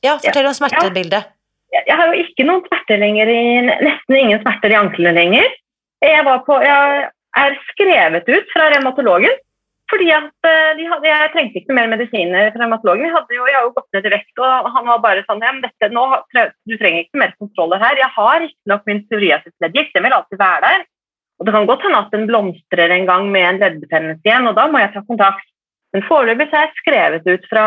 ja, 0.00 0.16
fortell 0.16 0.48
om 0.48 0.56
smertebildet. 0.56 1.32
Ja, 1.72 1.82
jeg 1.88 1.96
har 1.98 2.12
jo 2.12 2.22
ikke 2.24 2.46
noen 2.48 2.62
smerter 2.68 3.00
lenger 3.00 3.28
i, 3.32 3.42
nesten 3.84 4.16
ingen 4.16 4.40
smerter 4.40 4.72
i 4.72 4.78
anklene 4.78 5.12
lenger. 5.16 5.50
Jeg, 6.02 6.24
på, 6.46 6.56
jeg 6.64 7.02
er 7.42 7.58
skrevet 7.70 8.30
ut 8.32 8.54
fra 8.54 8.70
revmatologen 8.72 9.36
fordi 9.92 10.08
at 10.14 10.48
eh, 10.48 10.70
de 10.78 10.86
hadde, 10.88 11.08
Jeg 11.10 11.32
trengte 11.34 11.60
ikke 11.60 11.76
mer 11.76 11.90
medisiner 11.92 12.48
fra 12.54 12.64
hematologen. 12.64 13.04
Jeg, 13.06 13.14
hadde 13.14 13.36
jo, 13.36 13.44
jeg 13.50 13.58
har 13.58 13.66
jo 13.66 13.74
gått 13.76 13.96
ned 13.96 14.08
i 14.08 14.14
vekt, 14.14 14.32
og 14.40 14.70
han 14.76 14.88
var 14.88 15.04
bare 15.04 15.24
sånn 15.28 15.44
ja, 15.44 15.52
dette, 15.60 15.90
nå, 15.92 16.06
Du 16.32 16.74
trenger 16.80 17.04
ikke 17.04 17.22
mer 17.22 17.36
kontroller 17.36 17.82
her. 17.82 18.00
Jeg 18.00 18.10
har 18.16 18.42
riktignok 18.46 18.88
min 18.88 19.04
psoriasisleddgikt, 19.06 19.94
den 19.96 20.08
vil 20.08 20.18
alltid 20.18 20.40
være 20.40 20.66
der. 20.66 20.84
Og 21.40 21.46
Det 21.46 21.54
kan 21.56 21.68
godt 21.68 21.86
hende 21.86 22.02
at 22.04 22.12
den 22.14 22.28
blomstrer 22.30 22.92
en 22.94 23.08
gang 23.08 23.30
med 23.34 23.48
en 23.48 23.62
leddbetennelse 23.62 24.28
igjen, 24.28 24.48
og 24.48 24.56
da 24.58 24.68
må 24.70 24.80
jeg 24.80 24.92
ta 24.94 25.02
kontakt. 25.08 25.48
Men 25.92 26.04
foreløpig 26.08 26.48
er 26.48 26.68
jeg 26.68 26.78
skrevet 26.80 27.26
ut 27.28 27.48
fra 27.50 27.64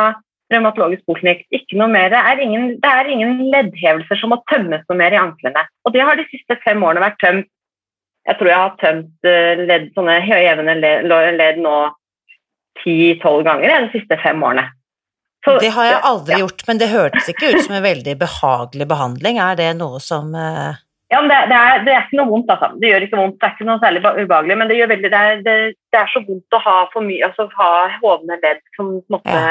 revmatologisk 0.54 1.04
poliklinikk. 1.10 1.44
Ikke 1.54 1.78
noe 1.80 1.90
mer. 1.92 2.10
Det 2.14 2.22
er, 2.22 2.42
ingen, 2.42 2.70
det 2.82 2.92
er 2.92 3.10
ingen 3.12 3.44
leddhevelser 3.54 4.22
som 4.22 4.34
må 4.34 4.40
tømmes 4.52 4.86
noe 4.90 4.98
mer 5.00 5.14
i 5.14 5.20
anklene. 5.20 5.66
Og 5.86 5.94
det 5.94 6.06
har 6.06 6.18
de 6.18 6.26
siste 6.32 6.58
fem 6.64 6.82
årene 6.86 7.04
vært 7.04 7.20
tømt. 7.24 7.52
Jeg 8.26 8.40
tror 8.40 8.50
jeg 8.50 8.58
har 8.64 8.78
tømt 8.82 9.28
eh, 9.30 9.60
ledd, 9.70 9.92
sånne 9.94 10.16
høyevende 10.26 10.74
ledd, 10.80 11.12
ledd 11.38 11.60
nå 11.62 11.76
ti-tolv 12.84 13.46
ganger 13.48 13.86
de 13.86 13.94
siste 13.94 14.18
fem 14.24 14.42
årene. 14.44 14.68
Så, 15.46 15.60
det 15.62 15.70
har 15.76 15.86
jeg 15.86 16.02
aldri 16.10 16.34
ja. 16.34 16.40
gjort, 16.42 16.64
men 16.66 16.80
det 16.82 16.90
hørtes 16.90 17.28
ikke 17.30 17.52
ut 17.54 17.60
som 17.68 17.76
en 17.78 17.86
veldig 17.86 18.16
behagelig 18.18 18.88
behandling. 18.90 19.38
Er 19.38 19.60
det 19.60 19.70
noe 19.78 20.02
som 20.02 20.34
uh... 20.34 20.74
Ja, 21.14 21.20
men 21.22 21.30
det, 21.30 21.38
det, 21.52 21.58
er, 21.58 21.84
det, 21.86 21.92
er, 21.94 22.08
ikke 22.08 22.18
noe 22.18 22.32
vondt, 22.32 22.50
altså. 22.50 22.72
Det 22.82 22.90
gjør 22.90 23.04
ikke 23.06 23.20
vondt, 23.20 23.36
det 23.38 23.46
er 23.46 23.54
ikke 23.54 23.68
noe 23.68 23.82
særlig 23.84 24.02
ubehagelig, 24.02 24.56
men 24.58 24.72
det, 24.72 24.80
veldig, 24.90 25.12
er, 25.14 25.44
det, 25.46 26.00
er, 26.00 26.10
så 26.10 26.22
vondt 26.26 26.58
å 26.58 26.62
ha 26.64 26.74
for 26.96 27.06
mye, 27.06 27.28
altså 27.28 27.46
ha 27.60 27.70
hovne 28.02 28.40
ledd 28.42 28.64
som, 28.74 28.90
ja. 29.14 29.44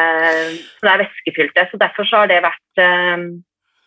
som 0.81 0.91
er 0.91 1.05
væskefylte. 1.05 1.69
Så 1.71 1.79
derfor 1.79 2.11
så 2.11 2.25
har 2.25 2.33
det 2.33 2.43
vært 2.43 2.83
um, 2.83 3.29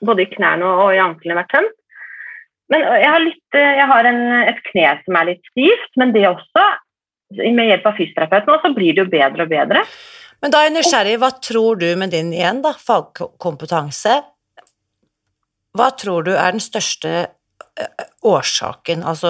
både 0.07 0.23
i 0.23 0.31
knærne 0.31 0.71
og 0.85 0.95
i 0.95 1.03
anklene 1.03 1.41
vært 1.41 1.51
tømt. 1.57 1.75
Men 2.71 2.83
jeg 2.83 3.11
har, 3.11 3.21
litt, 3.23 3.55
jeg 3.55 3.87
har 3.91 4.07
en, 4.09 4.23
et 4.47 4.57
kne 4.71 4.95
som 5.03 5.19
er 5.19 5.29
litt 5.29 5.51
stivt, 5.51 5.91
men 5.99 6.15
det 6.15 6.25
også 6.27 6.65
med 7.35 7.67
hjelp 7.67 7.85
av 7.89 7.97
fysioterapeuten, 7.97 8.59
så 8.63 8.73
blir 8.75 8.95
det 8.95 9.03
jo 9.03 9.11
bedre 9.11 9.45
og 9.45 9.51
bedre. 9.51 9.83
Men 10.41 10.53
da 10.53 10.61
er 10.61 10.69
jeg 10.69 10.75
nysgjerrig, 10.77 11.15
hva 11.21 11.31
tror 11.41 11.79
du 11.81 11.87
med 11.97 12.13
din 12.13 12.29
igjen, 12.35 12.61
da, 12.63 12.75
fagkompetanse, 12.77 14.19
hva 15.77 15.89
tror 15.97 16.27
du 16.27 16.33
er 16.35 16.53
den 16.53 16.63
største 16.63 17.27
årsaken, 18.25 19.03
altså 19.05 19.29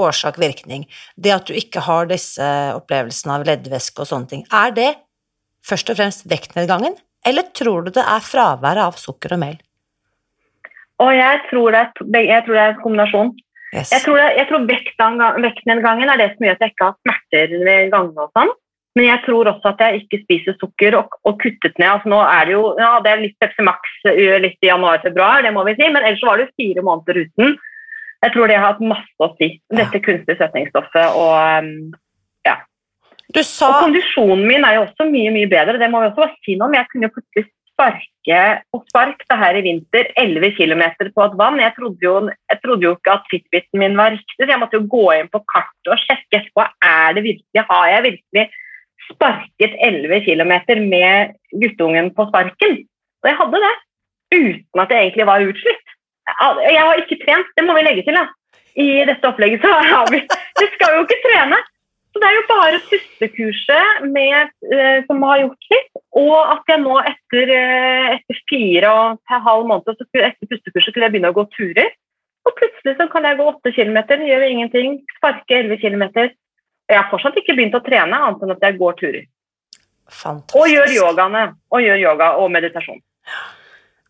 årsak-virkning, 0.00 0.86
det 1.20 1.34
at 1.34 1.48
du 1.48 1.56
ikke 1.56 1.82
har 1.84 2.08
disse 2.08 2.46
opplevelsene 2.76 3.38
av 3.38 3.44
leddvæske 3.48 4.04
og 4.04 4.08
sånne 4.08 4.30
ting, 4.30 4.46
er 4.52 4.72
det 4.76 4.90
først 5.64 5.92
og 5.92 6.00
fremst 6.00 6.24
vektnedgangen, 6.30 6.96
eller 7.24 7.48
tror 7.56 7.84
du 7.84 7.92
det 7.96 8.04
er 8.04 8.24
fraværet 8.24 8.84
av 8.84 8.98
sukker 9.00 9.36
og 9.36 9.42
mel? 9.44 9.60
Og 11.02 11.10
jeg 11.16 11.40
tror 11.50 11.74
det 11.74 11.80
er, 11.82 12.26
jeg 12.28 12.44
tror 12.46 12.54
det 12.54 12.62
er 12.62 12.72
en 12.72 12.82
kombinasjon. 12.82 13.32
Yes. 13.74 13.90
Jeg 13.90 14.04
tror, 14.04 14.20
jeg 14.22 14.46
tror 14.46 14.66
vektnedgangen 14.68 16.10
er 16.12 16.20
det 16.20 16.28
som 16.34 16.46
gjør 16.46 16.54
at 16.54 16.60
jeg 16.62 16.74
ikke 16.74 16.86
har 16.86 16.98
smerter 17.00 17.54
ved 17.66 17.88
gangene 17.90 18.26
og 18.26 18.36
sånn. 18.38 18.52
Men 18.94 19.08
jeg 19.08 19.22
tror 19.24 19.48
også 19.50 19.72
at 19.72 19.80
jeg 19.82 20.02
ikke 20.04 20.20
spiser 20.22 20.56
sukker 20.60 20.94
og, 21.00 21.16
og 21.26 21.40
kuttet 21.42 21.74
ned. 21.82 21.88
Altså 21.96 22.10
nå 22.12 22.20
er 22.22 22.46
det 22.46 22.54
jo 22.54 22.64
ja, 22.78 22.92
det 23.02 23.10
er 23.10 23.22
litt 23.24 23.34
Pepsi 23.42 23.64
Max 23.66 23.96
litt 24.44 24.62
i 24.62 24.70
januar-februar, 24.70 25.42
det 25.42 25.50
må 25.56 25.64
vi 25.66 25.74
si, 25.74 25.88
men 25.88 26.04
ellers 26.04 26.22
var 26.26 26.38
det 26.38 26.52
fire 26.54 26.84
måneder 26.86 27.24
uten. 27.24 27.56
Jeg 28.24 28.32
tror 28.32 28.48
det 28.48 28.60
har 28.60 28.70
hatt 28.70 28.84
masse 28.86 29.26
å 29.26 29.32
si, 29.40 29.50
dette 29.74 29.98
ja. 29.98 30.04
kunstige 30.04 30.38
søtningsstoffet 30.38 31.18
og 31.18 31.34
um, 31.66 31.74
ja. 32.46 32.60
Sa... 33.42 33.66
Og 33.66 33.88
kondisjonen 33.88 34.46
min 34.46 34.64
er 34.64 34.78
jo 34.78 34.86
også 34.86 35.08
mye 35.10 35.34
mye 35.34 35.50
bedre, 35.50 35.80
det 35.82 35.90
må 35.90 36.04
vi 36.04 36.12
også 36.12 36.30
si 36.46 36.54
noe 36.54 36.70
om. 36.70 36.78
Jeg 36.78 36.88
kunne 36.92 37.10
jo 37.10 37.16
plutselig 37.16 37.48
sparke 37.74 38.40
og 38.74 38.84
spark 38.88 39.22
det 39.28 39.38
her 39.38 39.58
i 39.58 39.62
vinter 39.66 40.10
11 40.20 40.54
km 40.56 40.82
på 41.14 41.24
et 41.26 41.38
vann. 41.38 41.60
Jeg 41.60 41.74
trodde, 41.76 42.02
jo, 42.02 42.14
jeg 42.30 42.60
trodde 42.62 42.86
jo 42.86 42.94
ikke 42.96 43.16
at 43.18 43.30
fitbiten 43.30 43.82
min 43.82 43.96
var 43.98 44.14
riktig, 44.14 44.40
så 44.42 44.50
jeg 44.52 44.60
måtte 44.62 44.78
jo 44.78 44.90
gå 44.90 45.06
inn 45.18 45.30
på 45.32 45.42
kartet 45.50 45.92
og 45.92 46.02
sjekke 46.06 46.40
etterpå. 46.40 46.66
Er 46.86 47.16
det 47.16 47.26
virkelig, 47.26 47.66
Har 47.70 47.88
jeg 47.90 48.06
virkelig 48.08 48.46
sparket 49.10 49.76
11 49.90 50.20
km 50.24 50.54
med 50.86 51.34
guttungen 51.62 52.14
på 52.14 52.28
sparken? 52.30 52.78
Og 53.24 53.30
jeg 53.30 53.38
hadde 53.40 53.64
det, 53.66 53.74
uten 54.34 54.84
at 54.84 54.94
jeg 54.94 55.02
egentlig 55.02 55.26
var 55.26 55.50
utslitt. 55.50 55.86
Jeg 56.70 56.80
har 56.80 57.02
ikke 57.02 57.20
trent, 57.26 57.52
det 57.56 57.66
må 57.66 57.76
vi 57.76 57.84
legge 57.84 58.06
til. 58.06 58.16
da. 58.16 58.28
I 58.74 59.04
dette 59.06 59.28
opplegget 59.28 59.62
så 59.62 59.70
har 59.70 60.10
vi 60.10 60.18
Vi 60.60 60.66
skal 60.74 60.96
jo 60.96 61.04
ikke 61.04 61.22
trene. 61.26 61.58
Så 62.14 62.20
det 62.22 62.28
er 62.28 62.36
jo 62.36 62.42
bare 62.46 62.78
pustekurset 62.86 64.04
med, 64.06 64.52
eh, 64.70 65.00
som 65.08 65.22
har 65.26 65.40
gjort 65.40 65.66
litt, 65.72 65.88
og 66.14 66.36
at 66.38 66.70
jeg 66.70 66.82
nå 66.84 66.94
etter, 67.00 67.50
eh, 67.56 68.12
etter 68.14 68.38
fire 68.46 68.92
og 68.94 69.18
en 69.18 69.42
halv 69.48 69.66
måned 69.66 69.90
så 69.90 70.06
etter 70.22 70.46
pustekurset 70.46 70.94
kunne 70.94 71.08
jeg 71.08 71.14
begynne 71.16 71.32
å 71.34 71.36
gå 71.40 71.44
turer. 71.56 71.90
Og 72.46 72.54
plutselig 72.54 72.94
så 73.00 73.08
kan 73.10 73.26
jeg 73.26 73.40
gå 73.40 73.48
åtte 73.50 73.74
kilometer, 73.74 74.22
gjør 74.22 74.46
ingenting, 74.46 75.00
sparke 75.18 75.58
elleve 75.58 75.80
kilometer. 75.82 76.30
Jeg 76.86 77.00
har 77.00 77.10
fortsatt 77.10 77.40
ikke 77.40 77.56
begynt 77.58 77.74
å 77.74 77.82
trene, 77.82 78.14
annet 78.14 78.46
enn 78.46 78.54
at 78.54 78.62
jeg 78.62 78.78
går 78.78 78.96
turer. 79.00 79.26
Fantastisk. 80.06 80.56
Og 80.60 80.70
gjør 80.70 80.94
yogaene. 80.94 81.44
Og 81.72 81.82
gjør 81.82 81.98
yoga 81.98 82.30
og 82.38 82.50
meditasjon. 82.54 83.00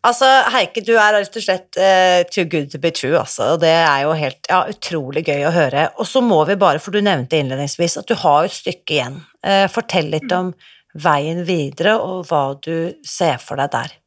Altså, 0.05 0.27
Heike, 0.53 0.83
du 0.85 0.93
er 0.93 1.15
rett 1.15 1.37
og 1.39 1.43
slett 1.43 1.79
uh, 1.81 2.21
too 2.29 2.45
good 2.49 2.69
to 2.73 2.79
be 2.81 2.91
true, 2.93 3.15
altså. 3.17 3.55
Og 3.55 3.63
det 3.63 3.73
er 3.73 4.03
jo 4.05 4.13
helt 4.19 4.49
ja, 4.51 4.61
utrolig 4.69 5.25
gøy 5.25 5.47
å 5.47 5.53
høre. 5.55 5.87
Og 5.97 6.09
så 6.09 6.21
må 6.21 6.43
vi 6.49 6.57
bare, 6.61 6.81
for 6.83 6.93
du 6.93 7.01
nevnte 7.01 7.39
innledningsvis 7.39 7.97
at 8.03 8.11
du 8.11 8.13
har 8.21 8.45
et 8.45 8.53
stykke 8.53 8.97
igjen. 8.99 9.19
Uh, 9.41 9.65
fortell 9.71 10.11
litt 10.13 10.29
om 10.35 10.53
veien 10.95 11.41
videre, 11.47 11.97
og 11.97 12.29
hva 12.29 12.43
du 12.61 12.93
ser 13.05 13.41
for 13.41 13.59
deg 13.59 13.73
der. 13.73 13.97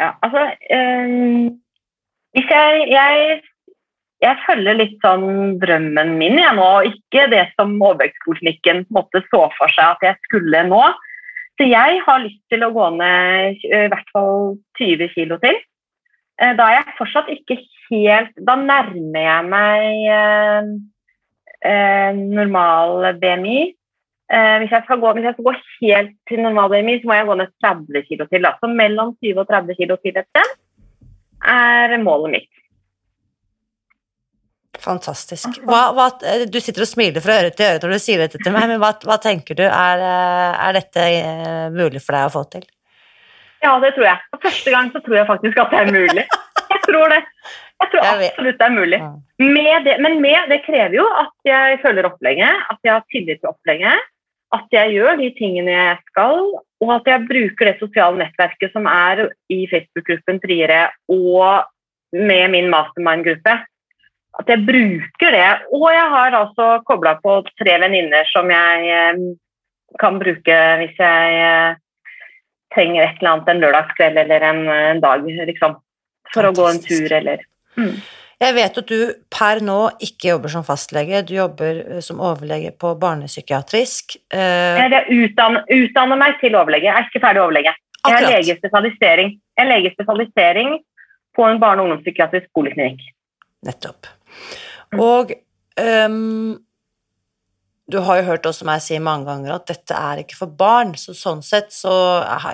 Ja, 0.00 0.10
altså 0.24 0.48
um, 0.74 1.48
Hvis 2.34 2.48
jeg, 2.48 2.86
jeg 2.90 3.40
jeg 4.22 4.38
følger 4.46 4.76
litt 4.78 4.98
sånn 5.02 5.56
drømmen 5.62 6.12
min 6.18 6.38
jeg 6.38 6.54
nå, 6.54 6.66
ikke 6.92 7.24
det 7.32 7.42
som 7.56 7.74
overvektspolitikken 7.82 8.84
så 8.92 9.40
for 9.56 9.74
seg 9.74 9.96
at 9.96 10.04
jeg 10.06 10.18
skulle 10.28 10.62
nå. 10.68 10.82
Så 11.60 11.68
jeg 11.68 12.00
har 12.06 12.24
lyst 12.24 12.40
til 12.50 12.64
å 12.64 12.72
gå 12.74 12.86
ned 12.96 13.60
i 13.68 13.84
hvert 13.92 14.08
fall 14.14 14.56
20 14.80 15.12
kg 15.12 15.36
til. 15.42 15.60
Eh, 16.40 16.54
da 16.58 16.68
er 16.68 16.78
jeg 16.78 16.96
fortsatt 16.98 17.28
ikke 17.32 17.58
helt 17.92 18.32
Da 18.48 18.54
nærmer 18.56 19.20
jeg 19.20 19.48
meg 19.52 20.06
eh, 20.16 20.70
eh, 21.68 22.10
normal 22.16 23.12
BMI. 23.20 23.60
Eh, 24.32 24.56
hvis, 24.62 24.72
jeg 24.72 24.86
gå, 24.88 25.12
hvis, 25.12 25.28
jeg 25.28 25.36
skal 25.36 25.48
gå, 25.50 25.54
helt 25.82 26.14
til 26.30 26.40
normal 26.40 26.72
BMI, 26.72 26.98
så 27.02 27.10
må 27.10 27.18
jeg 27.18 27.28
gå 27.28 27.36
ned 27.36 27.52
30 27.66 28.06
kg 28.08 28.24
til. 28.30 28.48
Så 28.62 28.72
mellom 28.72 29.12
20 29.20 29.42
og 29.44 29.52
30 29.52 29.76
kg 29.76 29.96
til 30.00 30.22
et 30.22 30.30
sted 30.30 30.56
er 31.52 31.98
målet 32.00 32.38
mitt. 32.38 32.61
Fantastisk. 34.82 35.60
Hva, 35.68 35.82
hva, 35.94 36.08
du 36.50 36.58
sitter 36.58 36.82
og 36.82 36.90
smiler 36.90 37.22
fra 37.22 37.38
øre 37.38 37.50
til 37.54 37.68
øre 37.68 37.80
når 37.84 37.94
du 37.94 38.02
sier 38.02 38.22
dette 38.24 38.40
til 38.42 38.54
meg, 38.54 38.66
men 38.70 38.80
hva, 38.82 38.90
hva 39.06 39.18
tenker 39.22 39.58
du? 39.58 39.62
Er, 39.68 40.02
er, 40.02 40.72
dette 40.74 41.04
eh, 41.06 41.66
mulig 41.74 42.02
for 42.02 42.16
deg 42.16 42.26
å 42.26 42.32
få 42.34 42.42
til? 42.56 42.64
Ja, 43.62 43.76
det 43.82 43.92
tror 43.94 44.08
jeg. 44.08 44.22
For 44.32 44.42
første 44.48 44.74
gang 44.74 44.90
så 44.90 45.02
tror 45.04 45.20
jeg 45.20 45.28
faktisk 45.28 45.60
at 45.62 45.70
det 45.74 45.82
er 45.84 45.92
mulig. 45.94 46.24
Jeg 46.72 46.82
tror 46.88 47.14
det. 47.14 47.20
Jeg 47.82 47.90
tror 47.92 48.08
absolutt 48.08 48.58
det 48.58 48.66
er 48.66 48.74
mulig. 48.74 49.00
Med 49.42 49.86
det, 49.86 49.94
men 50.02 50.18
med 50.22 50.50
det 50.50 50.62
krever 50.66 50.98
jo 50.98 51.06
at 51.18 51.34
jeg 51.46 51.78
følger 51.82 52.08
opplegget, 52.10 52.66
at 52.74 52.82
jeg 52.82 52.92
har 52.94 53.06
tillit 53.14 53.42
til 53.42 53.50
opplegget, 53.50 54.08
at 54.52 54.74
jeg 54.74 54.94
gjør 54.96 55.18
de 55.18 55.28
tingene 55.38 55.72
jeg 55.72 55.98
skal, 56.10 56.42
og 56.82 56.90
at 56.96 57.06
jeg 57.08 57.26
bruker 57.30 57.70
det 57.70 57.78
sosiale 57.80 58.18
nettverket 58.18 58.74
som 58.74 58.86
er 58.90 59.28
i 59.52 59.62
Facebook-gruppen 59.70 60.42
Friere 60.42 60.88
og 61.10 61.68
med 62.12 62.50
min 62.52 62.68
mastermind-gruppe 62.72 63.56
at 64.40 64.48
jeg 64.48 64.64
bruker 64.66 65.34
det. 65.34 65.50
Og 65.76 65.86
jeg 65.92 66.08
har 66.14 66.38
altså 66.38 66.68
kobla 66.88 67.16
på 67.22 67.40
tre 67.60 67.76
venninner 67.82 68.28
som 68.32 68.48
jeg 68.52 68.88
eh, 68.96 69.22
kan 70.00 70.18
bruke 70.22 70.58
hvis 70.80 70.96
jeg 71.00 71.36
eh, 71.42 71.76
trenger 72.72 73.04
et 73.04 73.20
eller 73.20 73.34
annet 73.34 73.52
en 73.52 73.62
lørdagskveld 73.66 74.18
eller 74.24 74.48
en, 74.48 74.64
en 74.72 75.04
dag, 75.04 75.28
liksom. 75.52 75.78
For 76.32 76.48
Fantastisk. 76.48 76.56
å 76.56 76.62
gå 76.62 76.68
en 76.70 76.84
tur 76.88 77.16
eller 77.18 77.40
mm. 77.76 77.94
Jeg 78.42 78.54
vet 78.56 78.78
at 78.80 78.88
du 78.88 79.00
per 79.30 79.60
nå 79.62 79.76
ikke 80.02 80.30
jobber 80.32 80.50
som 80.50 80.64
fastlege, 80.66 81.20
du 81.28 81.34
jobber 81.36 81.82
eh, 81.82 82.00
som 82.02 82.22
overlege 82.24 82.72
på 82.74 82.94
barnepsykiatrisk. 82.98 84.16
Jeg 84.32 85.04
utdanner, 85.12 85.68
utdanner 85.70 86.18
meg 86.18 86.40
til 86.40 86.56
overlege, 86.58 86.88
jeg 86.88 86.96
er 86.96 87.10
ikke 87.10 87.22
ferdig 87.22 87.44
overlege. 87.44 87.76
Jeg 88.02 88.16
har 88.16 88.24
legespesialisering. 88.32 89.36
Jeg 89.58 89.68
legespesialisering 89.68 90.72
på 91.36 91.44
en 91.46 91.60
barne- 91.62 91.84
og 91.84 91.86
ungdomspsykiatrisk 91.86 92.48
poliklinikk. 92.56 93.04
Nettopp. 93.62 94.10
Og 94.98 95.32
um, 95.80 96.58
du 97.92 97.98
har 98.06 98.20
jo 98.20 98.28
hørt 98.30 98.46
også 98.48 98.66
meg 98.68 98.82
si 98.84 98.98
mange 99.02 99.26
ganger 99.28 99.56
at 99.56 99.66
dette 99.70 99.96
er 99.96 100.22
ikke 100.22 100.38
for 100.38 100.58
barn, 100.58 100.94
så 100.98 101.14
sånn 101.16 101.42
sett 101.44 101.74
så 101.74 101.92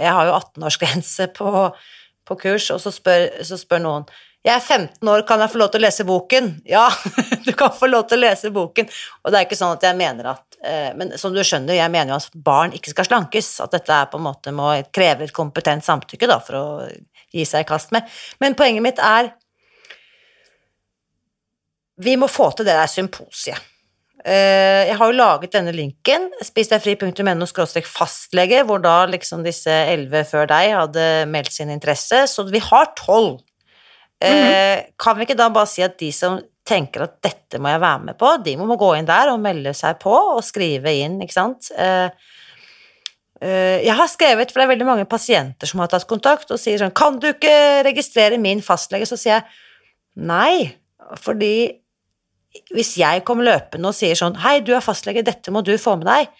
Jeg 0.00 0.14
har 0.16 0.28
jo 0.28 0.38
18-årsgrense 0.38 1.28
på, 1.36 1.52
på, 2.26 2.38
kurs, 2.40 2.70
og 2.74 2.80
så 2.82 2.92
spør, 2.94 3.28
så 3.46 3.60
spør, 3.60 3.84
noen 3.84 4.08
jeg 4.46 4.54
er 4.54 4.62
15 4.62 5.08
år, 5.10 5.24
kan 5.26 5.42
jeg 5.42 5.50
få 5.50 5.58
lov 5.60 5.72
til 5.74 5.82
å 5.82 5.84
lese 5.84 6.04
boken? 6.06 6.46
Ja, 6.68 6.86
du 7.46 7.50
kan 7.58 7.72
få 7.74 7.88
lov 7.90 8.06
til 8.08 8.20
å 8.20 8.22
lese 8.22 8.52
boken. 8.54 8.86
Og 9.24 9.32
det 9.34 9.40
er 9.40 9.48
ikke 9.48 9.58
sånn 9.58 9.74
at 9.74 9.84
jeg 9.84 9.98
mener 9.98 10.30
at 10.30 10.58
eh, 10.62 10.92
Men 10.96 11.10
som 11.20 11.34
du 11.34 11.42
skjønner, 11.42 11.74
jeg 11.74 11.92
mener 11.92 12.14
jo 12.14 12.20
at 12.20 12.38
barn 12.46 12.72
ikke 12.76 12.94
skal 12.94 13.08
slankes. 13.10 13.50
At 13.64 13.74
dette 13.74 13.92
er 13.92 14.06
på 14.08 14.20
en 14.20 14.24
måte 14.28 14.54
må 14.54 14.70
kreve 14.94 15.26
et 15.26 15.34
kompetent 15.34 15.84
samtykke 15.84 16.30
da, 16.30 16.38
for 16.44 16.60
å 16.60 16.64
gi 17.34 17.44
seg 17.50 17.66
i 17.66 17.68
kast 17.68 17.90
med. 17.92 18.06
Men 18.40 18.56
poenget 18.56 18.86
mitt 18.86 19.02
er 19.02 19.34
vi 21.98 22.14
må 22.20 22.28
få 22.30 22.50
til 22.54 22.68
det 22.68 22.76
der 22.78 22.90
symposiet. 22.90 23.58
Eh, 24.26 24.88
jeg 24.88 24.96
har 24.98 25.10
jo 25.10 25.16
laget 25.16 25.54
denne 25.54 25.72
linken, 25.72 26.26
spisdegfri.no 26.42 27.46
fastlege, 27.86 28.64
hvor 28.66 28.82
da 28.82 29.04
liksom 29.06 29.44
disse 29.46 29.70
elleve 29.70 30.24
før 30.26 30.48
deg 30.50 30.74
hadde 30.74 31.06
meldt 31.30 31.54
sin 31.54 31.70
interesse, 31.70 32.26
så 32.26 32.46
vi 32.48 32.58
har 32.58 32.92
tolv. 32.98 33.40
Mm 34.18 34.34
-hmm. 34.34 34.92
Kan 34.98 35.16
vi 35.16 35.22
ikke 35.22 35.38
da 35.38 35.48
bare 35.48 35.66
si 35.66 35.82
at 35.82 35.98
de 35.98 36.12
som 36.12 36.40
tenker 36.66 37.02
at 37.02 37.22
dette 37.22 37.58
må 37.58 37.68
jeg 37.68 37.80
være 37.80 38.04
med 38.04 38.18
på, 38.18 38.36
de 38.44 38.56
må 38.56 38.76
gå 38.76 38.96
inn 38.96 39.06
der 39.06 39.30
og 39.30 39.40
melde 39.40 39.72
seg 39.74 39.98
på 39.98 40.10
og 40.10 40.44
skrive 40.44 40.92
inn, 40.92 41.22
ikke 41.22 41.32
sant. 41.32 41.70
Eh, 41.78 42.10
jeg 43.86 43.94
har 43.94 44.06
skrevet, 44.06 44.50
for 44.50 44.58
det 44.58 44.64
er 44.64 44.74
veldig 44.74 44.86
mange 44.86 45.04
pasienter 45.04 45.66
som 45.66 45.78
har 45.80 45.86
tatt 45.86 46.08
kontakt 46.10 46.50
og 46.50 46.58
sier 46.58 46.78
sånn 46.78 46.90
Kan 46.90 47.20
du 47.20 47.28
ikke 47.28 47.84
registrere 47.86 48.38
min 48.38 48.60
fastlege? 48.60 49.06
Så 49.06 49.16
sier 49.16 49.34
jeg 49.36 49.44
nei, 50.16 50.74
fordi 51.22 51.78
hvis 52.74 52.94
jeg 53.00 53.24
kommer 53.28 53.46
løpende 53.48 53.90
og 53.90 53.96
sier 53.96 54.18
sånn 54.18 54.38
Hei, 54.42 54.58
du 54.64 54.72
er 54.76 54.84
fastlege, 54.84 55.24
dette 55.26 55.52
må 55.54 55.62
du 55.66 55.74
få 55.80 55.96
med 56.00 56.08
deg. 56.08 56.30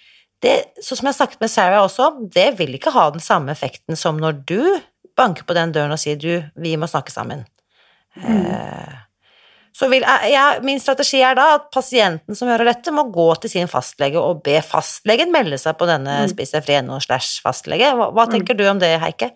Det, 0.42 0.54
sånn 0.78 1.00
som 1.00 1.08
jeg 1.08 1.14
har 1.14 1.18
snakket 1.18 1.42
med 1.42 1.52
Sarah 1.52 1.82
også, 1.82 2.12
det 2.34 2.52
vil 2.60 2.76
ikke 2.78 2.94
ha 2.94 3.08
den 3.14 3.22
samme 3.22 3.52
effekten 3.54 3.98
som 3.98 4.20
når 4.22 4.40
du 4.48 4.62
banker 5.18 5.46
på 5.46 5.56
den 5.56 5.74
døren 5.74 5.94
og 5.94 6.00
sier 6.00 6.18
du, 6.20 6.30
vi 6.62 6.76
må 6.78 6.86
snakke 6.90 7.10
sammen. 7.10 7.42
Mm. 8.14 8.44
Eh, 8.46 8.96
så 9.78 9.86
vil, 9.90 10.02
ja, 10.30 10.46
min 10.62 10.80
strategi 10.82 11.20
er 11.22 11.36
da 11.38 11.52
at 11.58 11.68
pasienten 11.74 12.38
som 12.38 12.50
hører 12.50 12.70
dette, 12.70 12.94
må 12.94 13.04
gå 13.14 13.26
til 13.42 13.52
sin 13.52 13.70
fastlege 13.70 14.18
og 14.18 14.40
be 14.46 14.56
fastlegen 14.64 15.30
melde 15.34 15.58
seg 15.60 15.76
på 15.78 15.86
denne 15.90 16.24
mm. 16.24 16.32
spisefri.no 16.32 16.98
slash 17.04 17.42
fastlege. 17.44 17.92
Hva, 17.98 18.08
hva, 18.14 18.26
tenker 18.30 18.56
mm. 18.56 18.58
du 18.58 18.64
om 18.70 18.80
det, 18.82 18.94
Heike? 19.02 19.30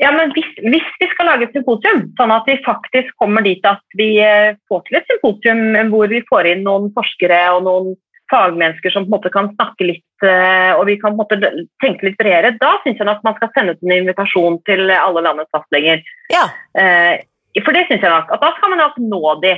Ja, 0.00 0.10
men 0.14 0.32
hvis, 0.34 0.48
hvis, 0.64 0.86
vi 1.00 1.08
skal 1.12 1.28
lage 1.28 1.46
et 1.46 1.56
symposium, 1.56 2.06
sånn 2.18 2.32
at 2.34 2.48
vi 2.48 2.56
faktisk 2.64 3.12
kommer 3.20 3.44
dit 3.44 3.64
at 3.68 3.82
vi 3.98 4.14
eh, 4.24 4.54
får 4.70 4.86
til 4.86 4.98
et 4.98 5.10
symposium 5.10 5.92
hvor 5.92 6.08
vi 6.10 6.22
får 6.28 6.48
inn 6.52 6.64
noen 6.66 6.88
forskere 6.96 7.42
og 7.56 7.66
noen 7.66 7.92
fagmennesker 8.32 8.94
som 8.94 9.04
på 9.04 9.10
en 9.10 9.14
måte 9.16 9.32
kan 9.34 9.50
snakke 9.52 9.90
litt 9.90 10.24
eh, 10.26 10.72
og 10.72 10.86
vi 10.88 10.96
kan 11.00 11.12
på 11.12 11.18
en 11.18 11.20
måte 11.20 11.52
tenke 11.84 12.08
litt 12.08 12.16
bredere, 12.20 12.54
da 12.62 12.72
syns 12.82 13.02
jeg 13.02 13.08
nok 13.08 13.20
man 13.26 13.36
skal 13.36 13.52
sende 13.52 13.76
ut 13.76 13.84
en 13.84 13.94
invitasjon 13.98 14.56
til 14.68 14.94
alle 14.94 15.24
landets 15.26 15.52
fastleger. 15.54 16.00
Ja. 16.32 16.46
Eh, 16.78 17.20
for 17.60 17.76
det 17.76 17.84
syns 17.90 18.00
jeg 18.00 18.08
nok. 18.08 18.32
at 18.32 18.40
Da 18.40 18.54
skal 18.56 18.72
man 18.72 18.80
nok 18.80 18.96
nå 19.02 19.36
de. 19.44 19.52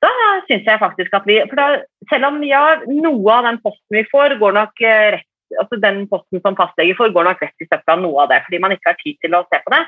Da 0.00 0.10
syns 0.48 0.66
jeg 0.66 0.80
faktisk 0.80 1.14
at 1.16 1.28
vi 1.28 1.38
for 1.44 1.60
da, 1.60 1.68
Selv 2.10 2.32
om 2.32 2.42
ja, 2.44 2.64
noe 2.88 3.36
av 3.36 3.46
den 3.46 3.60
posten 3.64 4.00
vi 4.00 4.02
får, 4.10 4.38
går 4.40 4.56
nok 4.56 4.82
rett 4.84 5.28
altså 5.60 5.78
Den 5.82 6.04
posten 6.10 6.42
som 6.44 6.56
fastlege 6.58 6.96
får, 6.98 7.12
går 7.14 7.28
nok 7.28 7.42
rett 7.44 7.64
i 7.64 7.68
søpla 7.68 7.98
noe 8.00 8.24
av 8.24 8.32
det, 8.32 8.40
fordi 8.46 8.62
man 8.62 8.74
ikke 8.74 8.92
har 8.92 8.98
tid 9.02 9.20
til 9.22 9.36
å 9.36 9.44
se 9.48 9.60
på 9.64 9.74
det. 9.74 9.82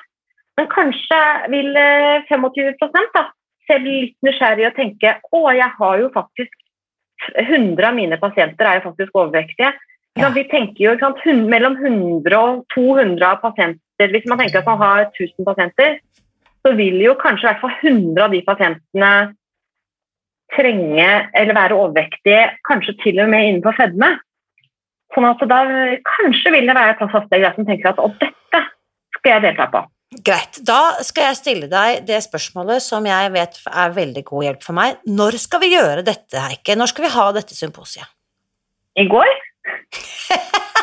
Men 0.57 0.71
kanskje 0.73 1.23
vil 1.53 1.73
25 2.29 2.47
eh, 2.63 3.11
da, 3.15 3.25
se 3.67 3.81
litt 3.83 4.17
nysgjerrig 4.25 4.69
og 4.71 4.79
tenke 4.79 5.17
å, 5.33 5.43
jeg 5.53 5.73
har 5.81 5.99
jo 6.01 6.13
faktisk 6.15 6.55
100 7.35 7.89
av 7.89 7.97
mine 7.97 8.19
pasienter 8.21 8.69
er 8.69 8.79
jo 8.79 8.91
faktisk 8.91 9.17
overvektige. 9.17 9.73
Ja. 10.17 10.31
Vi 10.33 10.47
tenker 10.49 10.83
jo 10.85 10.95
sant, 11.01 11.21
mellom 11.51 11.77
100 11.77 12.39
og 12.39 12.63
200 12.73 13.35
pasienter 13.43 14.13
Hvis 14.13 14.25
man 14.29 14.41
tenker 14.41 14.61
at 14.61 14.69
man 14.69 14.81
har 14.81 15.03
1000 15.09 15.45
pasienter, 15.45 15.99
så 16.65 16.73
vil 16.77 16.99
jo 17.01 17.15
kanskje 17.21 17.47
i 17.47 17.49
hvert 17.49 17.63
fall 17.63 17.77
100 17.81 18.25
av 18.25 18.33
de 18.35 18.41
pasientene 18.45 19.13
trenge 20.53 21.09
eller 21.35 21.57
være 21.57 21.77
overvektige, 21.77 22.43
kanskje 22.69 22.97
til 23.03 23.21
og 23.25 23.31
med 23.33 23.49
innenfor 23.49 23.77
fedme. 23.79 24.11
Sånn 25.17 25.25
at 25.31 25.43
da 25.49 25.62
kanskje 26.05 26.51
vil 26.53 26.67
det 26.69 26.77
være 26.77 26.93
et 26.93 27.12
fastlege 27.12 27.53
som 27.57 27.64
tenker 27.64 27.95
at 27.95 28.01
å, 28.05 28.11
dette 28.21 28.61
skal 29.17 29.33
jeg 29.33 29.45
delta 29.47 29.67
på. 29.73 29.81
Greit. 30.27 30.61
Da 30.69 30.81
skal 31.05 31.31
jeg 31.31 31.39
stille 31.41 31.69
deg 31.73 32.05
det 32.07 32.21
spørsmålet 32.25 32.85
som 32.85 33.09
jeg 33.09 33.33
vet 33.35 33.57
er 33.73 33.97
veldig 33.97 34.23
god 34.29 34.47
hjelp 34.47 34.69
for 34.69 34.77
meg. 34.77 35.01
Når 35.09 35.41
skal 35.41 35.64
vi 35.64 35.73
gjøre 35.73 36.05
dette, 36.07 36.37
Heike? 36.37 36.77
Når 36.77 36.93
skal 36.93 37.09
vi 37.09 37.14
ha 37.17 37.27
dette 37.37 37.57
symposiet? 37.57 38.12
I 38.97 39.09
går. 39.11 39.33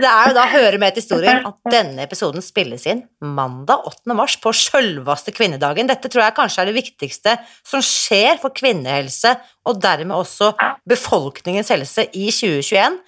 Det 0.00 0.08
er 0.08 0.30
jo 0.30 0.36
da 0.36 0.44
høre 0.48 0.78
med 0.80 0.94
til 0.94 1.02
historien 1.02 1.46
at 1.48 1.72
denne 1.72 2.04
episoden 2.04 2.44
spilles 2.44 2.86
inn 2.88 3.02
mandag 3.20 3.86
8. 3.88 4.14
mars 4.16 4.36
på 4.40 4.52
sjølvaste 4.56 5.34
kvinnedagen. 5.36 5.88
Dette 5.90 6.10
tror 6.10 6.24
jeg 6.26 6.36
kanskje 6.38 6.62
er 6.62 6.70
det 6.70 6.78
viktigste 6.78 7.36
som 7.66 7.82
skjer 7.84 8.40
for 8.42 8.54
kvinnehelse, 8.56 9.34
og 9.68 9.80
dermed 9.82 10.16
også 10.16 10.52
befolkningens 10.88 11.72
helse 11.74 12.06
i 12.14 12.30
2021. 12.32 13.00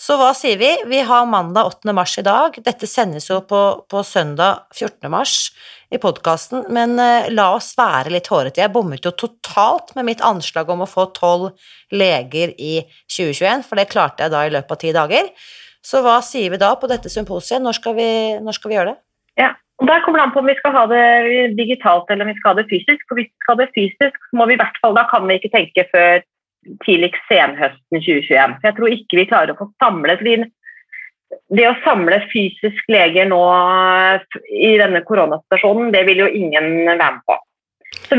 Så 0.00 0.14
hva 0.16 0.30
sier 0.32 0.56
vi? 0.56 0.68
Vi 0.88 1.02
har 1.04 1.26
mandag 1.28 1.74
8. 1.74 1.92
mars 1.92 2.14
i 2.16 2.22
dag. 2.24 2.54
Dette 2.64 2.88
sendes 2.88 3.26
jo 3.28 3.42
på, 3.44 3.58
på 3.84 4.00
søndag 4.06 4.62
14. 4.72 5.10
mars 5.12 5.34
i 5.92 5.98
podkasten, 6.00 6.62
men 6.72 6.94
uh, 6.96 7.28
la 7.28 7.50
oss 7.58 7.74
være 7.76 8.14
litt 8.14 8.30
hårete. 8.32 8.62
Jeg 8.62 8.72
bommet 8.72 9.04
jo 9.04 9.12
totalt 9.12 9.92
med 9.98 10.08
mitt 10.08 10.24
anslag 10.24 10.72
om 10.72 10.86
å 10.86 10.88
få 10.88 11.10
tolv 11.12 11.50
leger 11.92 12.54
i 12.56 12.78
2021, 13.12 13.66
for 13.68 13.76
det 13.76 13.90
klarte 13.92 14.24
jeg 14.24 14.32
da 14.32 14.46
i 14.46 14.54
løpet 14.54 14.72
av 14.72 14.80
ti 14.80 14.94
dager. 14.96 15.28
Så 15.84 16.00
hva 16.06 16.16
sier 16.24 16.48
vi 16.54 16.62
da 16.64 16.72
på 16.80 16.88
dette 16.88 17.12
symposiet? 17.12 17.60
Når 17.60 17.76
skal 17.76 17.98
vi, 18.00 18.10
når 18.40 18.56
skal 18.56 18.72
vi 18.72 18.80
gjøre 18.80 18.94
det? 18.94 19.00
Ja, 19.44 19.52
og 19.84 19.92
Der 19.92 20.00
kommer 20.06 20.22
det 20.22 20.30
an 20.30 20.32
på 20.32 20.40
om 20.40 20.48
vi 20.48 20.56
skal 20.62 20.76
ha 20.78 20.88
det 20.88 21.04
digitalt 21.60 22.08
eller 22.08 22.24
om 22.24 22.32
vi 22.32 22.40
skal 22.40 22.54
ha 22.54 22.62
det 22.62 22.70
fysisk. 22.72 23.04
For 23.04 23.20
hvis 23.20 23.28
vi 23.28 23.44
skal 23.44 23.58
ha 23.58 23.66
det 23.66 23.72
fysisk, 23.76 24.28
må 24.32 24.48
vi 24.48 24.56
i 24.56 24.62
hvert 24.64 24.80
fall, 24.80 24.96
da 24.96 25.04
kan 25.12 25.28
vi 25.28 25.36
ikke 25.36 25.52
tenke 25.52 25.90
før 25.92 26.24
tidligst 26.84 27.28
senhøsten 27.28 28.02
2021. 28.02 28.56
For 28.60 28.68
jeg 28.68 28.76
tror 28.78 28.96
ikke 28.96 29.20
vi 29.20 29.28
klarer 29.30 29.54
å 29.54 29.60
få 29.60 29.70
samlet 29.82 30.24
det 31.50 31.66
å 31.66 31.74
samle 31.84 32.18
fysisk 32.30 32.90
leger 32.90 33.28
nå 33.30 33.40
i 34.50 34.72
denne 34.80 35.02
koronasituasjonen, 35.06 35.92
det 35.94 36.02
vil 36.08 36.24
jo 36.24 36.26
ingen 36.26 36.86
være 36.88 36.98
med 36.98 37.20
på. 37.26 37.36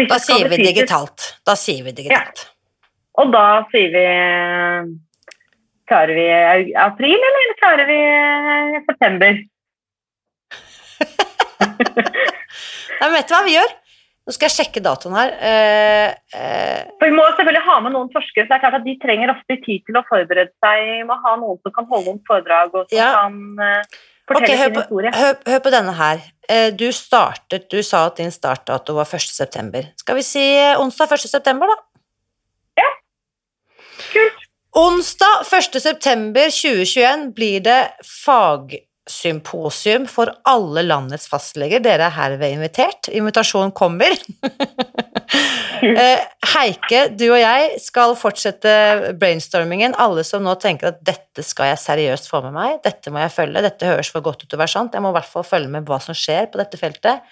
da 0.07 0.19
sier 0.19 0.47
vi 0.47 0.57
fysisk, 0.57 0.69
digitalt. 0.69 1.27
Da 1.47 1.55
sier 1.59 1.83
vi 1.83 1.91
digitalt. 1.95 2.45
Ja. 2.45 2.49
Og 3.21 3.33
da 3.33 3.47
sier 3.71 3.89
vi 3.95 4.05
Klarer 5.91 6.15
vi 6.15 6.25
april, 6.79 7.19
eller 7.19 7.49
klarer 7.59 7.89
vi 7.89 7.97
september? 8.85 9.39
Nei, 13.01 13.09
vet 13.11 13.27
du 13.27 13.33
hva 13.35 13.41
vi 13.43 13.57
gjør? 13.57 13.73
Nå 14.21 14.35
skal 14.35 14.47
jeg 14.47 14.53
sjekke 14.53 14.83
datoen 14.85 15.15
her. 15.17 15.31
Eh, 15.41 16.11
eh. 16.37 16.81
For 16.99 17.09
Vi 17.09 17.15
må 17.15 17.25
selvfølgelig 17.31 17.63
ha 17.65 17.77
med 17.81 17.95
noen 17.95 18.11
forskere. 18.13 18.45
så 18.45 18.51
det 18.51 18.57
er 18.57 18.63
klart 18.63 18.77
at 18.77 18.85
De 18.85 18.93
trenger 19.01 19.33
ofte 19.33 19.57
tid 19.65 19.81
til 19.87 19.97
å 19.97 20.03
forberede 20.05 20.53
seg. 20.61 20.81
Vi 20.91 21.07
må 21.09 21.17
ha 21.23 21.33
noen 21.41 21.57
som 21.63 21.73
kan 21.73 21.89
holde 21.89 22.11
noen 22.11 22.21
foredrag 22.27 22.75
og 22.75 22.85
som 22.85 22.97
ja. 22.99 23.09
kan 23.17 23.65
eh, 23.65 23.97
fortelle 24.29 24.51
okay, 24.51 24.61
sin 24.61 24.77
historie. 24.77 25.13
Hør, 25.17 25.33
hør, 25.49 25.63
på 25.65 25.73
denne 25.73 25.95
her. 25.97 26.21
Eh, 26.45 26.69
du 26.77 26.85
startet, 26.93 27.65
du 27.73 27.81
sa 27.85 28.05
at 28.11 28.21
din 28.21 28.33
startdato 28.33 28.93
var 28.99 29.09
1.9. 29.09 29.83
Skal 30.03 30.19
vi 30.19 30.27
si 30.27 30.45
onsdag 30.77 31.17
1.9., 31.17 31.73
da? 31.73 31.79
Ja. 32.83 32.93
Kult. 34.13 34.47
Onsdag 34.77 35.49
1.9.2021 35.49 37.33
blir 37.35 37.59
det 37.65 37.81
fag 38.05 38.77
symposium 39.09 40.05
for 40.09 40.29
alle 40.47 40.83
landets 40.85 41.27
fastleger. 41.29 41.81
Dere 41.83 42.07
er 42.07 42.15
herved 42.15 42.57
invitert. 42.57 43.09
Invitasjonen 43.13 43.73
kommer. 43.75 44.17
Eh, 45.81 46.19
Heike, 46.51 47.07
du 47.17 47.23
og 47.31 47.39
jeg 47.39 47.79
skal 47.81 48.11
fortsette 48.19 48.69
brainstormingen. 49.17 49.95
Alle 49.97 50.21
som 50.27 50.43
nå 50.45 50.53
tenker 50.61 50.91
at 50.91 50.99
dette 51.01 51.41
skal 51.41 51.71
jeg 51.71 51.79
seriøst 51.81 52.29
få 52.29 52.43
med 52.45 52.53
meg, 52.53 52.75
dette 52.85 53.09
må 53.09 53.17
jeg 53.23 53.33
følge, 53.33 53.63
dette 53.65 53.89
høres 53.89 54.11
for 54.13 54.21
godt 54.21 54.43
ut 54.43 54.51
til 54.51 54.59
å 54.59 54.61
være 54.61 54.73
sant, 54.75 54.93
jeg 54.93 55.01
må 55.01 55.09
i 55.09 55.15
hvert 55.17 55.31
fall 55.31 55.47
følge 55.47 55.71
med 55.73 55.87
hva 55.89 55.97
som 56.03 56.13
skjer 56.13 56.51
på 56.53 56.61
dette 56.61 56.77
feltet. 56.77 57.25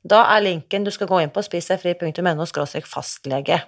Da 0.00 0.22
er 0.32 0.46
linken 0.46 0.86
du 0.86 0.92
skal 0.94 1.10
gå 1.10 1.20
inn 1.20 1.34
på 1.34 1.44
spisdegfri.no 1.44 2.48
fastlege. 2.88 3.60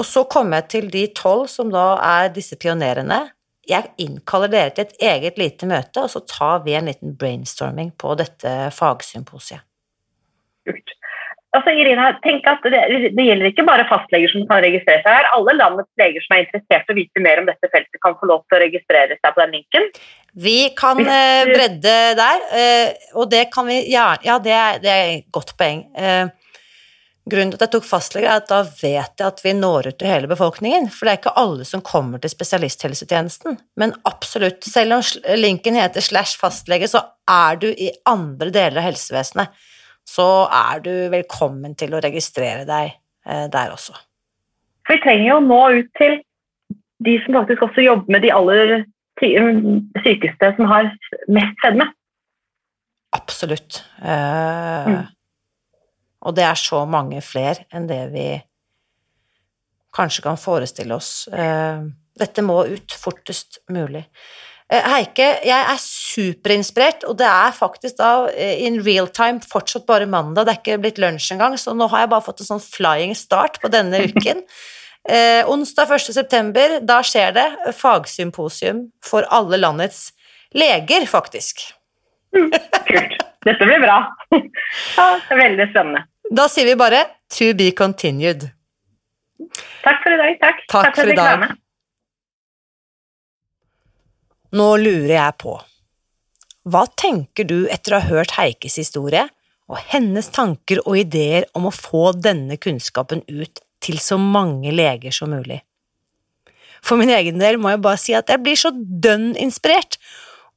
Og 0.00 0.08
så 0.08 0.24
kommer 0.24 0.62
jeg 0.62 0.68
til 0.72 0.90
de 0.94 1.04
tolv 1.12 1.44
som 1.52 1.68
da 1.74 1.86
er 2.00 2.32
disse 2.32 2.56
pionerene 2.56 3.20
jeg 3.68 3.92
innkaller 4.02 4.50
dere 4.50 4.72
til 4.74 4.88
et 4.88 5.04
eget 5.12 5.38
lite 5.38 5.68
møte, 5.70 6.02
og 6.02 6.10
så 6.10 6.22
tar 6.26 6.64
vi 6.66 6.74
en 6.78 6.90
liten 6.90 7.14
brainstorming 7.18 7.92
på 7.98 8.16
dette 8.18 8.56
fagsymposiet. 8.74 9.62
Kult. 10.66 10.98
Altså, 11.52 11.74
Irina, 11.76 12.06
tenk 12.24 12.46
at 12.48 12.62
det, 12.64 12.80
det, 13.12 13.24
gjelder 13.26 13.50
ikke 13.50 13.66
bare 13.68 13.84
fastleger 13.84 14.30
som 14.32 14.46
kan 14.48 14.62
registrere 14.64 15.02
seg 15.04 15.18
her. 15.18 15.26
Alle 15.36 15.52
landets 15.58 16.00
leger 16.00 16.24
som 16.24 16.36
er 16.36 16.46
interessert 16.46 16.88
i 16.88 16.94
å 16.94 16.96
vite 16.96 17.24
mer 17.24 17.42
om 17.42 17.48
dette 17.50 17.68
feltet, 17.68 18.00
kan 18.00 18.16
få 18.16 18.28
lov 18.30 18.46
til 18.46 18.56
å 18.56 18.62
registrere 18.62 19.18
seg 19.18 19.34
på 19.34 19.42
den 19.42 19.52
linken. 19.58 19.90
Vi 20.46 20.56
kan 20.78 21.02
eh, 21.04 21.50
bredde 21.50 21.96
der, 22.16 22.46
eh, 22.56 23.10
og 23.20 23.28
det 23.34 23.50
kan 23.52 23.68
vi 23.68 23.82
gjerne 23.92 24.24
Ja, 24.24 24.38
det 24.40 24.54
er, 24.56 24.80
det 24.80 24.94
er 24.94 25.10
et 25.18 25.28
godt 25.34 25.52
poeng. 25.60 25.84
Uh, 25.92 26.32
Grunnen 27.30 27.52
til 27.52 27.60
at 27.60 27.68
jeg 27.68 27.72
tok 27.76 27.84
fastlege, 27.86 28.26
er 28.26 28.40
at 28.40 28.48
da 28.50 28.62
vet 28.66 29.20
jeg 29.20 29.26
at 29.28 29.42
vi 29.44 29.52
når 29.54 29.92
ut 29.92 29.98
til 30.00 30.10
hele 30.10 30.30
befolkningen. 30.30 30.88
For 30.90 31.06
det 31.06 31.12
er 31.12 31.20
ikke 31.20 31.34
alle 31.38 31.66
som 31.68 31.84
kommer 31.86 32.18
til 32.22 32.32
spesialisthelsetjenesten. 32.32 33.60
Men 33.78 33.94
absolutt, 34.08 34.66
selv 34.66 34.96
om 34.98 35.04
linken 35.38 35.78
heter 35.78 36.02
slash 36.02 36.40
fastlege, 36.40 36.90
så 36.90 37.04
er 37.30 37.60
du 37.62 37.68
i 37.70 37.92
andre 38.10 38.50
deler 38.50 38.82
av 38.82 38.88
helsevesenet. 38.88 39.54
Så 40.02 40.26
er 40.50 40.82
du 40.82 40.90
velkommen 41.12 41.78
til 41.78 41.94
å 41.94 42.02
registrere 42.02 42.66
deg 42.66 42.90
eh, 42.90 43.46
der 43.54 43.70
også. 43.70 43.94
For 44.82 44.98
vi 44.98 45.04
trenger 45.04 45.28
jo 45.28 45.38
å 45.38 45.46
nå 45.46 45.62
ut 45.78 45.94
til 46.00 46.18
de 47.06 47.16
som 47.22 47.38
faktisk 47.38 47.62
også 47.68 47.86
jobber 47.86 48.16
med 48.16 48.26
de 48.26 48.34
aller 48.34 48.82
sykeste 50.02 50.54
som 50.56 50.66
har 50.66 50.90
mest 51.30 51.58
fedme. 51.62 51.86
Absolutt. 53.14 53.82
Uh, 54.02 54.88
mm. 54.88 55.02
Og 56.22 56.36
det 56.36 56.44
er 56.46 56.58
så 56.58 56.84
mange 56.86 57.20
flere 57.24 57.66
enn 57.74 57.88
det 57.90 58.04
vi 58.12 58.28
kanskje 59.92 60.24
kan 60.24 60.38
forestille 60.40 60.96
oss. 60.96 61.26
Eh, 61.28 61.82
dette 62.18 62.44
må 62.44 62.62
ut 62.68 62.94
fortest 62.96 63.60
mulig. 63.72 64.04
Eh, 64.72 64.86
Heike, 64.88 65.26
jeg 65.44 65.66
er 65.68 65.80
superinspirert, 65.82 67.04
og 67.08 67.18
det 67.20 67.28
er 67.28 67.56
faktisk 67.56 67.98
da 67.98 68.12
eh, 68.30 68.62
in 68.64 68.78
real 68.84 69.10
time 69.12 69.42
fortsatt 69.44 69.84
bare 69.88 70.08
mandag, 70.08 70.46
det 70.46 70.54
er 70.54 70.60
ikke 70.62 70.78
blitt 70.84 71.00
lunsj 71.02 71.34
engang, 71.34 71.58
så 71.60 71.74
nå 71.76 71.90
har 71.92 72.04
jeg 72.04 72.12
bare 72.14 72.24
fått 72.24 72.40
en 72.44 72.50
sånn 72.54 72.64
flying 72.64 73.12
start 73.18 73.60
på 73.60 73.72
denne 73.72 74.04
uken. 74.08 74.40
Eh, 75.02 75.42
onsdag 75.50 75.92
1. 75.98 76.12
september, 76.14 76.78
da 76.86 77.00
skjer 77.04 77.34
det 77.36 77.46
fagsymposium 77.76 78.86
for 79.04 79.26
alle 79.34 79.58
landets 79.60 80.12
leger, 80.56 81.04
faktisk. 81.10 81.66
Mm, 82.32 82.48
kult. 82.88 83.18
Dette 83.42 83.66
blir 83.68 83.82
bra. 83.82 83.98
Ja, 84.96 85.04
det 85.18 85.34
er 85.34 85.38
veldig 85.40 85.64
spennende. 85.68 86.00
Da 86.32 86.48
sier 86.48 86.64
vi 86.64 86.76
bare 86.76 87.04
'to 87.28 87.54
be 87.54 87.70
continued'. 87.76 88.48
Takk 89.84 90.02
for 90.02 90.12
i 90.12 90.16
dag. 90.16 90.38
Takk. 90.40 90.62
Takk, 90.68 90.84
Takk 90.84 90.96
for, 90.96 91.10
i 91.12 91.16
dag. 91.16 91.56
Nå 94.52 94.68
lurer 94.76 95.16
jeg 95.16 95.36
på, 95.40 95.52
hva 96.68 96.82
tenker 96.96 97.44
du 97.48 97.68
etter 97.72 97.94
å 97.94 98.00
ha 98.00 98.08
hørt 98.08 98.36
Heikes 98.36 98.76
historie 98.76 99.26
og 99.68 99.78
hennes 99.92 100.28
tanker 100.28 100.80
og 100.86 100.98
ideer 101.00 101.46
om 101.56 101.68
å 101.68 101.72
få 101.72 102.12
denne 102.12 102.58
kunnskapen 102.60 103.24
ut 103.28 103.62
til 103.80 103.98
så 103.98 104.18
mange 104.20 104.72
leger 104.72 105.12
som 105.12 105.32
mulig? 105.32 105.62
For 106.82 107.00
min 107.00 107.12
egen 107.12 107.40
del 107.40 107.56
må 107.60 107.72
jeg 107.72 107.82
bare 107.84 108.00
si 108.00 108.16
at 108.16 108.28
jeg 108.28 108.44
blir 108.44 108.56
så 108.56 108.72
dønn 108.74 109.32
inspirert 109.36 109.98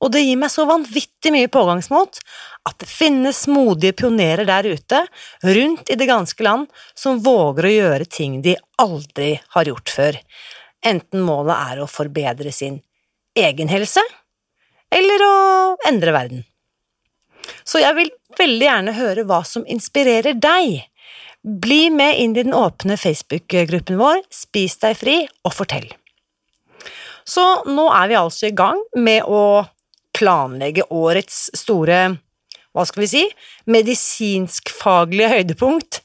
og 0.03 0.11
det 0.11 0.23
gir 0.25 0.39
meg 0.39 0.51
så 0.51 0.65
vanvittig 0.67 1.31
mye 1.33 1.49
pågangsmot 1.51 2.19
at 2.67 2.77
det 2.81 2.89
finnes 2.89 3.45
modige 3.51 3.95
pionerer 4.01 4.47
der 4.47 4.67
ute, 4.67 5.05
rundt 5.43 5.89
i 5.89 5.97
det 5.99 6.09
ganske 6.09 6.43
land, 6.43 6.67
som 6.97 7.21
våger 7.23 7.67
å 7.67 7.73
gjøre 7.75 8.09
ting 8.09 8.41
de 8.45 8.57
aldri 8.81 9.35
har 9.55 9.69
gjort 9.69 9.93
før, 9.93 10.19
enten 10.85 11.23
målet 11.25 11.55
er 11.71 11.81
å 11.81 11.89
forbedre 11.89 12.51
sin 12.53 12.81
egen 13.35 13.71
helse, 13.71 14.03
eller 14.93 15.25
å 15.25 15.37
endre 15.87 16.13
verden. 16.15 16.43
Så 17.65 17.81
jeg 17.81 17.95
vil 17.97 18.11
veldig 18.37 18.67
gjerne 18.67 18.95
høre 18.97 19.25
hva 19.27 19.41
som 19.47 19.65
inspirerer 19.69 20.37
deg. 20.41 20.85
Bli 21.45 21.91
med 21.93 22.17
inn 22.21 22.33
i 22.33 22.41
den 22.41 22.55
åpne 22.57 22.97
Facebook-gruppen 22.97 23.99
vår, 24.01 24.23
Spis 24.33 24.79
deg 24.81 24.97
fri, 24.97 25.17
og 25.45 25.53
fortell. 25.53 25.87
Så 27.25 27.43
nå 27.69 27.85
er 27.93 28.09
vi 28.09 28.17
altså 28.17 28.49
i 28.49 28.55
gang 28.57 28.81
med 28.97 29.25
å 29.25 29.65
planlegge 30.15 30.85
årets 30.93 31.49
store, 31.57 32.17
hva 32.75 32.83
skal 32.87 33.01
vi 33.05 33.09
si, 33.11 33.23
medisinskfaglige 33.71 35.29
høydepunkt, 35.31 36.01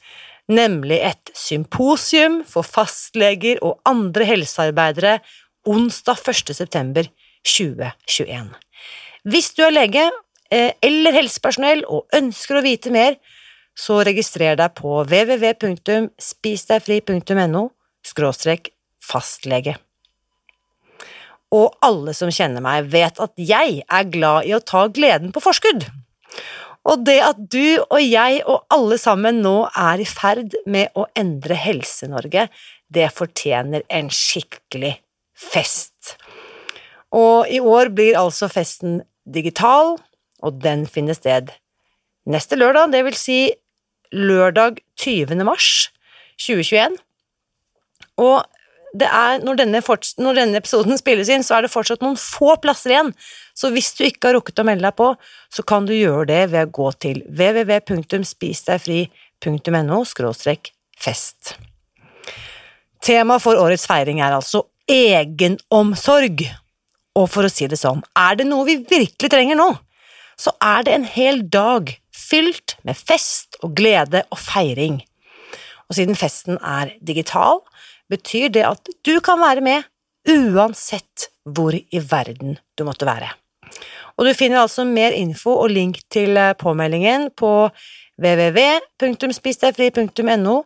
nemlig 0.51 0.99
et 1.07 1.31
symposium 1.37 2.41
for 2.47 2.63
fastleger 2.67 3.57
og 3.63 3.79
andre 3.87 4.25
helsearbeidere 4.27 5.19
onsdag 5.67 6.17
1. 6.27 6.55
september 6.57 7.03
2021. 7.47 8.49
Hvis 9.31 9.53
du 9.57 9.63
er 9.65 9.71
lege 9.75 10.11
eh, 10.51 10.71
eller 10.81 11.11
helsepersonell 11.15 11.85
og 11.85 12.05
ønsker 12.17 12.55
å 12.57 12.65
vite 12.65 12.91
mer, 12.93 13.15
så 13.77 14.03
registrer 14.03 14.55
deg 14.59 14.69
på 14.77 15.03
www.spisdegfri.no 15.07 17.69
fastlege 19.01 19.75
og 21.51 21.75
alle 21.83 22.13
som 22.15 22.31
kjenner 22.31 22.63
meg, 22.63 22.87
vet 22.93 23.19
at 23.19 23.33
jeg 23.39 23.81
er 23.83 24.11
glad 24.11 24.47
i 24.47 24.55
å 24.55 24.63
ta 24.63 24.85
gleden 24.93 25.33
på 25.35 25.43
forskudd. 25.43 25.87
Og 26.87 27.03
det 27.05 27.19
at 27.21 27.41
du 27.53 27.83
og 27.83 27.99
jeg 28.01 28.41
og 28.49 28.63
alle 28.73 28.97
sammen 28.97 29.41
nå 29.43 29.55
er 29.77 30.01
i 30.01 30.07
ferd 30.07 30.55
med 30.65 30.95
å 30.97 31.05
endre 31.19 31.57
Helse-Norge, 31.59 32.47
det 32.91 33.09
fortjener 33.13 33.85
en 33.91 34.09
skikkelig 34.11 34.95
fest. 35.37 36.15
Og 37.13 37.51
i 37.51 37.59
år 37.59 37.91
blir 37.93 38.17
altså 38.17 38.49
festen 38.51 39.01
digital, 39.27 39.97
og 40.41 40.61
den 40.63 40.87
finner 40.89 41.17
sted 41.17 41.51
neste 42.25 42.57
lørdag, 42.57 42.91
det 42.95 43.03
vil 43.05 43.17
si 43.17 43.39
lørdag 44.11 44.81
20. 44.99 45.43
mars 45.45 45.91
2021. 46.41 46.97
Og 48.21 48.41
er, 48.99 49.39
når, 49.43 49.55
denne 49.61 49.81
når, 49.81 50.33
denne 50.35 50.57
episoden 50.59 50.97
spilles 51.01 51.29
inn, 51.31 51.43
så 51.47 51.53
er 51.57 51.61
det 51.65 51.73
fortsatt 51.73 52.01
noen 52.03 52.19
få 52.19 52.49
plasser 52.63 52.89
igjen, 52.95 53.11
så 53.55 53.65
hvis 53.71 53.89
du 53.97 54.01
ikke 54.07 54.27
har 54.29 54.35
rukket 54.39 54.61
å 54.63 54.65
melde 54.67 54.85
deg 54.87 54.95
på, 54.99 55.07
så 55.53 55.61
kan 55.67 55.81
du 55.87 55.93
gjøre 55.95 56.25
det 56.31 56.43
ved 56.53 56.63
å 56.67 56.73
gå 56.75 56.87
til 57.03 57.17
www.spisdegfri.no 57.27 59.99
fest. 61.01 61.41
Temaet 63.01 63.41
for 63.41 63.57
årets 63.57 63.87
feiring 63.89 64.19
er 64.21 64.31
altså 64.35 64.59
egenomsorg. 64.91 66.43
Og 67.17 67.27
for 67.31 67.47
å 67.47 67.51
si 67.51 67.67
det 67.67 67.79
sånn, 67.79 68.03
er 68.15 68.37
det 68.39 68.47
noe 68.47 68.67
vi 68.67 68.77
virkelig 68.87 69.31
trenger 69.33 69.59
nå, 69.59 69.69
så 70.39 70.53
er 70.63 70.85
det 70.87 70.95
en 70.95 71.07
hel 71.07 71.41
dag 71.51 71.91
fylt 72.15 72.77
med 72.87 72.97
fest 72.97 73.59
og 73.65 73.75
glede 73.77 74.23
og 74.31 74.39
feiring. 74.39 75.01
Og 75.89 75.97
siden 75.97 76.15
festen 76.15 76.59
er 76.63 76.93
digital, 77.03 77.59
betyr 78.11 78.49
det 78.53 78.65
at 78.67 78.89
du 79.07 79.15
kan 79.23 79.39
være 79.41 79.61
med 79.65 79.83
uansett 80.29 81.29
hvor 81.43 81.73
i 81.73 81.99
verden 82.11 82.57
du 82.77 82.83
måtte 82.85 83.05
være. 83.07 83.29
Og 84.19 84.25
du 84.27 84.33
finner 84.37 84.59
altså 84.61 84.83
mer 84.85 85.11
info 85.15 85.51
og 85.63 85.69
link 85.71 85.99
til 86.11 86.37
eh, 86.37 86.53
påmeldingen 86.59 87.29
på 87.37 87.69
www.spisdegfri.no 88.21 90.63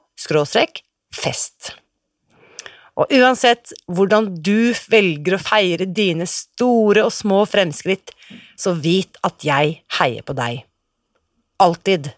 fest. 1.16 1.72
Og 2.96 3.12
uansett 3.12 3.74
hvordan 3.92 4.44
du 4.44 4.74
velger 4.92 5.36
å 5.36 5.44
feire 5.44 5.86
dine 5.88 6.26
store 6.30 7.04
og 7.06 7.14
små 7.14 7.46
fremskritt, 7.48 8.12
så 8.60 8.74
vit 8.76 9.18
at 9.28 9.44
jeg 9.44 9.82
heier 10.00 10.24
på 10.24 10.34
deg. 10.38 10.64
Alltid. 11.64 12.12